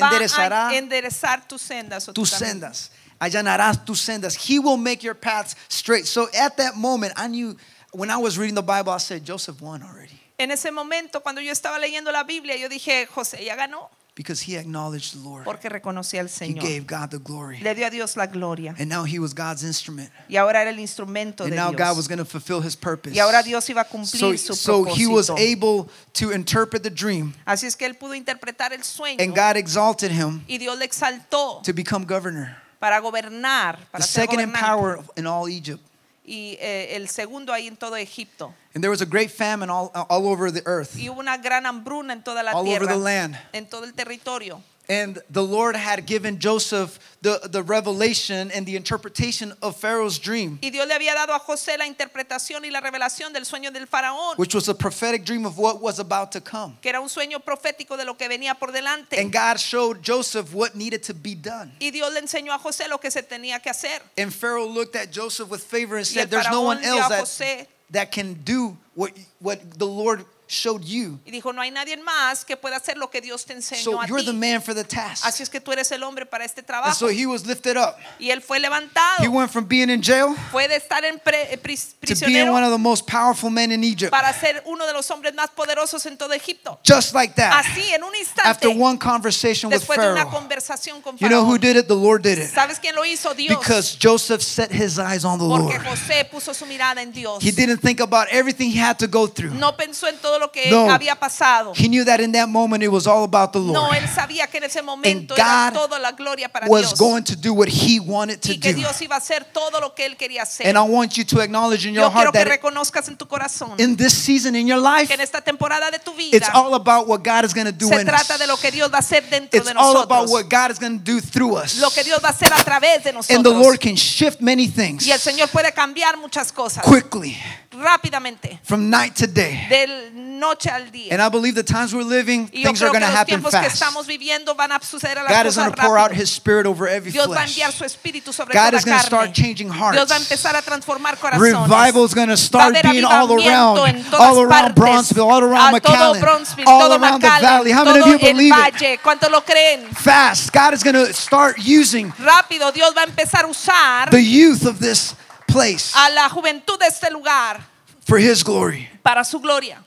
va 0.00 0.08
Enderezará 0.08 0.68
a 0.70 0.74
enderezar 0.76 1.46
tus 1.46 1.60
sendas 1.60 2.08
o 2.08 2.14
Tus 2.14 2.30
caminos. 2.30 2.48
sendas. 2.48 2.90
Allanarás 3.20 3.84
tus 3.84 4.00
sendas. 4.00 4.34
He 4.36 4.58
will 4.58 4.76
make 4.78 5.02
your 5.04 5.14
paths 5.14 5.54
straight. 5.68 6.06
So 6.06 6.28
at 6.34 6.56
that 6.56 6.76
moment, 6.76 7.12
I 7.16 7.28
knew 7.28 7.56
when 7.94 8.10
I 8.10 8.16
was 8.16 8.36
reading 8.36 8.54
the 8.54 8.62
Bible, 8.62 8.92
I 8.92 8.98
said 8.98 9.24
Joseph 9.24 9.60
won 9.60 9.82
already 9.82 10.20
En 10.36 10.50
ese 10.50 10.70
momento, 10.72 11.20
cuando 11.20 11.40
yo 11.40 11.52
estaba 11.52 11.78
leyendo 11.78 12.10
la 12.10 12.24
Biblia, 12.24 12.56
yo 12.56 12.68
dije, 12.68 13.06
José 13.06 13.44
ya 13.44 13.54
ganó 13.56 13.88
because 14.14 14.40
he 14.40 14.56
acknowledged 14.56 15.14
the 15.14 15.28
Lord. 15.28 15.44
porque 15.44 15.68
reconocía 15.68 16.20
al 16.20 16.28
Señor. 16.28 16.62
He 16.62 16.78
gave 16.78 16.86
God 16.86 17.10
the 17.10 17.18
glory. 17.18 17.58
Le 17.60 17.74
dio 17.74 17.86
a 17.86 17.90
Dios 17.90 18.16
la 18.16 18.26
gloria. 18.26 18.74
And 18.78 18.88
now 18.88 19.04
he 19.04 19.18
was 19.18 19.34
God's 19.34 19.64
instrument. 19.64 20.10
Y 20.28 20.36
ahora 20.36 20.60
era 20.62 20.70
el 20.70 20.78
instrumento 20.78 21.44
And 21.44 21.52
de 21.52 21.56
now 21.56 21.72
God 21.72 21.96
was 21.96 22.06
going 22.06 22.18
to 22.18 22.24
fulfill 22.24 22.60
his 22.60 22.76
purpose. 22.76 23.14
Y 23.14 23.20
ahora 23.20 23.42
Dios 23.42 23.68
iba 23.68 23.80
a 23.80 23.84
So, 23.84 23.90
cumplir 23.90 24.38
su 24.38 24.54
so 24.54 24.84
he 24.84 25.06
was 25.06 25.30
able 25.30 25.88
to 26.14 26.30
interpret 26.32 26.82
the 26.82 26.90
dream, 26.90 27.34
Así 27.44 27.66
es 27.66 27.76
que 27.76 27.86
él 27.86 27.96
pudo 27.96 28.14
interpretar 28.14 28.72
el 28.72 28.82
sueño 28.82 29.20
and 29.20 29.34
God 29.34 29.56
exalted 29.56 30.10
him 30.12 30.44
y 30.46 30.58
Dios 30.58 30.78
le 30.78 30.84
exaltó 30.84 31.62
to 31.62 31.72
become 31.72 32.04
governor, 32.04 32.56
para 32.78 33.00
gobernar, 33.00 33.78
the 33.92 34.02
ser 34.02 34.22
second 34.22 34.40
in 34.40 34.52
power 34.52 35.00
in 35.16 35.26
all 35.26 35.48
Egypt. 35.48 35.82
Y 36.26 36.56
eh, 36.58 36.96
el 36.96 37.08
segundo 37.10 37.52
ahí 37.52 37.66
en 37.66 37.76
todo 37.76 37.96
Egipto. 37.96 38.54
And 38.74 38.82
there 38.82 38.88
was 38.90 39.02
a 39.02 39.06
great 39.06 39.30
famine 39.30 39.70
all, 39.70 39.90
all 39.94 40.26
over 40.26 40.50
the 40.50 40.62
earth, 40.64 40.96
Y 40.96 41.08
hubo 41.10 41.20
una 41.20 41.36
gran 41.36 41.66
hambruna 41.66 42.12
en 42.14 42.22
toda 42.24 42.42
la 42.42 42.52
all 42.52 42.66
over 42.66 42.78
tierra, 42.80 42.94
the 42.94 42.98
land. 42.98 43.36
en 43.52 43.68
todo 43.68 43.84
el 43.84 43.92
territorio. 43.94 44.62
And 44.88 45.18
the 45.30 45.42
Lord 45.42 45.76
had 45.76 46.04
given 46.06 46.38
Joseph 46.38 46.98
the, 47.22 47.40
the 47.50 47.62
revelation 47.62 48.50
and 48.50 48.66
the 48.66 48.76
interpretation 48.76 49.54
of 49.62 49.76
Pharaoh's 49.76 50.18
dream, 50.18 50.58
Y 50.62 50.68
Dios 50.70 50.86
le 50.86 50.94
había 50.94 51.14
dado 51.14 51.34
a 51.34 51.38
José 51.38 51.78
la 51.78 51.86
interpretación 51.86 52.64
y 52.64 52.70
la 52.70 52.80
revelación 52.80 53.32
del 53.32 53.44
sueño 53.46 53.72
del 53.72 53.86
faraón, 53.86 54.36
which 54.36 54.54
was 54.54 54.68
a 54.68 54.74
prophetic 54.74 55.24
dream 55.24 55.46
of 55.46 55.58
what 55.58 55.80
was 55.80 55.98
about 55.98 56.32
to 56.32 56.40
come. 56.40 56.76
que 56.82 56.90
era 56.90 57.00
un 57.00 57.08
sueño 57.08 57.40
profético 57.40 57.96
de 57.96 58.04
lo 58.04 58.14
que 58.16 58.28
venía 58.28 58.58
por 58.58 58.72
delante. 58.72 59.18
And 59.18 59.32
God 59.32 59.58
showed 59.58 60.02
Joseph 60.02 60.52
what 60.52 60.74
needed 60.74 61.02
to 61.04 61.14
be 61.14 61.34
done. 61.34 61.72
Y 61.80 61.90
Dios 61.90 62.12
le 62.12 62.20
enseñó 62.20 62.52
a 62.52 62.58
José 62.58 62.86
lo 62.88 62.98
que 62.98 63.10
se 63.10 63.22
tenía 63.22 63.62
que 63.62 63.70
hacer. 63.70 64.02
And 64.18 64.32
Pharaoh 64.32 64.66
looked 64.66 64.96
at 64.96 65.10
Joseph 65.10 65.48
with 65.48 65.62
favor 65.62 65.96
and 65.96 66.06
said, 66.06 66.30
There's 66.30 66.50
no 66.50 66.60
one 66.62 66.84
else 66.84 67.38
that, 67.38 67.68
that 67.90 68.12
can 68.12 68.34
do 68.44 68.76
what, 68.94 69.12
what 69.40 69.78
the 69.78 69.86
Lord 69.86 70.26
showed 70.54 70.82
you. 70.84 71.18
y 71.26 71.30
dijo, 71.30 71.52
no 71.52 71.60
hay 71.60 71.70
nadie 71.70 71.96
más 71.98 72.44
que 72.44 72.56
pueda 72.56 72.76
hacer 72.76 72.96
lo 72.96 73.10
que 73.10 73.20
Dios 73.20 73.44
te 73.44 73.52
enseñó 73.52 73.82
So 73.82 74.00
a 74.00 74.06
you're 74.06 74.22
the 74.24 74.32
man 74.32 74.62
for 74.62 74.74
the 74.74 74.84
task. 74.84 75.24
Así 75.26 75.42
es 75.42 75.50
que 75.50 75.60
tú 75.60 75.72
eres 75.72 75.90
el 75.92 76.02
hombre 76.02 76.24
para 76.26 76.44
este 76.44 76.60
And 76.60 76.66
trabajo. 76.66 76.94
so 76.94 77.08
he 77.08 77.26
was 77.26 77.44
lifted 77.46 77.76
up. 77.76 77.96
Y 78.18 78.30
él 78.30 78.40
fue 78.40 78.58
levantado. 78.60 79.22
He 79.22 79.28
went 79.28 79.50
from 79.50 79.66
being 79.66 79.90
in 79.90 80.00
jail 80.02 80.34
Fue 80.50 80.66
de 80.68 80.76
estar 80.76 81.04
en 81.04 81.18
pre- 81.18 81.52
eh, 81.52 81.58
pris- 81.58 81.88
to 82.00 82.06
being 82.06 82.16
prisionero 82.46 82.52
one 82.52 82.64
of 82.64 82.70
the 82.72 82.78
most 82.78 83.06
powerful 83.06 83.50
men 83.50 83.70
in 83.72 83.84
Egypt. 83.84 84.10
para 84.10 84.32
ser 84.32 84.62
uno 84.66 84.86
de 84.86 84.92
los 84.92 85.10
hombres 85.10 85.34
más 85.34 85.50
poderosos 85.50 86.06
en 86.06 86.16
todo 86.16 86.32
Egipto. 86.32 86.78
Just 86.86 87.12
like 87.14 87.34
that. 87.34 87.52
Así, 87.64 87.92
en 87.92 88.02
un 88.02 88.14
After 88.44 88.68
one 88.70 88.98
conversation 88.98 89.70
with 89.70 89.80
después 89.80 89.98
de 89.98 90.06
una 90.12 90.24
Pharaoh. 90.24 90.30
conversación 90.30 91.02
con 91.02 91.16
You 91.18 91.28
know 91.28 91.44
who 91.44 91.58
did 91.58 91.76
it? 91.76 91.88
The 91.88 91.94
Lord 91.96 92.22
did 92.22 92.38
it. 92.38 92.50
¿Sabes 92.52 92.78
quién 92.78 92.94
lo 92.94 93.04
hizo? 93.04 93.34
Dios. 93.34 93.58
Because 93.58 93.96
Joseph 94.00 94.42
set 94.42 94.70
his 94.70 94.98
eyes 94.98 95.24
on 95.24 95.38
the 95.38 95.44
Porque 95.46 95.78
Lord. 95.78 95.86
José 95.86 96.24
puso 96.30 96.54
su 96.54 96.64
mirada 96.66 97.02
en 97.02 97.12
Dios. 97.12 97.42
He 97.42 97.50
didn't 97.50 97.80
think 97.80 98.00
about 98.00 98.28
everything 98.30 98.70
he 98.70 98.78
had 98.78 98.98
to 98.98 99.06
go 99.06 99.26
through. 99.26 99.52
No 99.54 99.72
pensó 99.76 100.06
en 100.08 100.16
todo 100.18 100.38
lo 100.38 100.43
que 100.50 100.70
No. 100.70 100.90
había 100.90 101.14
pasado. 101.18 101.72
He 101.76 101.88
knew 101.88 102.04
that 102.04 102.20
in 102.20 102.32
that 102.32 102.48
moment 102.48 102.82
it 102.82 102.88
was 102.90 103.06
all 103.06 103.24
about 103.24 103.52
the 103.52 103.58
Lord. 103.58 103.72
No, 103.74 103.92
él 103.92 104.08
sabía 104.08 104.46
que 104.46 104.58
en 104.58 104.64
ese 104.64 104.82
momento 104.82 105.34
era 105.36 105.70
toda 105.72 105.98
la 105.98 106.12
gloria 106.12 106.48
para 106.48 106.66
Was 106.68 106.88
Dios. 106.90 106.98
going 106.98 107.22
to 107.22 107.34
do 107.36 107.52
what 107.52 107.68
he 107.68 107.98
wanted 108.00 108.40
to 108.40 108.52
y 108.52 108.58
que 108.58 108.72
do. 108.72 108.78
Dios 108.80 109.00
iba 109.02 109.14
a 109.16 109.18
hacer 109.18 109.44
todo 109.52 109.80
lo 109.80 109.94
que 109.94 110.04
él 110.06 110.16
quería 110.16 110.42
hacer. 110.42 110.66
And 110.66 110.76
I 110.78 110.82
want 110.82 111.16
you 111.16 111.24
to 111.24 111.40
acknowledge 111.40 111.86
in 111.86 111.94
your 111.94 112.04
Yo 112.04 112.10
heart 112.10 112.32
that 112.32 112.46
reconozcas 112.46 113.08
en 113.08 113.16
tu 113.16 113.26
corazón 113.26 113.74
in 113.78 113.96
this 113.96 114.12
season 114.14 114.54
in 114.56 114.66
your 114.66 114.80
life, 114.80 115.06
que 115.08 115.14
en 115.14 115.20
esta 115.20 115.40
temporada 115.40 115.90
de 115.90 115.98
tu 115.98 116.12
vida 116.14 116.36
it's 116.36 116.48
all 116.52 116.74
about 116.74 117.06
what 117.08 117.22
God 117.22 117.44
is 117.44 117.52
going 117.54 117.66
to 117.66 117.72
do 117.72 117.88
se 117.88 117.94
in 117.94 118.00
us. 118.00 118.04
trata 118.06 118.38
de 118.38 118.46
lo 118.46 118.56
que 118.56 118.70
Dios 118.70 118.90
va 118.92 118.96
a 118.98 119.00
hacer 119.00 119.22
dentro 119.28 119.58
It's 119.58 119.66
de 119.72 119.78
all 119.78 119.98
about 119.98 120.28
what 120.28 120.44
God 120.48 120.70
is 120.70 120.78
going 120.78 120.98
to 120.98 121.04
do 121.04 121.20
through 121.20 121.56
us. 121.56 121.78
Lo 121.78 121.90
que 121.90 122.02
Dios 122.04 122.20
va 122.22 122.28
a 122.28 122.32
hacer 122.32 122.52
a 122.52 122.62
través 122.64 123.02
de 123.04 123.10
And 123.34 123.44
the 123.44 123.50
Lord 123.50 123.78
can 123.80 123.96
shift 123.96 124.40
many 124.40 124.68
things 124.68 125.06
Y 125.06 125.10
el 125.12 125.18
Señor 125.20 125.48
puede 125.48 125.72
cambiar 125.72 126.16
muchas 126.16 126.52
cosas 126.52 126.84
quickly 126.84 127.36
rápidamente, 127.70 128.58
from 128.62 128.88
night 128.88 129.14
to 129.14 129.26
day. 129.26 129.66
de 129.68 130.10
noche 130.38 130.68
al 130.70 130.90
día. 130.90 131.12
And 131.12 131.22
I 131.22 131.28
believe 131.28 131.54
the 131.54 131.62
times 131.62 131.94
we're 131.94 132.04
living, 132.04 132.50
Y 132.52 132.62
things 132.64 132.82
are 132.82 132.90
going 132.90 133.00
to 133.00 133.06
happen 133.06 133.40
fast. 133.42 133.74
estamos 133.74 134.06
viviendo 134.06 134.54
van 134.54 134.72
a 134.72 134.80
suceder 134.80 135.18
a 135.18 135.22
las 135.24 135.32
God 135.32 135.46
is 135.46 135.56
going 135.56 135.70
to 135.72 135.80
pour 135.80 135.98
out. 135.98 136.12
His 136.12 136.30
Spirit 136.30 136.66
over 136.66 136.88
every 136.88 137.12
Dios 137.12 137.26
flesh. 137.26 137.50
enviar 137.50 137.72
su 137.72 137.84
espíritu 137.84 138.32
sobre 138.32 138.54
God 138.54 138.74
is 138.74 138.84
going 138.84 138.98
to 138.98 139.04
start 139.04 139.32
changing 139.32 139.68
Dios 139.68 139.80
va 139.80 139.94
a 139.94 139.94
hearts. 139.96 140.20
empezar 140.22 140.56
a 140.56 140.62
transformar 140.62 141.16
corazones. 141.16 141.40
Revival 141.40 142.04
is 142.04 142.14
going 142.14 142.28
to 142.28 142.36
start 142.36 142.74
being 142.82 143.04
all 143.04 143.32
around, 143.32 143.78
all 144.12 144.40
around. 144.40 144.74
Brownsville, 144.74 145.30
all 145.30 145.42
around 145.42 145.74
McAllen, 145.74 146.66
all 146.66 146.92
around 146.92 147.20
the 147.20 147.28
valley. 147.28 147.70
How 147.70 147.84
many 147.84 148.00
of 148.00 148.06
you 148.06 148.18
believe 148.18 148.52
it? 148.52 148.74
valle. 148.74 148.98
¿Cuántos 149.02 149.30
lo 149.30 149.40
creen? 149.42 149.88
Fast. 149.94 150.52
God 150.52 150.74
is 150.74 150.82
going 150.82 150.94
to 150.94 151.12
start 151.12 151.56
using 151.58 152.10
Rápido, 152.12 152.72
Dios 152.72 152.92
va 152.94 153.02
a 153.02 153.06
empezar 153.06 153.44
a 153.44 153.48
usar 153.48 154.10
the 154.10 154.20
youth 154.22 154.66
of 154.66 154.78
this 154.78 155.14
place 155.46 155.92
a 155.94 156.10
la 156.10 156.28
juventud 156.28 156.78
de 156.78 156.86
este 156.86 157.10
lugar 157.12 157.60
for 158.06 158.18
His 158.18 158.42
glory. 158.42 158.88
para 159.02 159.24
su 159.24 159.38
gloria. 159.40 159.83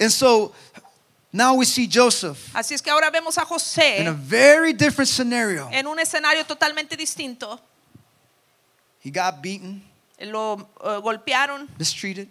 And 0.00 0.10
so 0.10 0.52
now 1.30 1.54
we 1.54 1.66
see 1.66 1.86
Joseph 1.86 2.50
Así 2.54 2.74
es 2.74 2.80
que 2.82 2.90
ahora 2.90 3.10
vemos 3.10 3.36
a 3.38 3.46
in 4.00 4.06
a 4.06 4.12
very 4.12 4.72
different 4.72 5.08
scenario. 5.08 5.68
en 5.70 5.86
un 5.86 5.98
escenario 5.98 6.44
totalmente 6.46 6.96
distinto. 6.96 7.60
He 9.02 9.10
got 9.10 9.40
beaten, 9.42 9.82
Lo 10.20 10.68
eh, 10.84 11.00
golpearon, 11.02 11.68
mistreated. 11.78 12.28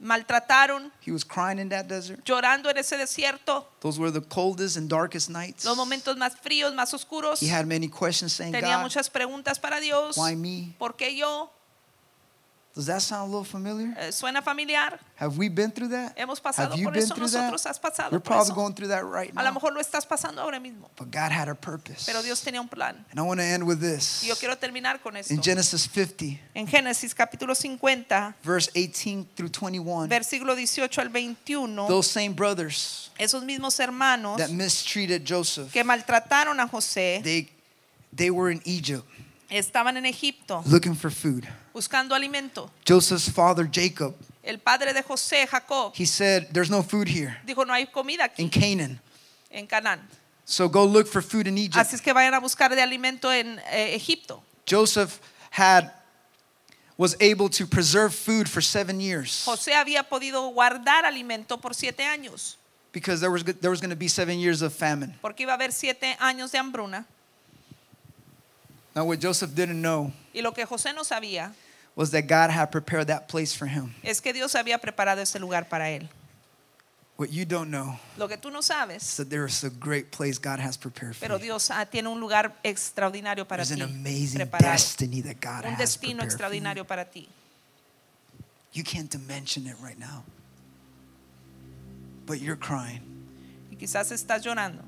maltrataron, 0.00 0.90
He 1.00 1.12
was 1.12 1.24
crying 1.24 1.58
in 1.58 1.68
that 1.68 1.86
desert. 1.86 2.24
llorando 2.24 2.70
en 2.70 2.78
ese 2.78 2.96
desierto. 2.96 3.66
Those 3.80 3.98
were 3.98 4.10
the 4.10 4.20
coldest 4.22 4.76
and 4.76 4.88
darkest 4.88 5.28
nights. 5.30 5.64
Los 5.64 5.76
momentos 5.76 6.16
más 6.16 6.34
fríos, 6.36 6.74
más 6.74 6.92
oscuros. 6.94 7.40
He 7.40 7.48
had 7.48 7.66
many 7.66 7.88
questions 7.88 8.32
saying, 8.32 8.52
Tenía 8.52 8.76
God, 8.76 8.82
muchas 8.82 9.10
preguntas 9.10 9.58
para 9.60 9.80
Dios. 9.80 10.16
why 10.16 10.34
me? 10.34 10.74
¿Por 10.78 10.96
qué 10.96 11.16
yo? 11.16 11.50
Does 12.72 12.86
that 12.86 13.02
sound 13.02 13.22
a 13.22 13.26
little 13.26 13.44
familiar? 13.44 13.92
Eh, 13.98 14.12
¿Suena 14.12 14.42
familiar? 14.42 14.96
Have 15.16 15.36
we 15.36 15.48
been 15.48 15.72
through 15.72 15.88
that? 15.88 16.16
Hemos 16.16 16.38
Have 16.38 16.54
pasado 16.54 16.76
you 16.76 16.84
por 16.84 16.92
been 16.92 17.02
eso 17.02 17.14
through 17.16 17.28
that? 17.28 17.50
nosotros. 17.50 17.66
Has 17.66 17.78
pasado 17.80 18.12
We're 18.12 18.20
por 18.20 18.32
probably 18.34 18.52
eso. 18.52 18.54
going 18.54 18.74
through 18.74 18.88
that 18.88 19.04
right 19.04 19.34
now. 19.34 19.42
A 19.42 19.44
lo 19.44 19.52
mejor 19.52 19.72
lo 19.72 19.80
estás 19.80 20.06
pasando 20.06 20.38
ahora 20.40 20.60
mismo. 20.60 20.88
But 20.96 21.10
God 21.10 21.32
had 21.32 21.48
a 21.48 21.56
purpose. 21.56 22.06
Pero 22.06 22.22
Dios 22.22 22.40
tenía 22.42 22.60
un 22.60 22.68
plan. 22.68 23.04
And 23.10 23.18
I 23.18 23.22
want 23.22 23.40
to 23.40 23.44
end 23.44 23.64
with 23.66 23.80
this. 23.80 24.22
Y 24.22 24.28
yo 24.28 24.36
quiero 24.36 24.56
terminar 24.56 25.02
con 25.02 25.16
esto. 25.16 25.34
In 25.34 25.42
Genesis 25.42 25.82
50, 25.82 26.38
En 26.54 26.68
Génesis 26.68 27.12
capítulo 27.12 27.56
50, 27.56 28.36
verse 28.44 28.70
18 28.72 29.26
through 29.34 29.50
21, 29.50 30.08
versículo 30.08 30.54
18 30.54 31.00
al 31.00 31.08
21, 31.08 31.88
those 31.88 32.08
same 32.08 32.34
brothers 32.34 33.10
esos 33.18 33.42
mismos 33.44 33.78
hermanos 33.80 34.38
that 34.38 34.50
mistreated 34.50 35.24
Joseph, 35.26 35.72
que 35.72 35.82
maltrataron 35.82 36.60
a 36.60 36.68
José 36.68 37.20
they, 37.22 37.50
they 38.12 38.30
were 38.30 38.50
in 38.50 38.60
Egypt 38.64 39.04
estaban 39.50 39.96
en 39.96 40.06
Egipto 40.06 40.62
looking 40.66 40.94
for 40.94 41.10
food. 41.10 41.44
buscando 41.74 42.14
alimento. 42.14 42.70
Joseph's 42.86 43.28
father, 43.30 43.68
Jacob, 43.70 44.14
El 44.42 44.58
padre 44.58 44.92
de 44.94 45.02
José, 45.02 45.46
Jacob, 45.46 45.92
he 45.94 46.06
said, 46.06 46.48
There's 46.52 46.70
no 46.70 46.82
food 46.82 47.08
here 47.08 47.36
dijo, 47.44 47.66
no 47.66 47.72
hay 47.74 47.86
comida 47.86 48.24
aquí 48.24 48.42
in 48.42 48.48
Canaan. 48.50 49.00
en 49.50 49.66
Canaán. 49.66 50.00
So 50.44 50.68
go 50.68 50.84
look 50.84 51.06
for 51.06 51.22
food 51.22 51.46
in 51.46 51.58
Egypt. 51.58 51.76
Así 51.76 51.94
es 51.94 52.00
que 52.00 52.12
vayan 52.12 52.34
a 52.34 52.40
buscar 52.40 52.74
de 52.74 52.82
alimento 52.82 53.30
en 53.32 53.60
eh, 53.70 53.94
Egipto. 53.94 54.42
Joseph 54.68 55.20
had 55.50 55.92
was 56.96 57.16
able 57.20 57.48
to 57.48 57.66
preserve 57.66 58.12
food 58.14 58.46
for 58.48 58.60
seven 58.62 59.00
years 59.00 59.44
José 59.46 59.74
había 59.74 60.02
podido 60.02 60.48
guardar 60.52 61.04
alimento 61.04 61.58
por 61.58 61.74
siete 61.74 62.04
años, 62.04 62.56
because 62.92 63.20
there 63.20 63.30
was 63.30 63.42
there 63.44 63.70
was 63.70 63.80
going 63.80 63.90
to 63.90 63.96
be 63.96 64.08
seven 64.08 64.38
years 64.38 64.60
of 64.62 64.72
famine. 64.74 65.14
porque 65.22 65.44
iba 65.44 65.52
a 65.52 65.54
haber 65.54 65.72
siete 65.72 66.16
años 66.20 66.50
de 66.52 66.58
hambruna. 66.58 67.06
Now, 68.94 69.04
what 69.04 69.20
Joseph 69.20 69.54
didn't 69.54 69.80
know 69.80 70.12
Y 70.34 70.40
lo 70.40 70.52
que 70.52 70.64
José 70.66 70.92
no 70.94 71.02
sabía 71.02 71.52
was 71.94 72.10
that 72.10 72.26
God 72.26 72.50
had 72.50 72.70
prepared 72.72 73.06
that 73.08 73.28
place 73.28 73.54
for 73.54 73.66
him. 73.66 73.94
es 74.02 74.20
que 74.20 74.32
Dios 74.32 74.54
había 74.54 74.78
preparado 74.78 75.20
ese 75.20 75.38
lugar 75.38 75.68
para 75.68 75.90
él. 75.90 76.08
What 77.16 77.30
you 77.30 77.44
don't 77.44 77.70
know 77.70 77.98
Lo 78.16 78.28
que 78.28 78.38
tú 78.38 78.50
no 78.50 78.60
is 78.60 78.66
sabes, 78.66 79.16
that 79.18 79.28
there 79.28 79.44
is 79.44 79.62
a 79.62 79.68
great 79.70 80.10
place 80.10 80.38
God 80.38 80.58
has 80.58 80.78
prepared 80.78 81.14
for 81.14 81.26
pero 81.26 81.36
you. 81.36 81.42
Dios 81.44 81.70
ah, 81.70 81.84
tiene 81.84 82.06
un 82.08 82.18
lugar 82.18 82.54
extraordinario 82.64 83.46
para 83.46 83.62
There's 83.62 83.76
ti, 83.76 83.82
an 83.82 83.90
amazing 83.90 84.40
preparado, 84.40 84.72
destiny 84.72 85.20
that 85.20 85.38
God 85.40 85.66
un 85.66 85.72
has 85.72 85.78
destino 85.78 86.20
prepared 86.22 86.32
for 86.32 86.54
you. 86.54 86.60
extraordinario 86.60 86.86
para 86.86 87.04
ti. 87.04 87.28
You 88.72 88.84
can't 88.84 89.10
dimension 89.10 89.66
it 89.66 89.76
right 89.82 89.98
now. 89.98 90.24
But 92.24 92.40
you're 92.40 92.56
crying. 92.56 93.02
Y 93.70 93.76
quizás 93.76 94.10
estás 94.12 94.42
llorando 94.42 94.82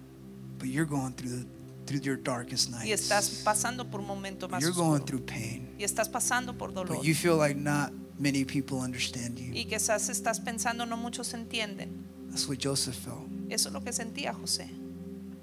But 0.58 0.68
you're 0.68 0.86
going 0.86 1.12
through 1.12 1.30
the 1.30 1.46
through 1.86 2.00
your 2.02 2.16
darkest 2.16 2.70
y 2.84 2.92
estás 2.92 3.28
nights. 3.30 3.42
pasando 3.44 3.90
por 3.90 4.00
un 4.00 4.06
momento 4.06 4.48
más 4.48 4.62
You're 4.62 4.74
going 4.74 5.02
through 5.04 5.24
pain. 5.26 5.68
y 5.78 5.84
estás 5.84 6.08
pasando 6.08 6.56
por 6.56 6.72
dolor 6.72 6.96
But 6.96 7.04
you 7.04 7.14
feel 7.14 7.36
like 7.36 7.56
not 7.58 7.92
many 8.18 8.44
people 8.44 8.78
understand 8.78 9.36
you. 9.38 9.52
y 9.54 9.64
quizás 9.66 10.08
estás 10.08 10.40
pensando 10.40 10.86
no 10.86 10.96
muchos 10.96 11.34
entienden. 11.34 12.04
That's 12.30 12.48
what 12.48 12.58
Joseph 12.62 12.94
felt. 12.96 13.28
Eso 13.50 13.68
es 13.68 13.72
lo 13.74 13.80
que 13.82 13.92
sentía 13.92 14.32
José. 14.32 14.68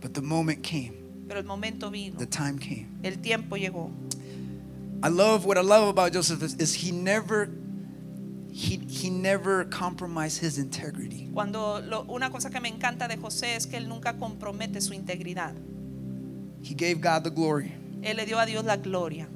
But 0.01 0.13
the 0.13 0.21
moment 0.21 0.63
came. 0.63 0.93
Pero 1.27 1.39
el 1.39 1.45
momento 1.45 1.91
vino, 1.91 2.17
The 2.17 2.25
time 2.25 2.57
came. 2.57 2.87
el 3.03 3.19
tiempo 3.19 3.55
llegó. 3.57 3.91
I 5.03 5.09
love 5.09 5.45
what 5.45 5.57
I 5.57 5.61
love 5.61 5.87
about 5.89 6.13
Joseph 6.13 6.41
is, 6.41 6.55
is 6.55 6.73
he 6.73 6.91
never 6.91 7.49
he 8.51 8.79
he 8.89 9.09
never 9.11 9.63
compromised 9.69 10.41
his 10.43 10.57
integrity. 10.57 11.29
Cuando 11.33 11.79
lo- 11.81 12.03
una 12.09 12.31
cosa 12.31 12.49
que 12.49 12.59
me 12.59 12.67
encanta 12.69 13.07
de 13.07 13.15
José 13.17 13.55
es 13.55 13.67
que 13.67 13.77
él 13.77 13.87
nunca 13.87 14.17
compromete 14.17 14.81
su 14.81 14.93
integridad. 14.93 15.53
He 16.61 16.73
gave 16.75 17.01
God 17.01 17.23
the 17.23 17.29
glory. 17.31 17.73
Él 18.01 18.17
le 18.17 18.25
dio 18.25 18.37
a 18.39 18.45
Dios 18.45 18.63
la 18.65 18.77
gloria. 18.77 19.27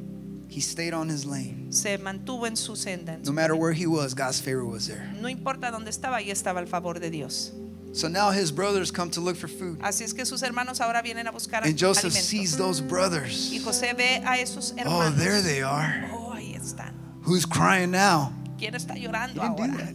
He 0.49 0.59
stayed 0.61 0.93
on 0.93 1.09
his 1.09 1.25
lane. 1.25 1.71
se 1.71 1.97
mantuvo 1.97 2.45
en 2.45 2.55
su 2.55 2.75
senda. 2.75 3.13
en 3.13 3.23
No 3.23 3.31
matter 3.31 3.55
where 3.55 3.73
he 3.73 3.87
was, 3.87 4.13
God's 4.13 4.39
favor 4.39 4.63
was 4.65 4.87
there. 4.87 5.09
No 5.19 5.27
importa 5.27 5.71
dónde 5.71 5.89
estaba, 5.89 6.17
ahí 6.17 6.29
estaba 6.29 6.59
el 6.59 6.67
favor 6.67 6.99
de 6.99 7.09
Dios. 7.09 7.51
So 7.93 8.07
now 8.07 8.31
his 8.31 8.51
brothers 8.51 8.91
come 8.91 9.09
to 9.11 9.21
look 9.21 9.35
for 9.35 9.47
food. 9.47 9.79
Así 9.81 10.03
es 10.03 10.13
que 10.13 10.25
sus 10.25 10.41
hermanos 10.41 10.79
ahora 10.81 11.01
vienen 11.01 11.27
a 11.27 11.31
buscar 11.31 11.63
And 11.63 11.75
Joseph 11.79 12.05
alimentos. 12.13 12.27
sees 12.27 12.57
those 12.57 12.81
brothers. 12.81 13.51
Y 13.51 13.59
José 13.59 13.93
ve 13.95 14.21
a 14.25 14.37
esos 14.39 14.73
hermanos. 14.77 15.13
Oh, 15.13 15.17
there 15.17 15.41
they 15.41 15.61
are. 15.61 16.09
Oh, 16.13 16.33
ahí 16.33 16.55
están. 16.55 16.93
Who's 17.23 17.45
crying 17.45 17.91
now? 17.91 18.31
¿Quién 18.57 18.75
está 18.75 18.95
llorando 18.95 19.41
ahora? 19.41 19.93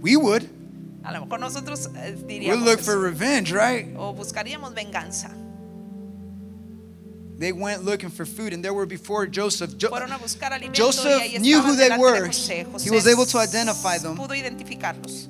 We 0.00 0.16
would. 0.16 0.48
A 1.04 1.12
lo 1.12 1.20
mejor 1.24 1.40
nosotros 1.40 1.88
eh, 1.96 2.16
We'd 2.26 2.60
look 2.64 2.80
eso. 2.80 2.90
for 2.92 2.98
revenge, 2.98 3.52
right? 3.52 3.94
o 3.96 4.12
buscaríamos 4.14 4.74
venganza. 4.74 5.30
They 7.40 7.52
went 7.52 7.86
looking 7.86 8.10
for 8.10 8.26
food, 8.26 8.52
and 8.52 8.62
there 8.62 8.74
were 8.74 8.84
before 8.84 9.26
Joseph. 9.26 9.78
Jo- 9.78 9.88
Joseph 10.74 11.40
knew 11.40 11.62
who 11.62 11.74
they 11.74 11.88
were. 11.96 12.28
José. 12.28 12.66
He 12.78 12.90
was 12.90 13.06
able 13.06 13.24
to 13.24 13.38
identify 13.38 13.96
them. 13.96 14.14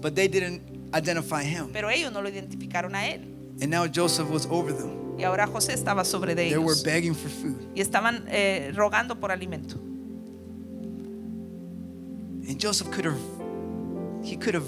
But 0.00 0.16
they 0.16 0.26
didn't 0.26 0.60
identify 0.92 1.44
him. 1.44 1.70
pero 1.72 1.88
ellos 1.88 2.12
no 2.12 2.20
lo 2.20 2.28
identificaron 2.28 2.96
a 2.96 3.06
él. 3.06 3.20
And 3.62 3.70
now 3.70 3.86
Joseph 3.86 4.28
was 4.28 4.44
over 4.46 4.72
them. 4.72 5.16
Y 5.18 5.22
ahora 5.22 5.46
José 5.46 5.72
estaba 5.72 6.04
sobre 6.04 6.34
de 6.34 6.48
They 6.50 6.58
were 6.58 6.74
begging 6.82 7.14
for 7.14 7.28
food. 7.30 7.68
y 7.76 7.80
estaban 7.80 8.24
eh, 8.26 8.72
rogando 8.74 9.20
por 9.20 9.30
alimento. 9.30 9.76
And 12.48 12.58
Joseph 12.58 12.90
could 12.90 13.04
have 13.04 13.20
he 14.24 14.36
could 14.36 14.54
have 14.56 14.66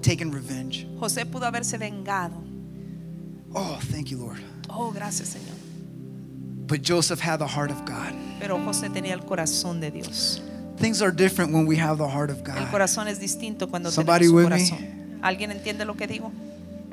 taken 0.00 0.30
revenge. 0.30 0.86
José 1.00 1.26
pudo 1.26 1.44
haberse 1.44 1.76
vengado. 1.76 2.40
Oh, 3.52 3.80
thank 3.90 4.12
you, 4.12 4.18
Lord. 4.18 4.38
Oh, 4.70 4.92
gracias 4.92 5.30
Señor. 5.30 5.57
But 6.68 6.82
Joseph 6.82 7.18
had 7.18 7.38
the 7.38 7.46
heart 7.46 7.70
of 7.70 7.84
God. 7.86 8.12
Pero 8.38 8.58
José 8.58 8.90
tenía 8.90 9.14
el 9.14 9.20
corazón 9.24 9.80
de 9.80 9.90
Dios. 9.90 10.40
Things 10.76 11.00
are 11.02 11.10
different 11.10 11.52
when 11.52 11.66
we 11.66 11.76
have 11.76 11.96
the 11.98 12.06
heart 12.06 12.30
of 12.30 12.38
El 12.46 12.54
God. 12.54 12.70
corazón 12.70 13.08
es 13.08 13.18
distinto 13.18 13.66
cuando 13.68 13.90
Somebody 13.90 14.26
tenemos 14.26 14.50
with 14.50 14.68
su 14.68 14.74
me? 14.74 15.20
¿Alguien 15.22 15.50
entiende 15.50 15.84
lo 15.86 15.94
que 15.96 16.06
digo? 16.06 16.30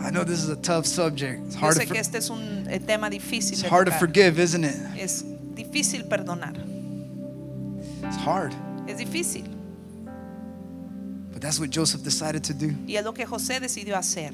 I 0.00 0.10
know 0.10 0.24
this 0.24 0.42
is 0.42 0.48
a 0.48 0.56
tough 0.56 0.86
subject. 0.86 1.40
It's 1.46 1.54
hard 1.56 1.74
to, 1.74 1.80
sé 1.82 1.86
for- 1.86 1.94
que 1.94 2.00
este 2.00 2.16
es 2.16 2.30
un 2.30 2.66
eh, 2.68 2.80
tema 2.80 3.10
difícil. 3.10 3.52
it's 3.52 3.62
hard 3.62 3.86
to 3.86 3.92
forgive, 3.92 4.38
isn't 4.40 4.64
it? 4.64 4.74
Es 4.98 5.22
difícil 5.54 6.08
perdonar. 6.08 6.54
It's 8.04 8.16
hard. 8.16 8.54
Es 8.88 8.96
difícil. 8.98 9.44
But 11.32 11.42
that's 11.42 11.60
what 11.60 11.70
Joseph 11.70 12.02
decided 12.02 12.42
to 12.44 12.54
do. 12.54 12.74
Y 12.86 12.96
es 12.96 13.04
lo 13.04 13.12
que 13.12 13.26
José 13.26 13.60
decidió 13.60 13.96
hacer. 13.96 14.32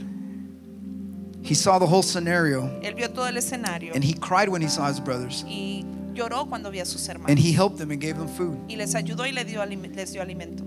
He 1.45 1.55
saw 1.55 1.78
the 1.78 1.86
whole 1.86 2.03
scenario 2.03 2.62
Él 2.82 2.97
vio 2.97 3.09
todo 3.09 3.26
el 3.26 3.36
escenario 3.36 3.92
and 3.95 4.03
he 4.03 4.14
cried 4.14 4.49
when 4.49 4.62
he 4.62 4.68
saw 4.68 4.88
his 4.88 4.99
brothers. 4.99 5.45
y 5.47 5.84
lloró 6.14 6.49
cuando 6.49 6.70
vio 6.70 6.82
a 6.82 6.86
sus 6.86 7.07
hermanos. 7.07 7.28
And 7.30 7.38
he 7.38 7.53
helped 7.53 7.76
them 7.78 7.90
and 7.90 8.01
gave 8.01 8.16
them 8.16 8.28
food. 8.28 8.59
y 8.68 8.76
les 8.76 8.95
ayudó 8.95 9.20
y 9.26 9.32
les 9.32 9.45
dio, 9.45 9.62
les 9.64 10.11
dio 10.12 10.22
alimento. 10.22 10.64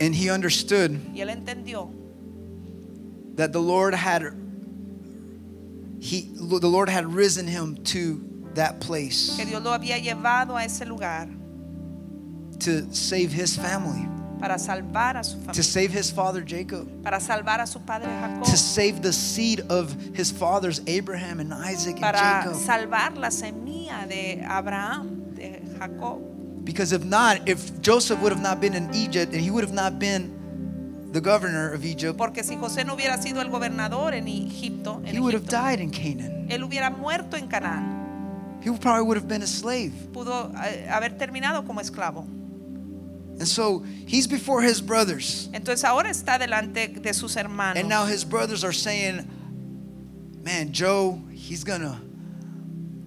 And 0.00 0.14
he 0.14 0.30
understood 0.30 0.98
Y 1.14 1.20
él 1.20 1.28
entendió 1.30 1.92
that 3.36 3.52
the 3.52 3.60
Lord 3.60 3.94
had 3.94 4.22
he 6.00 6.30
the 6.34 6.68
Lord 6.68 6.88
had 6.88 7.06
risen 7.06 7.46
him 7.46 7.76
to 7.84 8.22
that 8.54 8.80
place 8.80 9.36
que 9.36 9.44
Dios 9.44 9.62
lo 9.62 9.70
había 9.72 9.98
llevado 9.98 10.56
a 10.56 10.64
ese 10.64 10.86
lugar 10.86 11.28
to 12.60 12.92
save 12.94 13.32
his 13.32 13.56
family, 13.56 14.08
para 14.44 14.58
salvar 14.58 15.16
a 15.16 15.24
su 15.24 15.38
to 15.54 15.62
save 15.62 15.90
his 15.90 16.12
father 16.12 16.44
Jacob, 16.44 16.86
para 17.02 17.18
salvar 17.18 17.62
a 17.62 17.66
su 17.66 17.80
padre 17.80 18.08
Jacob, 18.08 18.44
to 18.44 18.56
save 18.58 19.00
the 19.00 19.10
seed 19.10 19.60
of 19.70 19.90
his 20.14 20.30
fathers 20.30 20.82
Abraham 20.86 21.40
and 21.40 21.50
Isaac 21.54 21.94
and 21.94 22.00
para 22.02 22.18
Jacob. 22.18 22.54
salvar 22.56 23.16
la 23.16 23.30
semilla 23.30 24.06
de 24.06 24.44
Abraham, 24.46 25.32
de 25.34 25.62
Jacob. 25.78 26.20
Because 26.62 26.92
if 26.92 27.04
not, 27.04 27.48
if 27.48 27.80
Joseph 27.80 28.20
would 28.20 28.32
have 28.32 28.42
not 28.42 28.60
been 28.60 28.74
in 28.74 28.94
Egypt 28.94 29.32
and 29.32 29.40
he 29.40 29.50
would 29.50 29.64
have 29.64 29.72
not 29.72 29.98
been 29.98 31.08
the 31.12 31.22
governor 31.22 31.72
of 31.72 31.82
Egypt, 31.86 32.18
Porque 32.18 32.44
si 32.44 32.56
José 32.56 32.84
no 32.84 32.94
hubiera 32.96 33.16
sido 33.22 33.40
el 33.40 33.48
gobernador 33.48 34.12
en 34.12 34.28
Egipto, 34.28 35.00
en 35.06 35.14
he 35.16 35.20
would 35.20 35.32
have 35.32 35.44
Egipto, 35.44 35.56
died 35.56 35.80
in 35.80 35.90
Canaan. 35.90 36.48
él 36.50 36.62
hubiera 36.64 36.90
muerto 36.90 37.38
en 37.38 37.48
Canaán. 37.48 38.60
He 38.60 38.70
probably 38.78 39.04
would 39.06 39.16
have 39.16 39.26
been 39.26 39.42
a 39.42 39.46
slave. 39.46 39.92
Pudo 40.12 40.52
eh, 40.62 40.86
haber 40.90 41.16
terminado 41.16 41.64
como 41.66 41.80
esclavo. 41.80 42.26
And 43.38 43.48
so 43.48 43.80
he's 44.06 44.26
before 44.28 44.62
his 44.62 44.80
brothers. 44.80 45.48
Entonces 45.52 45.84
ahora 45.84 46.08
está 46.10 46.38
delante 46.38 46.86
de 47.02 47.12
sus 47.12 47.34
hermanos. 47.36 47.76
And 47.80 47.88
now 47.88 48.04
his 48.04 48.24
brothers 48.24 48.62
are 48.62 48.72
saying, 48.72 49.26
"Man, 50.44 50.72
Joe, 50.72 51.20
he's 51.32 51.64
gonna, 51.64 52.00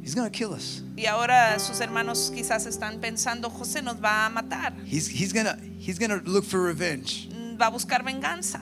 he's 0.02 0.14
gonna 0.14 0.30
kill 0.30 0.54
us. 0.54 0.82
Y 0.98 1.06
ahora 1.06 1.58
sus 1.60 1.80
hermanos 1.80 2.32
quizás 2.36 2.66
están 2.68 3.00
pensando, 3.00 3.50
José 3.50 3.82
nos 3.82 3.96
va 3.96 4.26
a 4.26 4.30
matar, 4.30 4.74
He's 4.86 5.08
he's 5.08 5.32
gonna 5.32 5.58
he's 5.80 5.98
gonna 5.98 6.22
look 6.26 6.44
for 6.44 6.62
revenge." 6.62 7.30
mm, 7.30 7.58
va 7.58 7.68
a 7.68 7.72
buscar 7.72 8.04
venganza. 8.04 8.60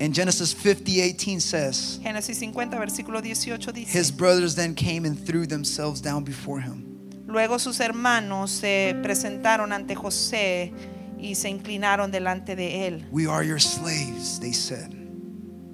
And 0.00 0.12
Genesis 0.12 0.52
50, 0.52 1.00
18 1.00 1.40
says, 1.40 2.00
Génesis 2.02 2.38
50, 2.38 2.76
versículo 2.76 3.20
18 3.20 3.72
dice, 3.72 3.92
"His 3.92 4.10
brothers 4.12 4.54
then 4.54 4.74
came 4.74 5.04
and 5.04 5.18
threw 5.18 5.46
themselves 5.46 6.00
down 6.00 6.22
before 6.24 6.60
him." 6.60 6.93
Luego 7.34 7.58
sus 7.58 7.80
hermanos 7.80 8.50
se 8.52 8.96
presentaron 9.02 9.72
ante 9.72 9.94
José 9.94 10.72
y 11.18 11.34
se 11.34 11.48
inclinaron 11.50 12.10
delante 12.10 12.54
de 12.56 12.86
él 12.86 13.06
We 13.10 13.26
are 13.26 13.44
your 13.46 13.60
slaves, 13.60 14.38
they 14.40 14.52
said. 14.54 14.90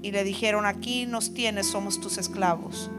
y 0.02 0.10
le 0.10 0.24
dijeron, 0.24 0.64
aquí 0.64 1.04
nos 1.06 1.32
tienes, 1.34 1.66
somos 1.66 2.00
tus 2.00 2.16
esclavos. 2.18 2.90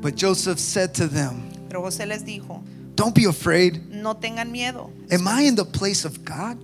But 0.00 0.14
Joseph 0.18 0.58
said 0.58 0.92
to 0.94 1.06
them, 1.08 1.42
Pero 1.68 1.82
José 1.82 2.06
les 2.06 2.24
dijo, 2.24 2.62
"Don't 2.96 3.14
be 3.14 3.26
afraid. 3.26 3.82
no 3.90 4.14
tengan 4.16 4.50
miedo. 4.50 4.90
Am 5.10 5.28
I 5.28 5.42
in 5.46 5.54
the 5.54 5.64
place 5.66 6.06
of 6.06 6.24
God? 6.24 6.56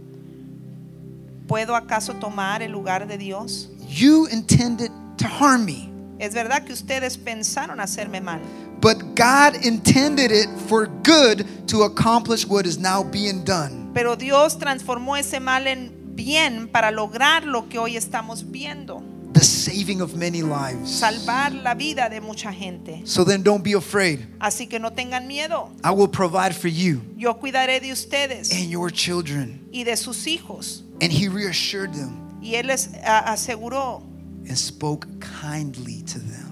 ¿Puedo 1.46 1.76
acaso 1.76 2.14
tomar 2.14 2.62
el 2.62 2.72
lugar 2.72 3.06
de 3.06 3.18
Dios? 3.18 3.68
You 3.88 4.26
intended 4.28 4.90
to 5.18 5.26
harm 5.28 5.66
me, 5.66 5.90
Es 6.18 6.32
verdad 6.32 6.64
que 6.64 6.72
ustedes 6.72 7.18
pensaron 7.18 7.80
hacerme 7.80 8.20
mal, 8.22 8.40
but 8.80 9.14
God 9.14 9.56
intended 9.64 10.30
it 10.30 10.48
for 10.68 10.86
good 11.02 11.46
to 11.68 11.82
accomplish 11.84 12.46
what 12.46 12.66
is 12.66 12.78
now 12.78 13.02
being 13.02 13.44
done." 13.44 13.90
pero 13.94 14.16
Dios 14.16 14.58
transformó 14.58 15.16
ese 15.16 15.40
mal 15.40 15.66
en 15.66 15.92
bien 16.14 16.68
para 16.68 16.90
lograr 16.90 17.44
lo 17.44 17.68
que 17.68 17.78
hoy 17.78 17.96
estamos 17.96 18.50
viendo, 18.50 19.02
the 19.32 19.40
saving 19.44 20.00
of 20.00 20.14
many 20.14 20.42
lives. 20.42 20.90
salvar 20.90 21.52
la 21.52 21.74
vida 21.74 22.08
de 22.08 22.20
mucha 22.20 22.52
gente. 22.52 23.02
So 23.04 23.24
then 23.24 23.42
don't 23.42 23.64
be 23.64 23.72
afraid. 23.74 24.20
Así 24.38 24.68
que 24.68 24.78
no 24.78 24.92
tengan 24.92 25.26
miedo. 25.26 25.70
I 25.82 25.90
will 25.90 26.08
provide 26.08 26.54
for 26.54 26.68
you 26.68 27.00
Yo 27.16 27.34
cuidaré 27.34 27.80
de 27.80 27.90
ustedes 27.92 28.52
and 28.52 28.70
your 28.70 28.90
children. 28.90 29.60
y 29.72 29.82
de 29.84 29.96
sus 29.96 30.26
hijos. 30.26 30.82
And 31.00 31.12
he 31.12 31.28
reassured 31.28 31.92
them 31.94 32.20
Y 32.40 32.54
él 32.54 32.66
les 32.68 32.88
aseguró 33.04 34.02
and 34.48 34.56
spoke 34.56 35.06
kindly 35.20 36.02
to 36.02 36.18
them. 36.20 36.43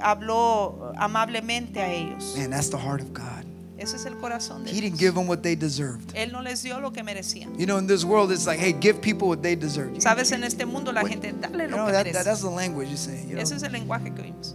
Habló 0.00 0.92
amablemente 0.96 1.80
a 1.80 1.92
ellos. 1.92 2.34
Man, 2.36 2.50
that's 2.50 2.68
the 2.70 2.78
heart 2.78 3.00
of 3.00 3.12
God. 3.12 3.44
Ese 3.78 3.94
es 3.94 4.06
el 4.06 4.14
corazón 4.16 4.64
de 4.64 4.72
He 4.72 4.80
didn't 4.80 4.98
give 4.98 5.14
them 5.14 5.28
what 5.28 5.40
they 5.42 5.54
deserved. 5.54 6.12
Él 6.16 6.32
no 6.32 6.40
les 6.42 6.62
dio 6.64 6.80
lo 6.80 6.90
que 6.92 7.02
merecían. 7.04 7.56
You 7.56 7.64
know, 7.66 7.78
in 7.78 7.86
this 7.86 8.04
world, 8.04 8.32
it's 8.32 8.44
like, 8.46 8.58
hey, 8.58 8.72
give 8.72 9.00
people 9.00 9.28
what 9.28 9.40
they 9.40 9.54
deserve. 9.54 9.94
You, 9.94 10.00
Sabes, 10.00 10.32
en 10.32 10.42
este 10.42 10.66
mundo 10.66 10.90
la 10.92 11.04
gente, 11.06 11.30
dale 11.32 11.64
you 11.64 11.70
lo 11.70 11.76
know, 11.76 11.86
que 11.86 11.92
that, 11.92 12.06
that- 12.12 12.24
that's 12.24 12.40
the 12.42 12.50
language 12.50 12.88
you're 12.88 12.96
saying. 12.96 13.28
You 13.28 13.36
know? 13.36 13.42
Ese 13.42 13.52
es 13.52 13.62
el 13.62 13.70
lenguaje 13.70 14.12
que 14.14 14.22
oímos. 14.24 14.54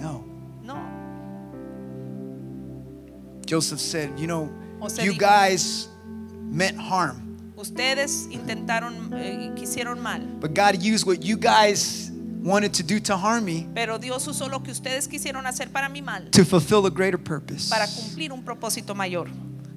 No. 0.00 0.24
No. 0.64 0.76
Joseph 3.46 3.80
said, 3.80 4.18
you 4.18 4.26
know, 4.26 4.48
José 4.80 5.04
you 5.04 5.12
dijo- 5.12 5.18
guys 5.18 5.88
meant 6.50 6.76
harm, 6.78 7.24
Ustedes 7.56 8.28
intentaron 8.30 9.12
eh, 9.14 9.50
quisieron 9.56 9.98
mal, 10.00 10.20
but 10.40 10.54
God 10.54 10.80
used 10.80 11.04
what 11.06 11.22
you 11.24 11.36
guys 11.36 12.07
wanted 12.42 12.72
to 12.72 12.82
do 12.82 13.00
to 13.00 13.16
harm 13.16 13.44
me 13.44 13.66
pero 13.74 13.98
Dios 13.98 14.26
usó 14.26 14.48
lo 14.48 14.62
que 14.62 14.70
ustedes 14.70 15.08
quisieron 15.08 15.46
hacer 15.46 15.70
para 15.70 15.88
mi 15.88 16.02
mal, 16.02 16.30
to 16.30 16.44
fulfill 16.44 16.86
a 16.86 16.90
greater 16.90 17.18
purpose. 17.18 17.68
para 17.68 17.86
cumplir 17.86 18.32
un 18.32 18.42
propósito 18.44 18.94
mayor. 18.94 19.28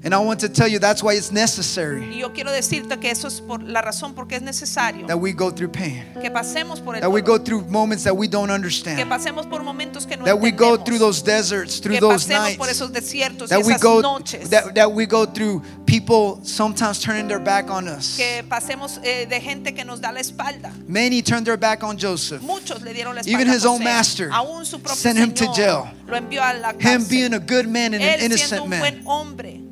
And 0.03 0.15
I 0.15 0.19
want 0.19 0.39
to 0.39 0.49
tell 0.49 0.67
you 0.67 0.79
that's 0.79 1.03
why 1.03 1.13
it's 1.13 1.31
necessary 1.31 2.01
Y 2.15 2.19
yo 2.21 2.33
quiero 2.33 2.51
decirte 2.51 2.99
que 2.99 3.11
eso 3.11 3.27
es 3.27 3.39
por 3.39 3.61
la 3.61 3.83
razón 3.83 4.15
porque 4.15 4.35
es 4.35 4.41
necesario 4.41 5.05
that 5.05 5.19
we 5.19 5.31
go 5.31 5.51
through 5.51 5.71
pain, 5.71 6.03
que 6.19 6.31
pasemos 6.31 6.79
por 6.83 6.95
el 6.95 7.01
that 7.01 7.09
we 7.11 7.21
go 7.21 7.37
through 7.37 7.61
moments 7.69 8.03
that 8.03 8.15
we 8.15 8.27
don't 8.27 8.47
que 8.47 8.53
understand, 8.55 9.07
pasemos 9.07 9.47
por 9.47 9.61
momentos 9.61 10.07
que 10.07 10.17
no 10.17 10.25
that 10.25 10.39
we 10.39 10.49
go 10.51 10.75
through 10.75 10.97
those 10.97 11.21
deserts, 11.21 11.79
through 11.79 11.93
que 11.95 12.01
those 12.01 12.25
pasemos 12.25 12.57
por 12.57 12.65
nights, 12.65 12.81
esos 12.81 12.91
desiertos 12.91 13.49
that 13.49 13.59
we 13.63 13.73
esas 13.73 13.81
go 13.81 14.01
noches, 14.01 14.49
that, 14.49 14.73
that 14.73 14.91
we 14.91 15.05
go 15.05 15.23
through 15.23 15.61
people 15.85 16.39
sometimes 16.43 16.99
turning 16.99 17.27
their 17.27 17.39
back 17.39 17.69
on 17.69 17.87
us. 17.87 18.17
que 18.17 18.43
pasemos 18.49 18.99
eh, 19.03 19.27
de 19.27 19.39
gente 19.39 19.75
que 19.75 19.85
nos 19.85 19.99
da 19.99 20.11
la 20.11 20.19
espalda. 20.19 20.71
Many 20.87 21.21
turned 21.21 21.45
their 21.45 21.57
back 21.57 21.83
on 21.83 21.95
Joseph. 21.95 22.41
Muchos 22.41 22.81
le 22.81 22.91
dieron 22.93 23.13
la 23.13 23.21
espalda 23.21 23.39
Even 23.39 23.47
his 23.47 23.67
own 23.67 23.83
master 23.83 24.29
aún 24.31 24.65
su 24.65 24.79
propio 24.79 24.95
sent 24.95 25.19
him 25.19 25.31
to 25.31 25.45
jail. 25.53 25.87
lo 26.07 26.17
envió 26.17 26.41
a 26.41 26.53
la 26.53 26.73
Him 26.73 27.05
being 27.07 27.33
a 27.35 27.39
good 27.39 27.67
man 27.67 27.93
and 27.93 28.01
an 28.03 28.19
Él 28.19 28.23
innocent 28.23 28.63
un 28.63 28.69
man. 28.69 28.79
buen 28.79 29.03
hombre. 29.05 29.70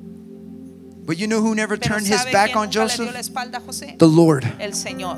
But 1.10 1.18
you 1.18 1.26
know 1.26 1.42
who 1.42 1.56
never 1.56 1.76
Pero 1.76 1.96
turned 1.96 2.06
his 2.06 2.24
back 2.26 2.56
on 2.56 2.70
nunca 2.70 2.86
le 2.86 2.88
dio 2.88 3.06
la 3.06 3.12
Joseph? 3.12 3.16
espalda 3.16 3.58
a 3.58 3.62
José? 3.62 3.98
The 3.98 4.08
Lord. 4.08 4.46
El 4.60 4.74
Señor. 4.74 5.18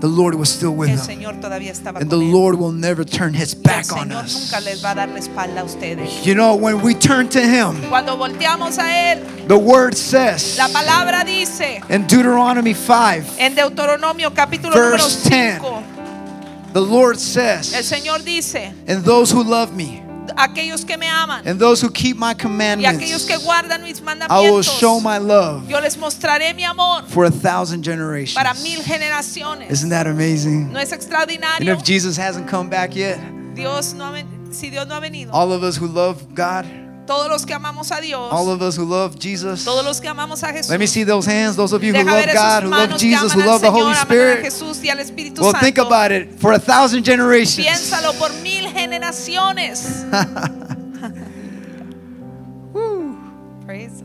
the 0.00 0.06
Lord 0.06 0.36
was 0.36 0.48
still 0.48 0.70
with 0.70 0.88
el 0.88 0.98
them. 0.98 1.04
Señor 1.04 1.40
todavía 1.40 1.72
And 2.00 2.08
the. 2.08 2.16
Lord 2.16 2.54
will 2.54 2.70
never 2.70 3.02
turn 3.02 3.34
his 3.34 3.52
back 3.52 3.92
on 3.92 4.12
us. 4.12 4.52
nunca 4.52 4.64
les 4.64 4.80
va 4.80 4.92
a 4.92 4.94
dar 4.94 5.08
la 5.08 5.62
a. 5.62 6.24
You 6.24 6.36
know, 6.36 6.54
when 6.54 6.80
we 6.80 6.94
turn 6.94 7.28
to 7.30 7.40
him, 7.40 7.82
Cuando 7.88 8.16
volteamos 8.16 8.78
a 8.78 8.84
Él, 8.84 9.48
the 9.48 9.58
word 9.58 9.96
says 9.96 10.56
la 10.56 10.68
palabra 10.68 11.24
dice 11.24 11.82
in 11.88 12.06
Deuteronomy 12.06 12.72
5, 12.72 13.36
en 13.40 13.56
Deuteronomio 13.56 14.32
capítulo 14.32 14.72
Verse 14.72 15.28
10. 15.28 15.60
5, 15.60 16.72
the 16.72 16.80
Lord 16.80 17.16
el 17.16 17.20
says, 17.20 17.72
Señor 17.84 18.24
dice, 18.24 18.72
And 18.86 19.04
those 19.04 19.32
who 19.32 19.42
love 19.42 19.74
me, 19.74 20.04
aquellos 20.36 20.84
que 20.84 20.96
me 20.96 21.06
aman 21.06 21.46
and 21.46 21.58
those 21.60 21.80
who 21.80 21.90
keep 21.90 22.16
my 22.16 22.28
y 22.28 22.32
aquellos 22.32 23.24
commandments, 23.24 23.24
que 23.26 23.36
guardan 23.38 23.82
mis 23.82 24.00
I 24.30 24.50
will 24.50 24.62
show 24.62 25.00
my 25.00 25.18
love 25.18 25.68
yo 25.68 25.80
les 25.80 25.96
mostraré 25.96 26.54
mi 26.54 26.64
amor 26.64 27.04
for 27.08 27.24
a 27.26 27.30
thousand 27.30 27.82
generations. 27.84 28.34
para 28.34 28.54
mil 28.62 28.82
generaciones. 28.82 29.70
Isn't 29.70 29.90
that 29.90 30.06
amazing? 30.06 30.72
¿No 30.72 30.78
es 30.78 30.92
And 30.92 31.00
extraordinario? 31.02 31.72
if 31.72 31.82
Jesus 31.84 32.16
hasn't 32.16 32.48
come 32.48 32.68
back 32.68 32.94
yet, 32.94 33.18
Dios 33.54 33.94
no 33.94 34.04
ha 34.06 34.12
ven- 34.12 34.28
si 34.52 34.70
Dios 34.70 34.86
no 34.86 34.94
ha 34.96 35.00
venido, 35.00 35.30
all 35.32 35.52
of 35.52 35.62
us 35.62 35.76
who 35.76 35.86
love 35.86 36.34
God, 36.34 36.64
todos 37.10 37.28
los 37.28 37.44
que 37.44 37.52
amamos 37.52 37.90
a 37.90 38.00
Dios, 38.00 38.32
all 38.32 38.48
of 38.50 38.62
us 38.62 38.76
who 38.76 38.84
love 38.84 39.18
Jesus, 39.18 39.64
todos 39.64 39.84
los 39.84 40.00
que 40.00 40.08
amamos 40.08 40.44
a 40.44 40.52
Jesús, 40.52 40.70
let 40.70 40.78
me 40.78 40.86
see 40.86 41.02
those 41.02 41.26
hands, 41.26 41.56
those 41.56 41.72
of 41.72 41.82
you 41.82 41.92
who 41.92 42.04
love 42.04 42.24
God, 42.32 42.62
who 42.62 42.68
love 42.68 42.96
Jesus, 43.00 43.32
who 43.32 43.44
love 43.44 43.60
the 43.60 43.68
Holy 43.68 43.92
Señor, 43.94 43.96
aman 43.96 43.96
a 43.96 44.06
Spirit. 44.06 44.44
Jesús 44.44 44.84
y 44.84 44.90
al 44.90 44.98
Espíritu 44.98 45.40
Well, 45.40 45.54
think 45.54 45.78
about 45.78 46.12
it. 46.12 46.38
For 46.38 46.52
a 46.52 46.58
thousand 46.60 47.02
generations. 47.02 47.66
Piénsalo 47.66 48.16
por 48.16 48.30
mil 48.44 48.70
generaciones. 48.70 50.04
Praise. 53.66 54.04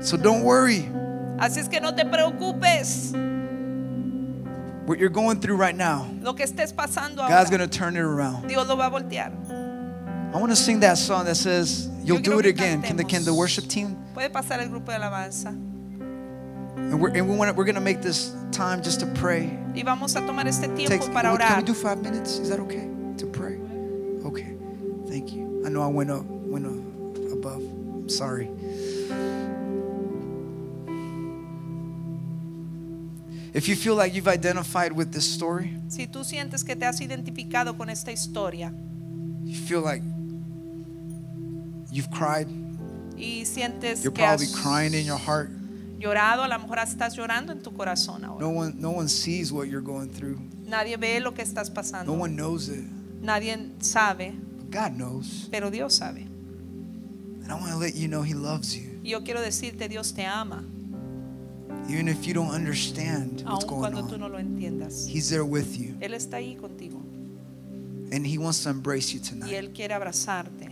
So 0.00 0.16
don't 0.16 0.44
worry 0.44 0.88
Así 1.40 1.58
es 1.58 1.68
que 1.68 1.80
no 1.80 1.92
te 1.92 2.04
preocupes 2.04 3.12
what 4.86 5.00
you're 5.00 5.08
going 5.08 5.40
through 5.40 5.56
right 5.56 5.74
now. 5.74 6.06
lo 6.22 6.34
que 6.34 6.44
estés 6.44 6.72
pasando 6.72 7.26
God's 7.26 7.50
ahora. 7.50 7.58
going 7.58 7.68
to 7.68 7.78
turn 7.78 7.96
it 7.96 8.02
around. 8.02 8.46
Dios 8.46 8.68
lo 8.68 8.76
va 8.76 8.86
a 8.86 8.90
voltear. 8.90 9.32
I 10.34 10.38
want 10.38 10.50
to 10.50 10.56
sing 10.56 10.80
that 10.80 10.98
song 10.98 11.26
that 11.26 11.36
says, 11.36 11.88
You'll 12.02 12.18
do 12.18 12.40
it 12.40 12.46
again. 12.46 12.82
Can 12.82 12.96
the, 12.96 13.04
can 13.04 13.24
the 13.24 13.32
worship 13.32 13.68
team? 13.68 13.96
Puede 14.14 14.32
pasar 14.32 14.60
el 14.60 14.68
grupo 14.68 14.86
de 14.86 14.98
alabanza 14.98 15.50
And 15.50 17.00
we're, 17.00 17.10
and 17.10 17.28
we 17.30 17.36
want 17.36 17.56
we're 17.56 17.64
going 17.64 17.76
to 17.76 17.80
make 17.80 18.02
this 18.02 18.34
time 18.50 18.82
just 18.82 18.98
to 19.00 19.06
pray. 19.06 19.56
y 19.74 19.82
vamos 19.84 20.16
a 20.16 20.20
tomar 20.26 20.48
este 20.48 20.66
tiempo 20.74 20.88
Takes- 20.88 21.08
para 21.08 21.38
can 21.38 21.58
we 21.58 21.62
do 21.62 21.72
five 21.72 22.02
minutes? 22.02 22.38
Is 22.40 22.48
that 22.48 22.58
okay 22.58 22.88
to 23.16 23.26
pray? 23.26 23.58
Okay. 24.26 24.56
Thank 25.06 25.32
you. 25.32 25.62
I 25.64 25.68
know 25.68 25.82
I 25.82 25.86
went 25.86 26.10
up, 26.10 26.24
went 26.24 26.66
up 26.66 27.32
above. 27.32 27.62
I'm 27.62 28.08
sorry. 28.08 28.50
If 33.54 33.68
you 33.68 33.76
feel 33.76 33.94
like 33.94 34.14
you've 34.14 34.26
identified 34.26 34.92
with 34.92 35.12
this 35.12 35.32
story, 35.32 35.78
Si 35.88 36.08
tú 36.08 36.24
sientes 36.24 36.64
que 36.64 36.74
te 36.74 36.86
has 36.86 37.00
identificado 37.00 37.78
con 37.78 37.88
esta 37.88 38.10
historia 38.10 38.72
you 39.44 39.54
feel 39.54 39.80
like 39.82 40.02
you've 41.94 42.10
cried, 42.10 42.48
y 43.16 43.44
sientes 43.46 44.02
you're 44.02 44.12
que 44.12 44.22
probably 44.24 44.46
has 44.46 44.60
crying 44.60 44.92
in 44.94 45.06
your 45.06 45.18
heart. 45.18 45.50
llorado, 45.98 46.42
a 46.42 46.48
lo 46.48 46.58
mejor 46.58 46.78
estás 46.78 47.16
llorando 47.16 47.52
en 47.52 47.62
tu 47.62 47.72
corazón 47.72 48.24
ahora. 48.24 48.40
No 48.40 48.50
one, 48.50 48.74
no 48.76 48.90
one 48.90 49.08
sees 49.08 49.52
what 49.52 49.68
you're 49.68 49.80
going 49.80 50.08
through. 50.10 50.38
Nadie 50.66 50.96
ve 50.96 51.20
lo 51.20 51.32
que 51.32 51.42
estás 51.42 51.68
No 51.68 51.74
pasando. 51.74 52.12
one 52.12 52.34
knows 52.36 52.68
it. 52.68 52.84
Nadie 53.22 53.56
sabe, 53.80 54.32
But 54.58 54.70
God 54.70 54.96
knows. 54.96 55.48
pero 55.50 55.70
Dios 55.70 55.94
sabe. 55.94 56.22
And 57.42 57.50
I 57.50 57.54
want 57.54 57.70
to 57.72 57.78
let 57.78 57.94
you 57.94 58.08
know 58.08 58.22
He 58.22 58.34
loves 58.34 58.74
you. 58.76 59.00
Y 59.02 59.10
yo 59.10 59.22
quiero 59.22 59.40
decirte, 59.40 59.88
Dios 59.88 60.12
te 60.12 60.24
ama, 60.24 60.64
Even 61.88 62.08
if 62.08 62.26
you 62.26 62.32
don't 62.32 62.50
understand 62.50 63.42
what's 63.44 63.64
aun 63.64 63.68
going 63.68 63.80
cuando 63.92 64.02
tú 64.08 64.14
on, 64.14 64.20
no 64.20 64.28
lo 64.28 64.38
entiendas. 64.38 65.06
He's 65.06 65.28
there 65.28 65.44
with 65.44 65.76
you. 65.78 65.94
Él 66.00 66.14
está 66.14 66.38
ahí 66.38 66.56
contigo 66.56 67.02
And 68.12 68.26
He 68.26 68.38
wants 68.38 68.62
to 68.64 68.70
embrace 68.70 69.12
you 69.12 69.20
y 69.20 69.28
tonight. 69.28 69.52
Él 69.52 69.72
quiere 69.74 69.92
abrazarte. 69.94 70.70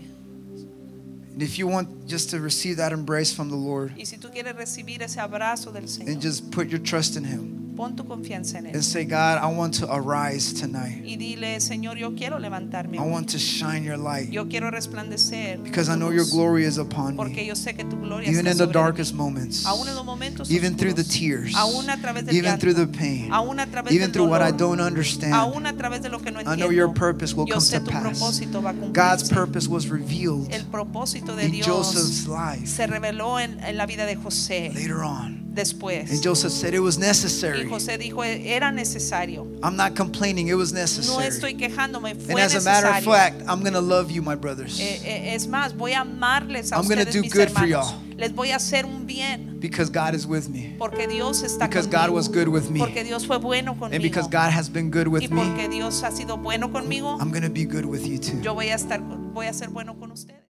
And 1.32 1.42
if 1.42 1.58
you 1.58 1.66
want 1.66 2.06
just 2.06 2.30
to 2.30 2.40
receive 2.40 2.76
that 2.76 2.92
embrace 2.92 3.32
from 3.32 3.48
the 3.48 3.56
Lord 3.56 3.94
Y 3.96 4.04
si 4.04 4.18
tú 4.18 4.30
quieres 4.30 4.54
recibir 4.54 5.02
ese 5.02 5.16
abrazo 5.18 5.72
del 5.72 5.84
and 5.84 5.88
Señor, 5.88 6.20
just 6.20 6.50
put 6.50 6.68
your 6.68 6.80
trust 6.80 7.16
in 7.16 7.24
Him 7.24 7.61
pon 7.76 7.96
tu 7.96 8.04
confianza 8.04 8.58
en 8.58 8.66
and 8.66 8.82
say, 8.84 9.04
God, 9.04 9.38
I 9.42 9.46
want 9.46 9.74
to 9.80 9.86
arise 9.92 10.52
tonight. 10.52 11.02
Y 11.04 11.16
dile, 11.16 11.58
Señor, 11.60 11.96
yo 11.98 12.14
quiero 12.14 12.38
levantarme. 12.38 12.96
I 12.96 13.00
hoy. 13.00 13.10
want 13.10 13.28
to 13.30 13.38
shine 13.38 13.82
your 13.84 13.96
light 13.96 14.30
Yo 14.30 14.46
quiero 14.48 14.70
resplandecer. 14.70 15.62
because 15.62 15.88
I 15.88 15.96
know 15.96 16.10
your 16.10 16.24
glory 16.30 16.64
is 16.64 16.78
upon 16.78 17.16
Porque 17.16 17.36
me. 17.36 17.46
yo 17.46 17.54
sé 17.54 17.74
que 17.74 17.84
tu 17.84 17.96
gloria 18.00 18.28
Even 18.30 18.46
está 18.46 18.52
in 18.52 18.58
the 18.58 18.64
sobre 18.64 18.72
darkest 18.80 19.12
mí. 19.14 19.18
moments, 19.18 19.64
Aún 19.66 19.88
en 19.88 19.94
los 19.94 20.04
momentos 20.04 20.50
even 20.50 20.76
through 20.76 20.94
the 20.94 21.04
tears, 21.04 21.54
aún 21.56 21.88
a 21.90 21.96
través 21.96 22.26
del 22.26 22.34
even 22.36 22.50
llanto, 22.52 22.60
through 22.60 22.74
the 22.74 22.86
pain, 22.86 23.30
aún 23.32 23.58
a 23.60 23.66
través 23.66 23.92
even 23.92 24.10
del 24.10 24.12
through 24.12 24.28
what 24.30 24.42
I 24.42 24.50
don't 24.52 24.80
understand. 24.80 25.34
aún 25.34 25.66
a 25.66 25.72
través 25.72 26.02
de 26.02 26.08
lo 26.08 26.18
que 26.20 26.30
no 26.30 26.40
I 26.40 26.56
know 26.56 26.70
your 26.70 26.92
purpose 26.92 27.34
will 27.34 27.46
Yo 27.46 27.54
come 27.54 27.64
sé 27.64 27.78
to 27.80 27.84
tu 27.86 27.90
pass. 27.90 28.02
propósito 28.02 28.62
va 28.62 28.70
a 28.70 28.72
God's 28.92 29.28
purpose 29.30 29.68
was 29.68 29.88
revealed 29.88 30.52
El 30.52 30.64
propósito 30.66 31.34
de 31.36 31.46
in 31.46 31.52
Dios 31.52 31.66
Joseph's 31.66 32.26
life 32.26 32.66
se 32.66 32.86
reveló 32.86 33.38
en, 33.40 33.58
en 33.64 33.76
la 33.76 33.86
vida 33.86 34.06
de 34.06 34.16
José 34.16 34.72
later 34.74 35.02
on. 35.02 35.41
Después. 35.55 36.11
And 36.11 36.22
Joseph 36.22 36.53
said 36.53 36.74
it 36.74 36.80
was 36.80 36.96
Y 36.96 37.00
necessary. 37.03 37.68
José 37.68 37.98
dijo, 37.98 38.22
era 38.24 38.70
necesario. 38.72 39.46
I'm 39.62 39.76
not 39.76 39.94
complaining, 39.96 40.48
it 40.48 40.55
was 40.55 40.72
No 40.72 40.80
necessary. 40.80 41.26
estoy 41.28 41.55
quejándome, 41.57 42.12
And 42.12 42.20
fue 42.22 42.42
as 42.42 42.55
a 42.55 42.61
matter 42.61 42.88
of 42.88 43.05
fact, 43.05 43.42
I'm 43.48 43.61
going 43.61 43.74
to 43.74 43.80
love 43.80 44.11
you, 44.11 44.22
my 44.22 44.34
brothers, 44.34 44.78
Eh, 44.80 45.00
eh, 45.05 45.34
es 45.34 45.46
más, 45.46 45.76
voy 45.76 45.92
a 45.92 46.00
amarles 46.03 46.72
a 46.72 46.76
I'm 46.76 46.88
gonna 46.88 47.05
do 47.05 47.20
mis 47.22 47.32
good 47.32 47.50
for 47.50 47.66
y'all. 47.66 47.94
Les 48.16 48.32
voy 48.32 48.50
a 48.53 48.57
hacer 48.57 48.84
un 48.84 49.07
bien 49.07 49.59
because 49.59 49.90
God 49.90 50.14
is 50.14 50.26
with 50.26 50.48
me. 50.48 50.74
porque 50.78 51.09
Dios 51.09 51.42
está 51.42 51.66
Because 51.66 51.86
conmigo. 51.88 52.07
God 52.07 52.14
was 52.14 52.28
good 52.28 52.48
with 52.48 52.70
me. 52.70 52.78
Porque 52.78 53.03
Dios 53.05 53.26
fue 53.26 53.38
bueno 53.38 53.74
conmigo. 53.74 53.94
And 53.94 54.03
because 54.03 54.28
God 54.28 54.50
has 54.53 54.68
been 54.68 54.90
good 54.90 55.07
y 55.07 55.11
with 55.11 55.30
me, 55.30 55.68
Dios 55.68 56.03
ha 56.05 56.11
sido 56.12 56.36
bueno 56.36 56.70
conmigo, 56.70 57.16
I'm 57.20 57.30
going 57.30 57.42
to 57.42 57.50
be 57.50 57.64
good 57.64 57.84
with 57.84 58.07
you 58.07 58.18
too. 58.18 58.40
yo 58.42 58.55
voy 58.55 58.68
a 58.68 58.74
estar 58.74 59.00
voy 59.00 59.46
a 59.46 59.53
ser 59.53 59.70
bueno 59.70 59.98
con 59.98 60.12
ustedes. 60.12 60.40